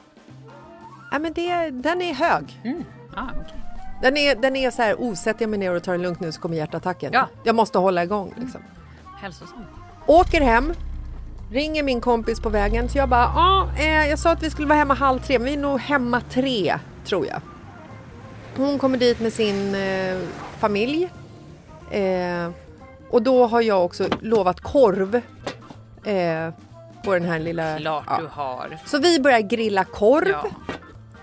Ja, 1.11 1.19
men 1.19 1.33
det, 1.33 1.71
den 1.71 2.03
är 2.03 2.15
hög. 2.15 2.61
Mm. 2.65 2.85
Ah, 3.17 3.25
okay. 3.25 3.59
Den 4.03 4.17
är, 4.17 4.35
den 4.35 4.57
är 4.57 4.71
så 4.71 4.83
här, 4.83 4.95
oh, 4.95 5.15
sätter 5.15 5.43
jag 5.43 5.51
mig 5.51 5.59
ner 5.59 5.75
och 5.75 5.83
tar 5.83 5.93
det 5.93 5.99
lugnt 5.99 6.21
nu 6.21 6.33
så 6.33 6.41
kommer 6.41 6.57
hjärtattacken. 6.57 7.11
Ja. 7.13 7.29
Jag 7.45 7.55
måste 7.55 7.79
hålla 7.79 8.03
igång 8.03 8.35
liksom. 8.37 8.61
Hälsosam. 9.21 9.65
Åker 10.07 10.41
hem, 10.41 10.75
ringer 11.51 11.83
min 11.83 12.01
kompis 12.01 12.41
på 12.41 12.49
vägen. 12.49 12.89
Så 12.89 12.99
jag 12.99 13.09
bara, 13.09 13.27
ah, 13.27 13.69
eh, 13.79 14.09
jag 14.09 14.19
sa 14.19 14.31
att 14.31 14.43
vi 14.43 14.51
skulle 14.51 14.69
vara 14.69 14.79
hemma 14.79 14.95
halv 14.95 15.19
tre, 15.19 15.39
men 15.39 15.47
vi 15.47 15.55
är 15.55 15.59
nog 15.59 15.81
hemma 15.81 16.21
tre, 16.21 16.79
tror 17.05 17.27
jag. 17.27 17.41
Hon 18.57 18.79
kommer 18.79 18.99
dit 18.99 19.21
med 19.21 19.33
sin 19.33 19.75
eh, 19.75 20.19
familj. 20.59 21.11
Eh, 21.93 22.51
och 23.11 23.23
då 23.23 23.47
har 23.47 23.61
jag 23.61 23.85
också 23.85 24.09
lovat 24.21 24.61
korv 24.61 25.15
eh, 26.05 26.51
på 27.05 27.15
den 27.15 27.25
här 27.25 27.39
lilla... 27.39 27.79
Klart 27.79 28.05
ja. 28.07 28.19
du 28.21 28.27
har. 28.27 28.79
Så 28.87 28.99
vi 28.99 29.21
börjar 29.21 29.41
grilla 29.41 29.85
korv. 29.85 30.29
Ja. 30.29 30.47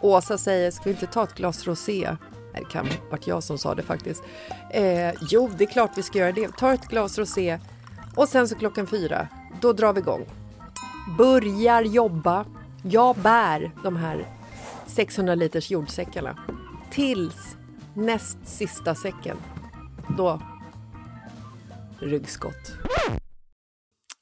Åsa 0.02 0.38
säger, 0.38 0.72
ska 0.72 0.84
vi 0.84 0.90
inte 0.90 1.06
ta 1.06 1.24
ett 1.24 1.36
glas 1.36 1.68
rosé? 1.68 2.16
Det 2.54 2.66
kan 2.66 2.88
varit 3.12 3.28
jag 3.28 3.44
som 3.44 3.58
sa 3.58 3.76
det 3.76 3.84
faktiskt. 3.84 4.24
Eh, 4.70 5.14
jo, 5.30 5.50
det 5.58 5.64
är 5.64 5.68
klart 5.68 5.92
vi 5.96 6.04
ska 6.04 6.20
göra 6.20 6.32
det. 6.32 6.58
Ta 6.58 6.74
ett 6.74 6.88
glas 6.88 7.18
rosé 7.18 7.60
och 8.16 8.30
sen 8.30 8.48
så 8.48 8.56
klockan 8.56 8.88
fyra, 8.88 9.28
då 9.62 9.74
drar 9.74 9.94
vi 9.94 10.00
igång. 10.00 10.26
Börjar 11.18 11.82
jobba. 11.82 12.46
Jag 12.84 13.16
bär 13.16 13.72
de 13.84 13.96
här 13.96 14.26
600 14.88 15.36
liters 15.36 15.72
jordsäckarna 15.72 16.38
tills 16.92 17.58
näst 17.94 18.38
sista 18.44 18.96
säcken. 18.96 19.38
Då 20.18 20.40
ryggskott. 22.02 22.72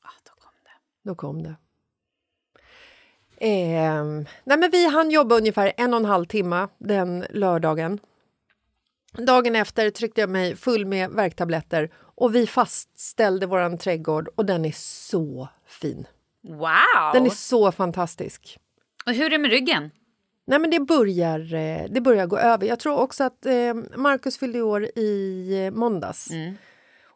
Ah, 0.02 0.12
då 0.24 0.32
kom 0.42 0.52
det. 0.64 1.10
Då 1.10 1.16
kom 1.16 1.44
det. 1.44 1.56
Ehm, 3.40 4.26
nej 4.44 4.58
men 4.58 4.72
vi 4.72 4.88
hann 4.88 5.12
jobba 5.12 5.36
ungefär 5.36 5.74
en 5.78 5.94
och 5.94 6.00
en 6.00 6.06
halv 6.06 6.26
timme 6.26 6.68
den 6.78 7.26
lördagen. 7.30 8.00
Dagen 9.18 9.56
efter 9.56 9.90
tryckte 9.90 10.22
jag 10.22 10.30
mig 10.30 10.56
full 10.56 10.86
med 10.86 11.10
värktabletter 11.10 11.90
och 11.98 12.36
vi 12.36 12.48
fastställde 12.48 13.46
vår 13.46 13.78
trädgård 13.78 14.30
och 14.36 14.46
den 14.46 14.66
är 14.66 14.72
så 14.76 15.50
fin. 15.68 16.08
Wow! 16.44 17.14
Den 17.14 17.26
är 17.26 17.30
så 17.30 17.72
fantastisk. 17.72 18.58
Och 19.06 19.14
hur 19.14 19.26
är 19.26 19.30
det 19.30 19.38
med 19.38 19.52
ryggen? 19.52 19.92
Nej 20.46 20.60
men 20.60 20.70
det 20.70 20.80
börjar, 20.80 21.54
eh, 21.54 21.86
det 21.90 22.02
börjar 22.02 22.26
gå 22.26 22.38
över. 22.38 22.68
Jag 22.68 22.80
tror 22.80 22.98
också 22.98 23.24
att 23.24 23.46
eh, 23.46 23.74
Marcus 23.96 24.38
fyllde 24.38 24.62
år 24.62 24.86
i 24.86 25.66
eh, 25.66 25.72
måndags. 25.72 26.32
Mm. 26.32 26.56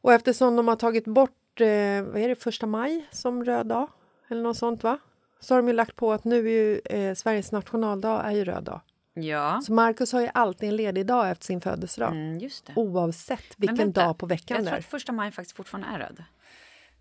Och 0.02 0.14
eftersom 0.14 0.56
de 0.56 0.68
har 0.68 0.76
tagit 0.76 1.06
bort, 1.06 1.62
eh, 1.62 1.68
vad 2.04 2.18
är 2.22 2.28
det, 2.28 2.36
första 2.36 2.66
maj 2.68 3.08
som 3.12 3.46
röd 3.46 3.68
dag? 3.68 3.88
Eller 4.30 4.42
något 4.42 4.58
sånt 4.58 4.84
va? 4.84 5.00
Så 5.40 5.54
har 5.54 5.62
de 5.62 5.68
ju 5.68 5.74
lagt 5.74 5.96
på 5.96 6.12
att 6.14 6.24
nu 6.24 6.48
är 6.48 6.52
ju 6.52 6.82
eh, 6.86 7.16
Sveriges 7.16 7.52
nationaldag 7.52 8.22
är 8.26 8.32
ju 8.32 8.44
röd 8.46 8.64
dag. 8.64 8.82
Ja. 9.14 9.62
Så 9.66 9.74
Marcus 9.74 10.14
har 10.14 10.22
ju 10.22 10.30
alltid 10.34 10.70
en 10.70 10.76
ledig 10.76 11.06
dag 11.06 11.30
efter 11.30 11.46
sin 11.46 11.62
födelsedag. 11.62 12.12
Mm, 12.12 12.38
just 12.38 12.66
det. 12.66 12.74
Oavsett 12.76 13.54
vilken 13.58 13.78
vänta, 13.78 14.06
dag 14.06 14.18
på 14.18 14.26
veckan 14.26 14.56
Jag 14.56 14.66
det 14.66 14.70
tror 14.70 14.76
är. 14.76 14.80
att 14.80 14.86
första 14.86 15.12
maj 15.12 15.32
faktiskt 15.32 15.58
fortfarande 15.58 15.88
är 15.88 16.00
röd. 16.00 16.24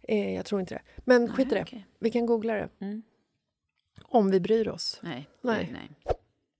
Eh, 0.03 0.35
jag 0.35 0.47
tror 0.47 0.61
inte 0.61 0.75
det. 0.75 0.83
Men 1.05 1.33
skit 1.33 1.53
i 1.53 1.55
det. 1.55 1.63
okej. 1.63 1.87
Vi 1.99 2.11
kan 2.11 2.27
googla 2.27 2.55
det. 2.55 2.69
Mm. 2.81 3.03
Om 4.03 4.31
vi 4.31 4.41
bryr 4.41 4.69
oss. 4.69 5.01
Nej. 5.03 5.29
Nej. 5.41 5.71
nej. 5.73 5.91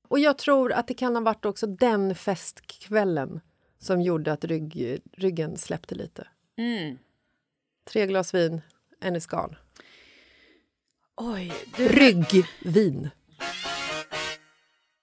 Och 0.09 0.19
jag 0.19 0.39
tror 0.39 0.73
att 0.73 0.87
det 0.87 0.95
kan 0.95 1.17
ha 1.17 1.23
varit 1.23 1.45
också 1.45 1.67
den 1.67 2.15
festkvällen 2.15 3.41
som 3.81 4.03
gjorde 4.03 4.33
att 4.33 4.45
rygg, 4.45 5.01
ryggen 5.13 5.57
släppte 5.57 5.95
lite. 5.95 6.29
Mm. 6.57 6.99
Tre 7.85 8.07
glas 8.07 8.35
vin, 8.35 8.61
en 9.01 9.17
i 9.17 9.21
skan. 9.21 9.57
Oj, 11.17 11.53
du... 11.77 11.89
Ryggvin. 11.89 13.11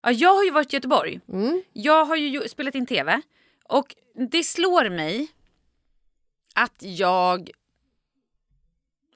Ja, 0.02 0.12
jag 0.12 0.36
har 0.36 0.44
ju 0.44 0.52
varit 0.52 0.74
i 0.74 0.76
Göteborg. 0.76 1.20
Mm. 1.30 1.64
Jag 1.74 2.06
har 2.06 2.16
ju 2.16 2.50
spelat 2.50 2.76
in 2.76 2.86
tv. 2.86 3.22
Och 3.64 3.96
det 4.30 4.44
slår 4.44 4.90
mig 4.90 5.28
att 6.56 6.76
jag... 6.80 7.52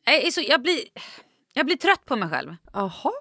Jag, 0.03 0.15
är 0.15 0.31
så, 0.31 0.41
jag, 0.41 0.61
blir, 0.61 0.79
jag 1.53 1.65
blir 1.65 1.77
trött 1.77 2.05
på 2.05 2.15
mig 2.15 2.29
själv. 2.29 2.55
Aha. 2.73 3.13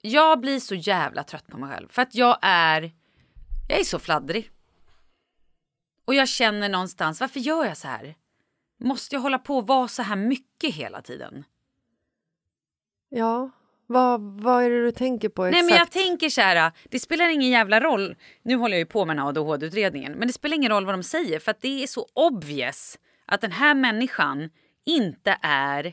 Jag 0.00 0.40
blir 0.40 0.60
så 0.60 0.74
jävla 0.74 1.24
trött 1.24 1.46
på 1.46 1.58
mig 1.58 1.70
själv. 1.70 1.88
För 1.88 2.02
att 2.02 2.14
jag 2.14 2.38
är... 2.42 2.92
Jag 3.68 3.80
är 3.80 3.84
så 3.84 3.98
fladdrig. 3.98 4.50
Och 6.08 6.14
jag 6.14 6.28
känner 6.28 6.68
någonstans, 6.68 7.20
varför 7.20 7.40
gör 7.40 7.64
jag 7.64 7.76
så 7.76 7.88
här? 7.88 8.14
Måste 8.80 9.14
jag 9.14 9.20
hålla 9.22 9.38
på 9.38 9.56
och 9.56 9.66
vara 9.66 9.88
så 9.88 10.02
här 10.02 10.16
mycket 10.16 10.74
hela 10.74 11.02
tiden? 11.02 11.44
Ja, 13.08 13.50
vad, 13.86 14.20
vad 14.20 14.64
är 14.64 14.70
det 14.70 14.82
du 14.82 14.92
tänker 14.92 15.28
på 15.28 15.42
Nej 15.42 15.50
exakt? 15.50 15.66
men 15.70 15.78
jag 15.78 15.90
tänker 15.90 16.28
så 16.28 16.40
här, 16.40 16.72
det 16.90 16.98
spelar 16.98 17.28
ingen 17.28 17.50
jävla 17.50 17.80
roll. 17.80 18.16
Nu 18.42 18.56
håller 18.56 18.74
jag 18.74 18.78
ju 18.78 18.86
på 18.86 19.04
med 19.04 19.16
den 19.16 19.22
här 19.22 19.28
ADHD-utredningen. 19.28 20.12
Men 20.12 20.26
det 20.28 20.32
spelar 20.34 20.56
ingen 20.56 20.70
roll 20.72 20.84
vad 20.86 20.94
de 20.94 21.02
säger 21.02 21.38
för 21.38 21.50
att 21.50 21.60
det 21.60 21.82
är 21.82 21.86
så 21.86 22.06
obvious 22.14 22.98
att 23.26 23.40
den 23.40 23.52
här 23.52 23.74
människan 23.74 24.50
inte 24.86 25.38
är 25.42 25.92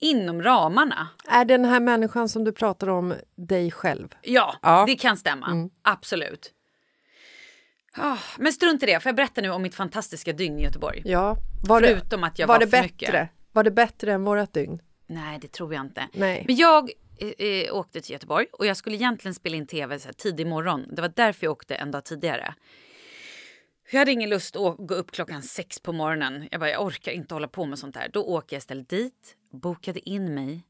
inom 0.00 0.42
ramarna. 0.42 1.08
Är 1.28 1.44
den 1.44 1.64
här 1.64 1.80
människan 1.80 2.28
som 2.28 2.44
du 2.44 2.52
pratar 2.52 2.88
om 2.88 3.14
dig 3.36 3.70
själv? 3.70 4.14
Ja, 4.22 4.54
Ja. 4.62 4.84
det 4.86 4.96
kan 4.96 5.16
stämma. 5.16 5.68
Absolut. 5.82 6.54
Ah, 7.92 8.18
men 8.38 8.52
strunt 8.52 8.82
i 8.82 8.86
det, 8.86 9.00
får 9.00 9.08
jag 9.10 9.16
berätta 9.16 9.40
nu 9.40 9.50
om 9.50 9.62
mitt 9.62 9.74
fantastiska 9.74 10.32
dygn 10.32 10.58
i 10.58 10.62
Göteborg? 10.62 11.02
Ja. 11.04 11.36
Var 11.68 11.80
det, 11.80 11.88
Förutom 11.88 12.24
att 12.24 12.38
jag 12.38 12.46
var 12.46 12.54
var 12.54 12.60
det 12.60 12.66
för 12.66 12.70
bättre? 12.70 12.82
mycket. 12.84 13.28
Var 13.52 13.64
det 13.64 13.70
bättre 13.70 14.12
än 14.12 14.24
vårat 14.24 14.52
dygn? 14.54 14.82
Nej, 15.06 15.38
det 15.40 15.52
tror 15.52 15.74
jag 15.74 15.84
inte. 15.84 16.08
Nej. 16.12 16.44
Men 16.46 16.56
jag 16.56 16.90
eh, 17.18 17.46
eh, 17.46 17.74
åkte 17.74 18.00
till 18.00 18.12
Göteborg 18.12 18.46
och 18.52 18.66
jag 18.66 18.76
skulle 18.76 18.96
egentligen 18.96 19.34
spela 19.34 19.56
in 19.56 19.66
tv 19.66 19.98
så 19.98 20.06
här, 20.08 20.12
tidig 20.12 20.46
morgon. 20.46 20.86
Det 20.94 21.02
var 21.02 21.12
därför 21.16 21.46
jag 21.46 21.50
åkte 21.52 21.74
en 21.74 21.90
dag 21.90 22.04
tidigare. 22.04 22.54
Jag 23.90 23.98
hade 23.98 24.12
ingen 24.12 24.30
lust 24.30 24.56
att 24.56 24.76
gå 24.78 24.94
upp 24.94 25.10
klockan 25.12 25.42
sex 25.42 25.80
på 25.80 25.92
morgonen. 25.92 26.48
Jag 26.50 26.60
bara, 26.60 26.70
jag 26.70 26.84
orkar 26.86 27.12
inte 27.12 27.34
hålla 27.34 27.48
på 27.48 27.64
med 27.66 27.78
sånt 27.78 27.96
här. 27.96 28.08
Då 28.12 28.22
åker 28.24 28.56
jag 28.56 28.60
istället 28.60 28.88
dit, 28.88 29.36
bokade 29.52 30.08
in 30.08 30.34
mig. 30.34 30.64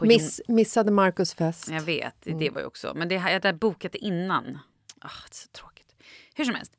Miss, 0.00 0.40
missade 0.48 0.90
Marcus 0.90 1.34
fest. 1.34 1.68
Jag 1.70 1.80
vet, 1.80 2.26
Mm. 2.26 2.38
det 2.38 2.50
var 2.50 2.60
ju 2.60 2.66
också. 2.66 2.92
Men 2.96 3.08
det, 3.08 3.14
jag 3.14 3.20
hade 3.20 3.52
bokat 3.52 3.94
innan. 3.94 4.58
Ah, 5.00 5.08
det 5.28 5.32
är 5.32 5.34
så 5.34 5.48
tråkigt. 5.48 5.75
Hur 6.36 6.44
som 6.44 6.54
helst. 6.54 6.72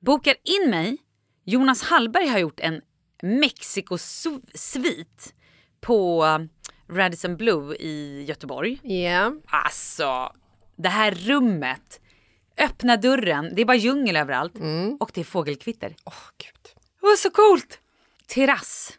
Bokar 0.00 0.34
in 0.44 0.70
mig. 0.70 0.96
Jonas 1.44 1.82
Hallberg 1.82 2.26
har 2.26 2.38
gjort 2.38 2.60
en 2.60 2.80
Mexiko-svit 3.22 5.34
på 5.80 6.24
eh, 6.24 6.38
Radisson 6.96 7.36
Blue 7.36 7.76
i 7.76 8.24
Göteborg. 8.28 8.80
Ja. 8.82 9.32
Alltså, 9.46 10.32
det 10.76 10.88
här 10.88 11.10
rummet. 11.10 12.00
Öppna 12.58 12.96
dörren, 12.96 13.54
det 13.54 13.62
är 13.62 13.66
bara 13.66 13.76
djungel 13.76 14.16
överallt. 14.16 14.54
Och 15.00 15.10
det 15.14 15.20
är 15.20 15.24
fågelkvitter. 15.24 15.96
Åh, 16.04 16.14
gud. 16.38 16.74
Det 17.00 17.06
var 17.06 17.16
så 17.16 17.30
coolt! 17.30 17.80
Terrass 18.26 18.98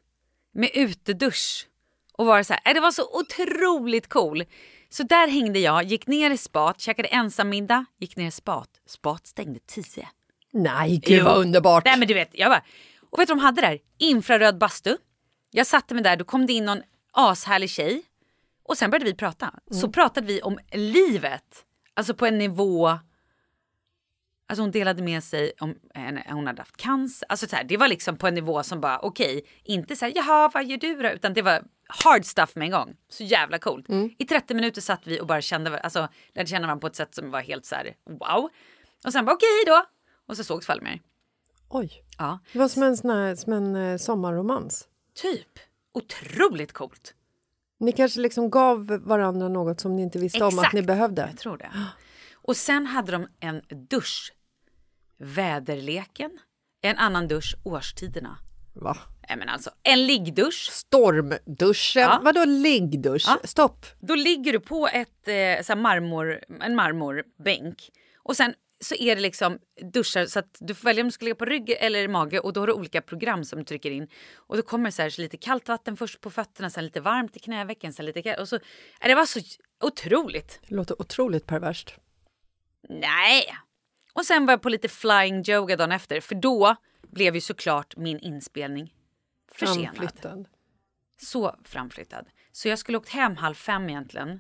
med 0.52 0.70
utedusch. 0.74 1.68
Och 2.14 2.26
var 2.26 2.44
så 2.44 2.54
här, 2.54 2.62
äh, 2.66 2.74
det 2.74 2.80
var 2.80 2.92
så 2.92 3.20
otroligt 3.20 4.10
cool. 4.10 4.44
Så 4.90 5.04
där 5.04 5.28
hängde 5.28 5.60
jag, 5.60 5.84
gick 5.84 6.08
ner 6.08 6.32
i 6.32 6.38
spat, 6.38 6.82
käkade 6.82 7.08
ensammiddag, 7.08 7.86
gick 8.00 8.16
ner 8.16 8.28
i 8.28 8.32
spat. 8.32 8.70
Spat 8.86 9.28
stängde 9.28 9.60
tio. 9.68 10.08
Nej, 10.52 10.98
gud 11.06 11.18
Jo. 11.20 11.26
vad 11.26 11.38
underbart. 11.38 11.86
Nej 11.86 12.00
men 12.00 12.08
du 12.08 12.14
vet, 12.14 12.30
jag 12.34 12.52
bara, 12.52 12.64
och 13.10 13.20
vet 13.20 13.28
du 13.28 13.34
vad 13.34 13.42
de 13.42 13.46
hade 13.46 13.62
där? 13.62 13.80
Infraröd 13.98 14.58
bastu. 14.58 14.98
Jag 15.52 15.68
satte 15.68 15.94
mig 15.94 16.04
där, 16.04 16.16
då 16.16 16.26
kom 16.26 16.46
det 16.46 16.54
in 16.54 16.66
någon 16.66 16.82
ashärlig 17.12 17.70
tjej. 17.70 18.02
Och 18.64 18.78
sen 18.78 18.92
började 18.92 19.06
vi 19.06 19.14
prata. 19.14 19.54
Så 19.72 19.90
pratade 19.90 20.28
vi 20.28 20.42
om 20.42 20.60
livet. 20.72 21.66
Alltså 21.94 22.14
på 22.14 22.26
en 22.26 22.38
nivå 22.38 23.00
Alltså 24.50 24.64
hon 24.64 24.72
delade 24.72 25.04
med 25.04 25.24
sig 25.24 25.52
om 25.60 25.76
eh, 25.96 26.34
hon 26.36 26.48
hade 26.48 26.62
haft 26.62 26.78
cancer. 26.78 27.26
Alltså 27.30 27.48
så 27.48 27.56
här, 27.56 27.64
det 27.64 27.78
var 27.78 27.88
liksom 27.88 28.18
på 28.18 28.28
en 28.28 28.34
nivå 28.34 28.64
som 28.64 28.82
bara 28.82 29.00
okej, 29.00 29.46
inte 29.64 29.96
så 29.96 30.06
här 30.06 30.14
jaha 30.16 30.52
vad 30.54 30.66
gör 30.66 30.78
du 30.78 30.96
då? 31.02 31.10
Utan 31.10 31.34
det 31.34 31.42
var 31.42 31.64
hard 31.88 32.26
stuff 32.26 32.56
med 32.56 32.66
en 32.66 32.72
gång. 32.72 32.96
Så 33.10 33.24
jävla 33.24 33.60
coolt. 33.60 33.86
I 34.18 34.26
30 34.26 34.54
minuter 34.54 34.82
satt 34.82 35.08
vi 35.08 35.22
och 35.22 35.28
bara 35.28 35.42
kände, 35.42 35.80
alltså 35.80 36.08
lärde 36.34 36.50
känna 36.50 36.68
varandra 36.68 36.82
på 36.82 36.88
ett 36.88 36.96
sätt 36.96 37.16
som 37.16 37.32
var 37.32 37.42
helt 37.42 37.66
så 37.66 37.76
här 37.76 37.94
wow. 38.10 38.50
Och 39.06 39.14
sen 39.14 39.26
bara 39.26 39.36
okej 39.36 39.50
hej 39.50 39.64
då. 39.76 39.86
Och 40.28 40.38
så 40.38 40.44
sågs 40.44 40.70
vi 40.70 40.74
aldrig 40.74 40.90
mer. 40.92 41.02
Oj. 41.70 42.04
Ja, 42.18 42.40
Det 42.54 42.60
var 42.60 42.68
som 42.68 42.84
en, 42.84 42.98
sån 42.98 43.10
här, 43.10 43.36
som 43.36 43.54
en 43.54 43.76
eh, 43.76 43.98
sommarromans. 43.98 44.88
typ. 45.16 45.48
Otroligt 45.94 46.74
coolt. 46.74 47.14
Ni 47.80 47.92
kanske 47.92 48.20
liksom 48.20 48.50
gav 48.50 48.86
varandra 48.88 49.48
något 49.50 49.80
som 49.80 49.96
ni 49.96 50.02
inte 50.02 50.20
visste 50.20 50.40
om 50.44 50.48
att 50.48 50.54
Exakt. 50.54 50.74
ni 50.74 50.82
behövde. 50.82 51.22
Jag 51.22 51.38
tror 51.38 51.58
det. 51.58 51.72
Och 52.34 52.58
sen 52.58 52.86
hade 52.86 53.12
de 53.12 53.28
en 53.40 53.62
dusch. 53.90 54.34
Väderleken. 55.20 56.40
En 56.82 56.98
annan 56.98 57.28
dusch, 57.28 57.56
årstiderna. 57.64 58.38
Va? 58.74 58.98
Nej 59.30 59.38
men 59.38 59.50
alltså, 59.50 59.70
en 59.84 60.08
liggdusch. 60.08 60.70
Stormduschen. 60.72 62.02
Ja. 62.02 62.22
Vadå 62.24 62.46
liggdusch? 62.46 63.24
Ja. 63.28 63.40
Stopp. 63.44 63.86
Då 64.00 64.16
ligger 64.16 64.52
du 64.52 64.60
på 64.60 64.88
ett, 64.88 65.28
eh, 65.28 65.64
så 65.64 65.76
marmor, 65.76 66.40
en 66.62 66.76
marmorbänk. 66.76 67.90
Och 68.24 68.38
sen 68.38 68.54
så 68.82 68.96
är 68.96 69.16
det 69.16 69.22
liksom 69.22 69.60
duschar 69.94 70.26
så 70.26 70.40
att 70.40 70.58
du 70.60 70.76
får 70.76 70.86
välja 70.86 71.02
om 71.02 71.08
du 71.08 71.12
ska 71.12 71.26
ligga 71.26 71.36
på 71.36 71.46
rygg 71.46 71.70
eller 71.80 72.08
mage 72.08 72.40
och 72.40 72.54
då 72.54 72.60
har 72.60 72.68
du 72.68 72.74
olika 72.74 73.02
program 73.02 73.44
som 73.46 73.60
du 73.60 73.66
trycker 73.66 73.92
in. 73.92 74.08
Och 74.36 74.58
då 74.58 74.62
kommer 74.64 74.86
det 74.86 74.92
så 74.92 75.02
här 75.02 75.10
så 75.10 75.22
lite 75.22 75.38
kallt 75.38 75.68
vatten 75.68 75.98
först 75.98 76.22
på 76.22 76.30
fötterna, 76.30 76.70
sen 76.70 76.84
lite 76.84 77.02
varmt 77.02 77.36
i 77.36 77.40
knävecken, 77.40 77.94
sen 77.94 78.06
lite 78.06 78.22
kallt. 78.22 78.40
Och 78.40 78.50
så, 78.50 78.56
äh, 78.56 78.62
det 79.02 79.16
var 79.16 79.26
så 79.26 79.40
otroligt. 79.84 80.60
Det 80.68 80.76
låter 80.76 81.02
otroligt 81.02 81.46
perverst. 81.46 81.96
Nej. 82.90 83.46
Och 84.20 84.26
sen 84.26 84.46
var 84.46 84.54
jag 84.54 84.62
på 84.62 84.70
lite 84.70 84.88
flying 84.88 85.44
yoga 85.48 85.76
dagen 85.78 85.92
efter 85.92 86.22
för 86.22 86.36
då 86.36 86.76
blev 87.02 87.36
ju 87.36 87.42
såklart 87.42 87.98
min 87.98 88.20
inspelning 88.20 88.94
försenad. 89.52 89.96
Framflyttad. 89.96 90.48
Så 91.22 91.56
framflyttad. 91.64 92.26
Så 92.52 92.68
jag 92.68 92.80
skulle 92.80 92.98
åkt 92.98 93.10
hem 93.10 93.36
halv 93.36 93.56
fem 93.56 93.90
egentligen. 93.90 94.40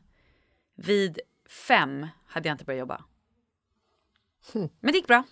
Vid 0.75 1.19
fem 1.67 2.07
hade 2.27 2.49
jag 2.49 2.53
inte 2.53 2.65
börjat 2.65 2.79
jobba. 2.79 3.03
Men 4.53 4.91
det 4.91 4.93
gick 4.93 5.07
bra. 5.07 5.23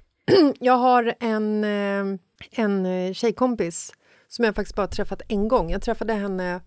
Jag 0.60 0.76
har 0.76 1.14
en, 1.20 1.64
eh, 1.64 2.18
en 2.50 2.86
eh, 2.86 3.12
tjejkompis 3.12 3.92
som 4.28 4.44
jag 4.44 4.54
faktiskt 4.54 4.76
bara 4.76 4.86
träffat 4.86 5.22
en 5.28 5.48
gång. 5.48 5.70
Jag 5.70 5.82
träffade 5.82 6.12
henne 6.12 6.60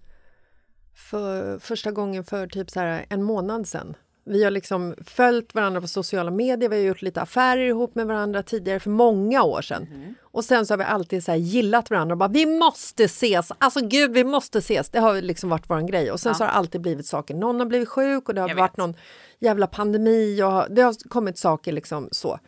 för 0.96 1.60
första 1.60 1.92
gången 1.92 2.24
för 2.24 2.48
typ 2.48 2.70
så 2.70 2.80
här 2.80 3.06
en 3.10 3.24
månad 3.24 3.68
sedan. 3.68 3.96
Vi 4.30 4.44
har 4.44 4.52
liksom 4.52 4.96
följt 5.06 5.56
varandra 5.56 5.82
på 5.82 5.88
sociala 5.88 6.32
medier, 6.32 6.70
vi 6.70 6.76
har 6.76 6.84
gjort 6.84 7.02
lite 7.02 7.22
affärer 7.22 7.62
ihop 7.68 7.96
med 7.96 8.08
varandra 8.08 8.44
tidigare 8.44 8.80
för 8.80 8.90
många 8.90 9.44
år 9.44 9.62
sedan. 9.62 10.16
Och 10.22 10.46
sen 10.46 10.66
så 10.66 10.74
har 10.74 10.78
vi 10.78 10.84
alltid 10.84 11.24
så 11.24 11.34
gillat 11.34 11.90
varandra 11.90 12.14
och 12.14 12.18
bara 12.18 12.30
vi 12.30 12.46
måste 12.46 13.04
ses, 13.04 13.52
alltså 13.60 13.80
gud 13.88 14.12
vi 14.14 14.24
måste 14.24 14.58
ses. 14.58 14.90
Det 14.90 15.00
har 15.00 15.22
liksom 15.22 15.50
varit 15.50 15.70
vår 15.70 15.82
grej 15.88 16.12
och 16.12 16.20
sen 16.20 16.36
så 16.36 16.44
har 16.44 16.48
det 16.48 16.54
alltid 16.58 16.82
blivit 16.82 17.06
saker. 17.06 17.34
Någon 17.36 17.60
har 17.60 17.68
blivit 17.68 17.90
sjuk 17.90 18.30
och 18.30 18.36
det 18.36 18.42
har 18.42 18.50
Jag 18.50 18.56
varit 18.56 18.72
vet. 18.72 18.78
någon 18.78 18.94
jävla 19.40 19.68
pandemi 19.68 20.42
och 20.44 20.66
det 20.70 20.82
har 20.82 21.10
kommit 21.10 21.38
saker 21.38 21.72
liksom 21.72 22.10
så. 22.12 22.40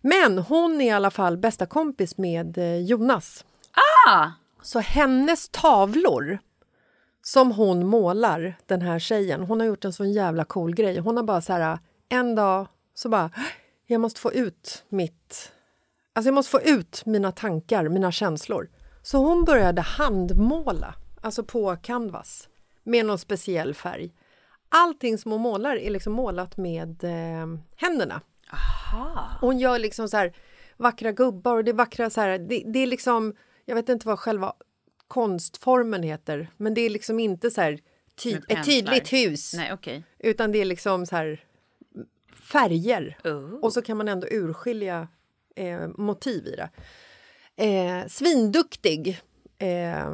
Men 0.00 0.38
hon 0.38 0.80
är 0.80 0.86
i 0.86 0.90
alla 0.90 1.10
fall 1.10 1.36
bästa 1.36 1.66
kompis 1.66 2.18
med 2.18 2.58
eh, 2.58 2.76
Jonas. 2.76 3.44
Ah! 4.08 4.26
Så 4.62 4.78
hennes 4.78 5.48
tavlor 5.48 6.38
som 7.22 7.52
hon 7.52 7.86
målar, 7.86 8.54
den 8.66 8.82
här 8.82 8.98
tjejen, 8.98 9.42
hon 9.42 9.60
har 9.60 9.66
gjort 9.66 9.84
en 9.84 9.92
sån 9.92 10.12
jävla 10.12 10.44
cool 10.44 10.74
grej. 10.74 10.98
Hon 10.98 11.16
har 11.16 11.24
bara 11.24 11.40
så 11.40 11.52
här, 11.52 11.78
en 12.08 12.34
dag 12.34 12.66
så 12.94 13.08
bara, 13.08 13.30
jag 13.86 14.00
måste 14.00 14.20
få 14.20 14.32
ut 14.32 14.84
mitt... 14.88 15.52
Alltså 16.14 16.28
jag 16.28 16.34
måste 16.34 16.50
få 16.50 16.60
ut 16.60 17.02
mina 17.06 17.32
tankar, 17.32 17.88
mina 17.88 18.12
känslor. 18.12 18.70
Så 19.02 19.18
hon 19.18 19.44
började 19.44 19.80
handmåla, 19.80 20.94
alltså 21.20 21.44
på 21.44 21.76
canvas, 21.76 22.48
med 22.82 23.06
någon 23.06 23.18
speciell 23.18 23.74
färg. 23.74 24.14
Allting 24.68 25.18
som 25.18 25.32
hon 25.32 25.40
målar 25.40 25.76
är 25.76 25.90
liksom 25.90 26.12
målat 26.12 26.56
med 26.56 27.04
eh, 27.04 27.46
händerna. 27.76 28.20
Hon 29.40 29.58
gör 29.58 29.78
liksom 29.78 30.08
så 30.08 30.16
här 30.16 30.32
vackra 30.76 31.12
gubbar 31.12 31.56
och 31.56 31.64
det 31.64 31.70
är 31.70 31.74
vackra 31.74 32.10
så 32.10 32.20
här, 32.20 32.38
det, 32.38 32.62
det 32.66 32.78
är 32.78 32.86
liksom, 32.86 33.34
jag 33.64 33.74
vet 33.74 33.88
inte 33.88 34.06
vad 34.06 34.18
själva 34.18 34.52
konstformen 35.12 36.02
heter, 36.02 36.48
men 36.56 36.74
det 36.74 36.80
är 36.80 36.90
liksom 36.90 37.20
inte 37.20 37.50
så 37.50 37.60
här 37.60 37.78
ty, 38.14 38.36
ett 38.48 38.64
tydligt 38.64 39.12
hus, 39.12 39.54
Nej, 39.54 39.72
okej. 39.72 40.02
utan 40.18 40.52
det 40.52 40.58
är 40.58 40.64
liksom 40.64 41.06
så 41.06 41.16
här 41.16 41.44
färger. 42.52 43.18
Oh. 43.24 43.54
Och 43.54 43.72
så 43.72 43.82
kan 43.82 43.96
man 43.96 44.08
ändå 44.08 44.26
urskilja 44.30 45.08
eh, 45.56 45.88
motiv 45.88 46.46
i 46.46 46.56
det. 46.56 46.70
Eh, 47.64 48.06
svinduktig. 48.08 49.20
Eh, 49.58 50.08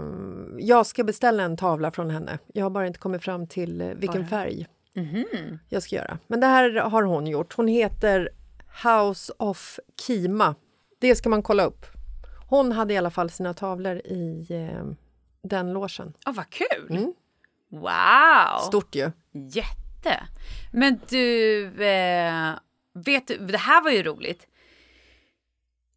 jag 0.58 0.86
ska 0.86 1.04
beställa 1.04 1.42
en 1.42 1.56
tavla 1.56 1.90
från 1.90 2.10
henne. 2.10 2.38
Jag 2.52 2.64
har 2.64 2.70
bara 2.70 2.86
inte 2.86 2.98
kommit 2.98 3.22
fram 3.22 3.46
till 3.46 3.80
eh, 3.80 3.88
vilken 3.88 4.26
färg 4.26 4.66
jag 5.68 5.82
ska 5.82 5.96
göra. 5.96 6.18
Men 6.26 6.40
det 6.40 6.46
här 6.46 6.70
har 6.70 7.02
hon 7.02 7.26
gjort. 7.26 7.54
Hon 7.54 7.68
heter 7.68 8.30
House 8.84 9.32
of 9.38 9.78
Kima. 10.06 10.54
Det 10.98 11.14
ska 11.14 11.28
man 11.28 11.42
kolla 11.42 11.64
upp. 11.64 11.97
Hon 12.48 12.72
hade 12.72 12.94
i 12.94 12.96
alla 12.96 13.10
fall 13.10 13.30
sina 13.30 13.54
tavlor 13.54 13.96
i 13.96 14.46
eh, 14.50 14.84
den 15.42 15.72
logen. 15.72 16.12
Ah, 16.24 16.32
vad 16.32 16.50
kul! 16.50 17.12
Wow! 17.68 18.60
Stort 18.68 18.94
ju. 18.94 19.10
Jätte! 19.32 20.26
Men 20.72 21.00
du, 21.08 21.64
eh, 21.84 22.54
vet 22.92 23.26
du, 23.26 23.38
det 23.38 23.58
här 23.58 23.82
var 23.84 23.90
ju 23.90 24.02
roligt. 24.02 24.46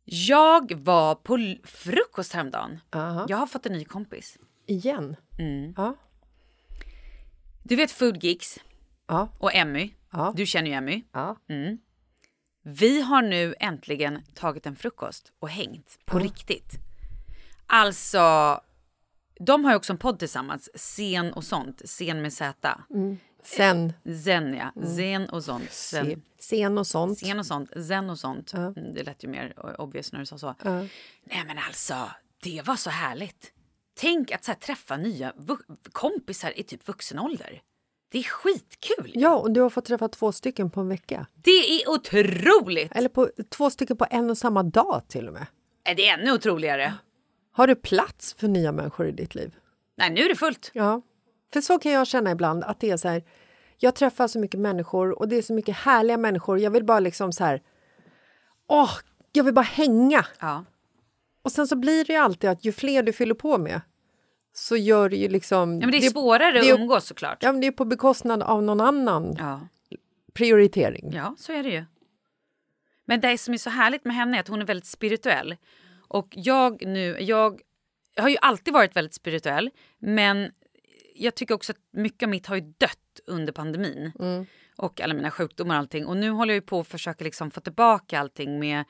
Jag 0.05 0.71
var 0.75 1.15
på 1.15 1.55
frukost 1.63 2.33
häromdagen. 2.33 2.79
Aha. 2.91 3.25
Jag 3.29 3.37
har 3.37 3.47
fått 3.47 3.65
en 3.65 3.73
ny 3.73 3.85
kompis. 3.85 4.37
Igen. 4.65 5.15
Ja. 5.77 5.95
Du 7.63 7.75
vet 7.75 7.91
Food 7.91 8.23
Geeks 8.23 8.59
Ja. 9.07 9.29
och 9.39 9.55
Emmy. 9.55 9.91
Ja. 10.11 10.33
Du 10.35 10.45
känner 10.45 10.67
ju 10.69 10.73
Emmy. 10.75 11.03
Ja. 11.11 11.35
Vi 12.63 13.01
har 13.01 13.21
nu 13.21 13.55
äntligen 13.59 14.21
tagit 14.33 14.65
en 14.65 14.75
frukost 14.75 15.31
och 15.39 15.49
hängt 15.49 15.99
på 16.05 16.19
riktigt. 16.19 16.71
Alltså, 17.67 18.59
de 19.39 19.65
har 19.65 19.71
ju 19.71 19.77
också 19.77 19.93
en 19.93 19.97
podd 19.99 20.19
tillsammans, 20.19 20.69
Sen 20.75 21.33
och 21.33 21.43
sånt, 21.43 21.81
Sen 21.85 22.21
med 22.21 22.33
Z. 22.33 22.81
Sen. 23.43 23.93
Zen 24.23 24.53
ja, 24.53 24.83
Zen 24.95 25.29
och 25.29 25.43
sånt. 25.43 25.71
Zen. 25.71 26.05
Se, 26.05 26.17
sen 26.39 26.77
och 26.77 26.87
sånt. 26.87 27.19
Sen 27.19 27.39
och 27.39 27.45
sånt, 27.45 27.69
zen 27.87 28.09
och 28.09 28.19
sånt. 28.19 28.53
Mm, 28.53 28.93
Det 28.93 29.03
lät 29.03 29.23
ju 29.23 29.27
mer 29.27 29.53
obvious 29.81 30.11
när 30.11 30.19
du 30.19 30.25
sa 30.25 30.37
så. 30.37 30.55
Nej 31.23 31.43
men 31.47 31.57
alltså, 31.57 32.09
det 32.43 32.61
var 32.67 32.75
så 32.75 32.89
härligt. 32.89 33.53
tänk 33.93 34.31
att 34.31 34.43
så 34.43 34.51
här, 34.51 34.59
träffa 34.59 34.97
nya 34.97 35.33
kompisar 35.91 36.59
i 36.59 36.63
typ 36.63 36.87
vuxen 36.87 37.19
ålder. 37.19 37.61
Det 38.11 38.19
är 38.19 38.23
skitkul. 38.23 39.11
Ja, 39.15 39.35
och 39.37 39.51
du 39.51 39.61
har 39.61 39.69
fått 39.69 39.85
träffa 39.85 40.07
två 40.07 40.31
stycken 40.31 40.69
på 40.69 40.81
en 40.81 40.89
vecka. 40.89 41.27
Det 41.35 41.51
är 41.51 41.89
otroligt! 41.89 42.91
Eller 42.95 43.09
på, 43.09 43.29
två 43.49 43.69
stycken 43.69 43.97
på 43.97 44.05
en 44.09 44.29
och 44.29 44.37
samma 44.37 44.63
dag 44.63 45.01
till 45.07 45.27
och 45.27 45.33
med. 45.33 45.45
Är 45.83 45.95
det 45.95 46.07
ännu 46.07 46.31
otroligare? 46.31 46.93
Har 47.51 47.67
du 47.67 47.75
plats 47.75 48.33
för 48.33 48.47
nya 48.47 48.71
människor 48.71 49.07
i 49.07 49.11
ditt 49.11 49.35
liv? 49.35 49.55
Nej, 49.97 50.09
nu 50.09 50.21
är 50.21 50.29
det 50.29 50.35
fullt. 50.35 50.71
Ja, 50.73 51.01
för 51.53 51.61
så 51.61 51.79
kan 51.79 51.91
jag 51.91 52.07
känna 52.07 52.31
ibland 52.31 52.63
att 52.63 52.79
det 52.79 52.91
är 52.91 52.97
så 52.97 53.07
här. 53.07 53.23
Jag 53.77 53.95
träffar 53.95 54.27
så 54.27 54.39
mycket 54.39 54.59
människor 54.59 55.19
och 55.19 55.27
det 55.27 55.35
är 55.35 55.41
så 55.41 55.53
mycket 55.53 55.75
härliga 55.75 56.17
människor. 56.17 56.59
Jag 56.59 56.71
vill 56.71 56.83
bara 56.83 56.99
liksom 56.99 57.31
så 57.31 57.43
här. 57.43 57.61
Åh, 58.67 58.91
jag 59.31 59.43
vill 59.43 59.53
bara 59.53 59.61
hänga. 59.61 60.25
Ja. 60.39 60.65
Och 61.41 61.51
sen 61.51 61.67
så 61.67 61.75
blir 61.75 62.05
det 62.05 62.13
ju 62.13 62.19
alltid 62.19 62.49
att 62.49 62.65
ju 62.65 62.71
fler 62.71 63.03
du 63.03 63.13
fyller 63.13 63.35
på 63.35 63.57
med 63.57 63.81
så 64.53 64.77
gör 64.77 65.09
det 65.09 65.15
ju 65.17 65.27
liksom... 65.27 65.73
Ja, 65.73 65.79
men 65.87 65.91
det 65.91 65.97
är 66.05 66.09
svårare 66.09 66.51
det 66.51 66.59
att 66.73 66.79
umgås 66.79 67.05
såklart. 67.05 67.43
Ja, 67.43 67.51
men 67.51 67.61
det 67.61 67.67
är 67.67 67.71
på 67.71 67.85
bekostnad 67.85 68.43
av 68.43 68.63
någon 68.63 68.81
annan 68.81 69.35
Ja. 69.39 69.67
prioritering. 70.33 71.11
ja, 71.13 71.35
så 71.37 71.53
är 71.53 71.63
det 71.63 71.69
ju. 71.69 71.85
Men 73.05 73.21
det 73.21 73.37
som 73.37 73.53
är 73.53 73.57
så 73.57 73.69
härligt 73.69 74.05
med 74.05 74.15
henne 74.15 74.37
är 74.37 74.39
att 74.41 74.47
hon 74.47 74.61
är 74.61 74.65
väldigt 74.65 74.85
spirituell. 74.85 75.55
Och 76.07 76.27
jag 76.31 76.85
nu, 76.85 77.17
jag, 77.19 77.61
jag 78.15 78.23
har 78.23 78.29
ju 78.29 78.37
alltid 78.41 78.73
varit 78.73 78.95
väldigt 78.95 79.13
spirituell 79.13 79.69
men 79.99 80.51
jag 81.15 81.35
tycker 81.35 81.55
också 81.55 81.71
att 81.71 81.77
mycket 81.91 82.23
av 82.23 82.29
mitt 82.29 82.47
har 82.47 82.55
ju 82.55 82.61
dött 82.77 82.97
under 83.27 83.53
pandemin. 83.53 84.11
Och 84.77 85.01
alla 85.01 85.13
mina 85.13 85.31
sjukdomar 85.31 85.75
och 85.75 85.79
allting. 85.79 86.05
Och 86.05 86.17
nu 86.17 86.29
håller 86.29 86.53
jag 86.53 86.61
ju 86.61 86.65
på 86.67 86.79
att 86.79 86.87
försöka 86.87 87.23
liksom 87.23 87.51
få 87.51 87.61
tillbaka 87.61 88.19
allting 88.19 88.59
med 88.59 88.83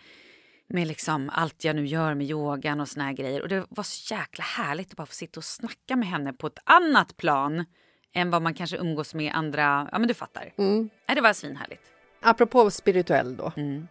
med 0.73 0.87
liksom 0.87 1.29
allt 1.33 1.63
jag 1.63 1.75
nu 1.75 1.85
gör 1.85 2.13
med 2.13 2.27
yogan 2.29 2.79
och 2.79 2.87
såna 2.87 3.05
här 3.05 3.13
grejer. 3.13 3.41
Och 3.41 3.47
det 3.47 3.65
var 3.69 3.83
så 3.83 4.13
jäkla 4.13 4.43
härligt 4.43 4.91
att 4.91 4.97
bara 4.97 5.05
få 5.05 5.13
sitta 5.13 5.39
och 5.39 5.43
snacka 5.43 5.95
med 5.95 6.07
henne 6.07 6.33
på 6.33 6.47
ett 6.47 6.59
annat 6.63 7.17
plan 7.17 7.65
än 8.13 8.31
vad 8.31 8.41
man 8.41 8.53
kanske 8.53 8.77
umgås 8.77 9.13
med 9.13 9.33
andra, 9.33 9.89
ja 9.91 9.99
men 9.99 10.07
du 10.07 10.13
fattar. 10.13 10.53
Mm. 10.57 10.89
Ja, 11.05 11.15
det 11.15 11.21
var 11.21 11.33
svinhärligt. 11.33 11.83
Apropå 12.21 12.71
spirituell 12.71 13.37
då. 13.37 13.51
Mm. 13.55 13.87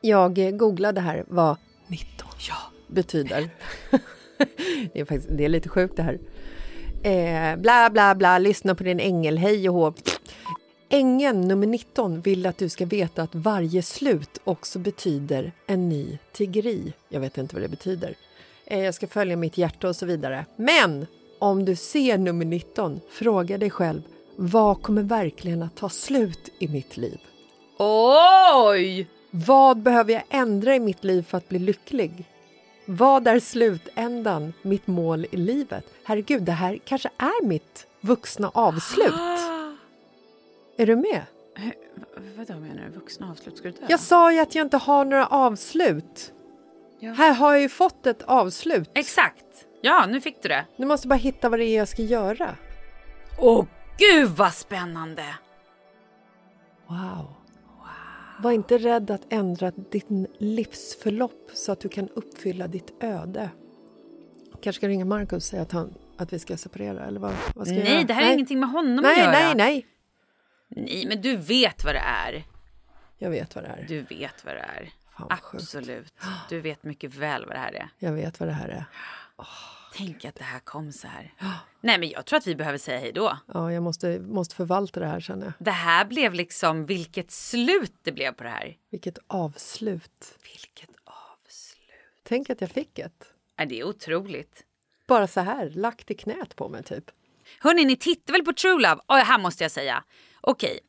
Jag 0.00 0.38
eh, 0.38 0.50
googlade 0.50 1.00
här 1.00 1.24
vad 1.28 1.56
19 1.86 2.28
betyder. 2.88 3.50
det, 4.92 5.00
är 5.00 5.04
faktiskt, 5.04 5.28
det 5.30 5.44
är 5.44 5.48
lite 5.48 5.68
sjukt 5.68 5.96
det 5.96 6.02
här. 6.02 6.18
Eh, 7.02 7.56
bla 7.56 7.90
bla 7.90 8.14
bla, 8.14 8.38
lyssna 8.38 8.74
på 8.74 8.84
din 8.84 9.00
ängel, 9.00 9.38
hej 9.38 9.68
och 9.68 9.74
hå. 9.74 9.94
Ängeln 10.94 11.40
nummer 11.40 11.66
19 11.66 12.20
vill 12.20 12.46
att 12.46 12.58
du 12.58 12.68
ska 12.68 12.86
veta 12.86 13.22
att 13.22 13.34
varje 13.34 13.82
slut 13.82 14.40
också 14.44 14.78
betyder 14.78 15.52
en 15.66 15.88
ny 15.88 16.18
tiggeri. 16.32 16.92
Jag 17.08 17.20
vet 17.20 17.38
inte 17.38 17.54
vad 17.54 17.62
det 17.62 17.68
betyder. 17.68 18.14
Eh, 18.66 18.84
jag 18.84 18.94
ska 18.94 19.06
följa 19.06 19.36
mitt 19.36 19.58
hjärta 19.58 19.88
och 19.88 19.96
så 19.96 20.06
vidare. 20.06 20.46
Men 20.56 21.06
om 21.38 21.64
du 21.64 21.76
ser 21.76 22.18
nummer 22.18 22.44
19, 22.44 23.00
fråga 23.10 23.58
dig 23.58 23.70
själv 23.70 24.02
vad 24.36 24.82
kommer 24.82 25.02
verkligen 25.02 25.62
att 25.62 25.76
ta 25.76 25.88
slut 25.88 26.50
i 26.58 26.68
mitt 26.68 26.96
liv? 26.96 27.18
Oj! 27.78 29.08
Vad 29.30 29.78
behöver 29.82 30.12
jag 30.12 30.22
ändra 30.30 30.74
i 30.76 30.80
mitt 30.80 31.04
liv 31.04 31.22
för 31.22 31.38
att 31.38 31.48
bli 31.48 31.58
lycklig? 31.58 32.24
Vad 32.86 33.28
är 33.28 33.40
slutändan, 33.40 34.52
mitt 34.62 34.86
mål 34.86 35.26
i 35.30 35.36
livet? 35.36 35.84
Herregud, 36.04 36.42
det 36.42 36.52
här 36.52 36.78
kanske 36.84 37.10
är 37.18 37.46
mitt 37.46 37.86
vuxna 38.00 38.50
avslut. 38.54 39.14
Är 40.76 40.86
du 40.86 40.96
med? 40.96 41.22
Vadå 42.36 42.60
menar 42.60 42.82
du? 42.82 42.90
Vuxna 42.90 43.30
avslut? 43.30 43.58
Ska 43.58 43.68
du 43.68 43.74
dö? 43.74 43.86
Jag 43.88 44.00
sa 44.00 44.32
ju 44.32 44.38
att 44.38 44.54
jag 44.54 44.66
inte 44.66 44.76
har 44.76 45.04
några 45.04 45.26
avslut. 45.26 46.32
Ja. 46.98 47.12
Här 47.12 47.32
har 47.32 47.52
jag 47.52 47.62
ju 47.62 47.68
fått 47.68 48.06
ett 48.06 48.22
avslut. 48.22 48.90
Exakt! 48.94 49.66
Ja, 49.82 50.06
nu 50.06 50.20
fick 50.20 50.42
du 50.42 50.48
det. 50.48 50.64
Nu 50.76 50.86
måste 50.86 51.06
jag 51.06 51.10
bara 51.10 51.14
hitta 51.14 51.48
vad 51.48 51.58
det 51.58 51.64
är 51.64 51.76
jag 51.78 51.88
ska 51.88 52.02
göra. 52.02 52.56
Åh, 53.38 53.64
gud 53.98 54.28
vad 54.30 54.54
spännande! 54.54 55.24
Wow. 56.86 57.34
Var 58.40 58.52
inte 58.52 58.78
rädd 58.78 59.10
att 59.10 59.32
ändra 59.32 59.70
din 59.70 60.26
livsförlopp 60.38 61.50
så 61.54 61.72
att 61.72 61.80
du 61.80 61.88
kan 61.88 62.08
uppfylla 62.08 62.66
ditt 62.68 63.02
öde. 63.02 63.50
kanske 64.60 64.80
ska 64.80 64.88
ringa 64.88 65.04
Markus 65.04 65.36
och 65.36 65.42
säga 65.42 65.62
att, 65.62 65.72
han, 65.72 65.94
att 66.16 66.32
vi 66.32 66.38
ska 66.38 66.56
separera, 66.56 67.04
eller 67.04 67.20
vad, 67.20 67.32
vad 67.54 67.66
ska 67.66 67.76
jag 67.76 67.84
Nej, 67.84 67.94
göra? 67.94 68.04
det 68.04 68.12
här 68.12 68.28
är 68.28 68.32
ingenting 68.34 68.60
med 68.60 68.68
honom 68.68 68.96
nej, 69.02 69.12
att 69.12 69.18
göra. 69.18 69.30
Nej, 69.30 69.54
nej, 69.54 69.54
Nej, 69.56 69.86
men 71.06 71.22
du 71.22 71.36
vet 71.36 71.84
vad 71.84 71.94
det 71.94 72.02
är. 72.04 72.44
Jag 73.18 73.30
vet 73.30 73.54
vad 73.54 73.64
det 73.64 73.68
är. 73.68 73.84
Du 73.88 74.02
vet 74.02 74.44
vad 74.44 74.54
det 74.54 74.60
är. 74.60 74.92
Fan, 75.16 75.26
vad 75.30 75.40
sjukt. 75.40 75.62
Absolut. 75.62 76.14
Du 76.48 76.60
vet 76.60 76.82
mycket 76.82 77.14
väl 77.14 77.46
vad 77.46 77.56
det 77.56 77.60
här 77.60 77.72
är. 77.72 77.88
Jag 77.98 78.12
vet 78.12 78.40
vad 78.40 78.48
det 78.48 78.52
här 78.52 78.68
är. 78.68 78.84
Tänk 79.96 80.24
att 80.24 80.34
det 80.34 80.44
här 80.44 80.58
kom 80.60 80.92
så 80.92 81.08
här. 81.08 81.34
Nej, 81.80 81.98
men 81.98 82.08
jag 82.08 82.26
tror 82.26 82.36
att 82.36 82.46
vi 82.46 82.54
behöver 82.54 82.78
säga 82.78 82.98
hej 82.98 83.12
då. 83.12 83.38
Ja, 83.54 83.72
jag 83.72 83.82
måste, 83.82 84.18
måste 84.18 84.54
förvalta 84.54 85.00
det 85.00 85.06
här 85.06 85.20
känner 85.20 85.44
jag. 85.44 85.52
Det 85.58 85.70
här 85.70 86.04
blev 86.04 86.34
liksom 86.34 86.86
vilket 86.86 87.30
slut 87.30 87.92
det 88.02 88.12
blev 88.12 88.32
på 88.32 88.44
det 88.44 88.50
här. 88.50 88.76
Vilket 88.90 89.18
avslut. 89.26 90.38
Vilket 90.42 90.90
avslut. 91.04 91.90
Tänk 92.22 92.50
att 92.50 92.60
jag 92.60 92.70
fick 92.70 92.98
ett. 92.98 93.32
Är 93.56 93.66
det 93.66 93.80
är 93.80 93.84
otroligt. 93.84 94.64
Bara 95.06 95.26
så 95.26 95.40
här, 95.40 95.70
lagt 95.70 96.10
i 96.10 96.14
knät 96.14 96.56
på 96.56 96.68
mig 96.68 96.82
typ. 96.82 97.04
Hörni, 97.60 97.84
ni 97.84 97.96
tittar 97.96 98.32
väl 98.32 98.44
på 98.44 98.52
True 98.52 98.82
Love? 98.82 99.00
Och 99.06 99.16
här 99.16 99.38
måste 99.38 99.64
jag 99.64 99.70
säga. 99.70 100.04
Okej. 100.46 100.80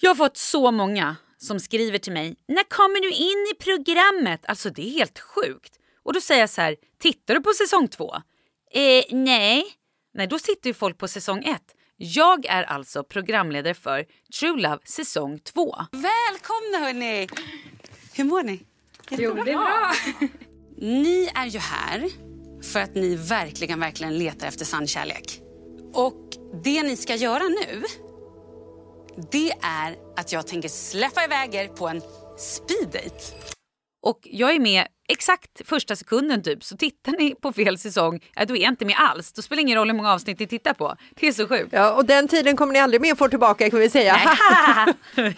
Jag 0.00 0.10
har 0.10 0.14
fått 0.14 0.36
så 0.36 0.70
många 0.70 1.16
som 1.38 1.60
skriver 1.60 1.98
till 1.98 2.12
mig. 2.12 2.36
När 2.48 2.62
kommer 2.62 3.00
du 3.00 3.10
in 3.10 3.46
i 3.52 3.54
programmet? 3.64 4.40
Alltså 4.46 4.70
det 4.70 4.88
är 4.88 4.90
helt 4.90 5.18
sjukt. 5.18 5.74
Och 6.02 6.12
då 6.12 6.20
säger 6.20 6.40
jag 6.40 6.50
så 6.50 6.60
här. 6.60 6.76
Tittar 6.98 7.34
du 7.34 7.40
på 7.40 7.52
säsong 7.52 7.88
två? 7.88 8.14
Eh, 8.70 9.04
nej. 9.10 9.64
Nej, 10.14 10.26
då 10.26 10.38
sitter 10.38 10.70
ju 10.70 10.74
folk 10.74 10.98
på 10.98 11.08
säsong 11.08 11.44
ett. 11.44 11.74
Jag 11.96 12.46
är 12.46 12.62
alltså 12.62 13.04
programledare 13.04 13.74
för 13.74 14.06
True 14.40 14.60
Love 14.60 14.78
säsong 14.84 15.38
två. 15.38 15.76
Välkomna 15.92 16.78
hörni! 16.86 17.28
Hur 18.14 18.24
mår 18.24 18.42
ni? 18.42 18.60
Jo, 19.10 19.34
det 19.44 19.52
är 19.52 19.58
bra. 19.58 19.92
Ni 20.76 21.30
är 21.34 21.46
ju 21.46 21.58
här 21.58 22.08
för 22.72 22.80
att 22.80 22.94
ni 22.94 23.16
verkligen, 23.16 23.80
verkligen 23.80 24.18
letar 24.18 24.46
efter 24.46 24.64
sann 24.64 24.86
kärlek. 24.86 25.40
Och 25.94 26.28
det 26.64 26.82
ni 26.82 26.96
ska 26.96 27.14
göra 27.14 27.42
nu, 27.42 27.82
det 29.30 29.50
är 29.62 29.96
att 30.16 30.32
jag 30.32 30.46
tänker 30.46 30.68
släppa 30.68 31.24
iväg 31.24 31.54
er 31.54 31.68
på 31.68 31.88
en 31.88 32.02
speeddate. 32.38 33.34
Och 34.02 34.20
jag 34.22 34.54
är 34.54 34.60
med 34.60 34.86
exakt 35.08 35.50
första 35.64 35.96
sekunden 35.96 36.42
typ. 36.42 36.64
Så 36.64 36.76
tittar 36.76 37.12
ni 37.12 37.34
på 37.34 37.52
fel 37.52 37.78
säsong, 37.78 38.20
ja, 38.34 38.44
då 38.44 38.56
är 38.56 38.60
jag 38.60 38.72
inte 38.72 38.84
med 38.84 38.96
alls. 38.98 39.32
Då 39.32 39.42
spelar 39.42 39.56
det 39.56 39.62
ingen 39.62 39.78
roll 39.78 39.88
hur 39.88 39.96
många 39.96 40.12
avsnitt 40.12 40.38
ni 40.38 40.46
tittar 40.46 40.74
på. 40.74 40.96
Det 41.14 41.28
är 41.28 41.32
så 41.32 41.48
sjukt. 41.48 41.68
Ja, 41.72 41.92
och 41.92 42.04
den 42.04 42.28
tiden 42.28 42.56
kommer 42.56 42.72
ni 42.72 42.78
aldrig 42.78 43.00
mer 43.00 43.14
få 43.14 43.28
tillbaka 43.28 43.70
kan 43.70 43.78
vi 43.80 43.90
säga. 43.90 44.20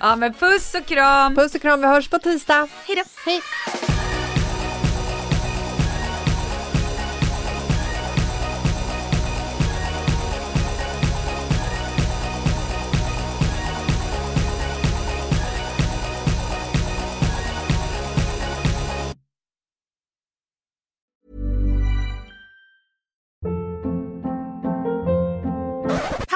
ja 0.00 0.16
men 0.16 0.34
puss 0.34 0.74
och 0.74 0.86
kram! 0.86 1.34
Puss 1.34 1.54
och 1.54 1.60
kram, 1.60 1.80
vi 1.80 1.86
hörs 1.86 2.08
på 2.08 2.18
tisdag. 2.18 2.68
Hej 2.86 2.96
då! 2.96 3.34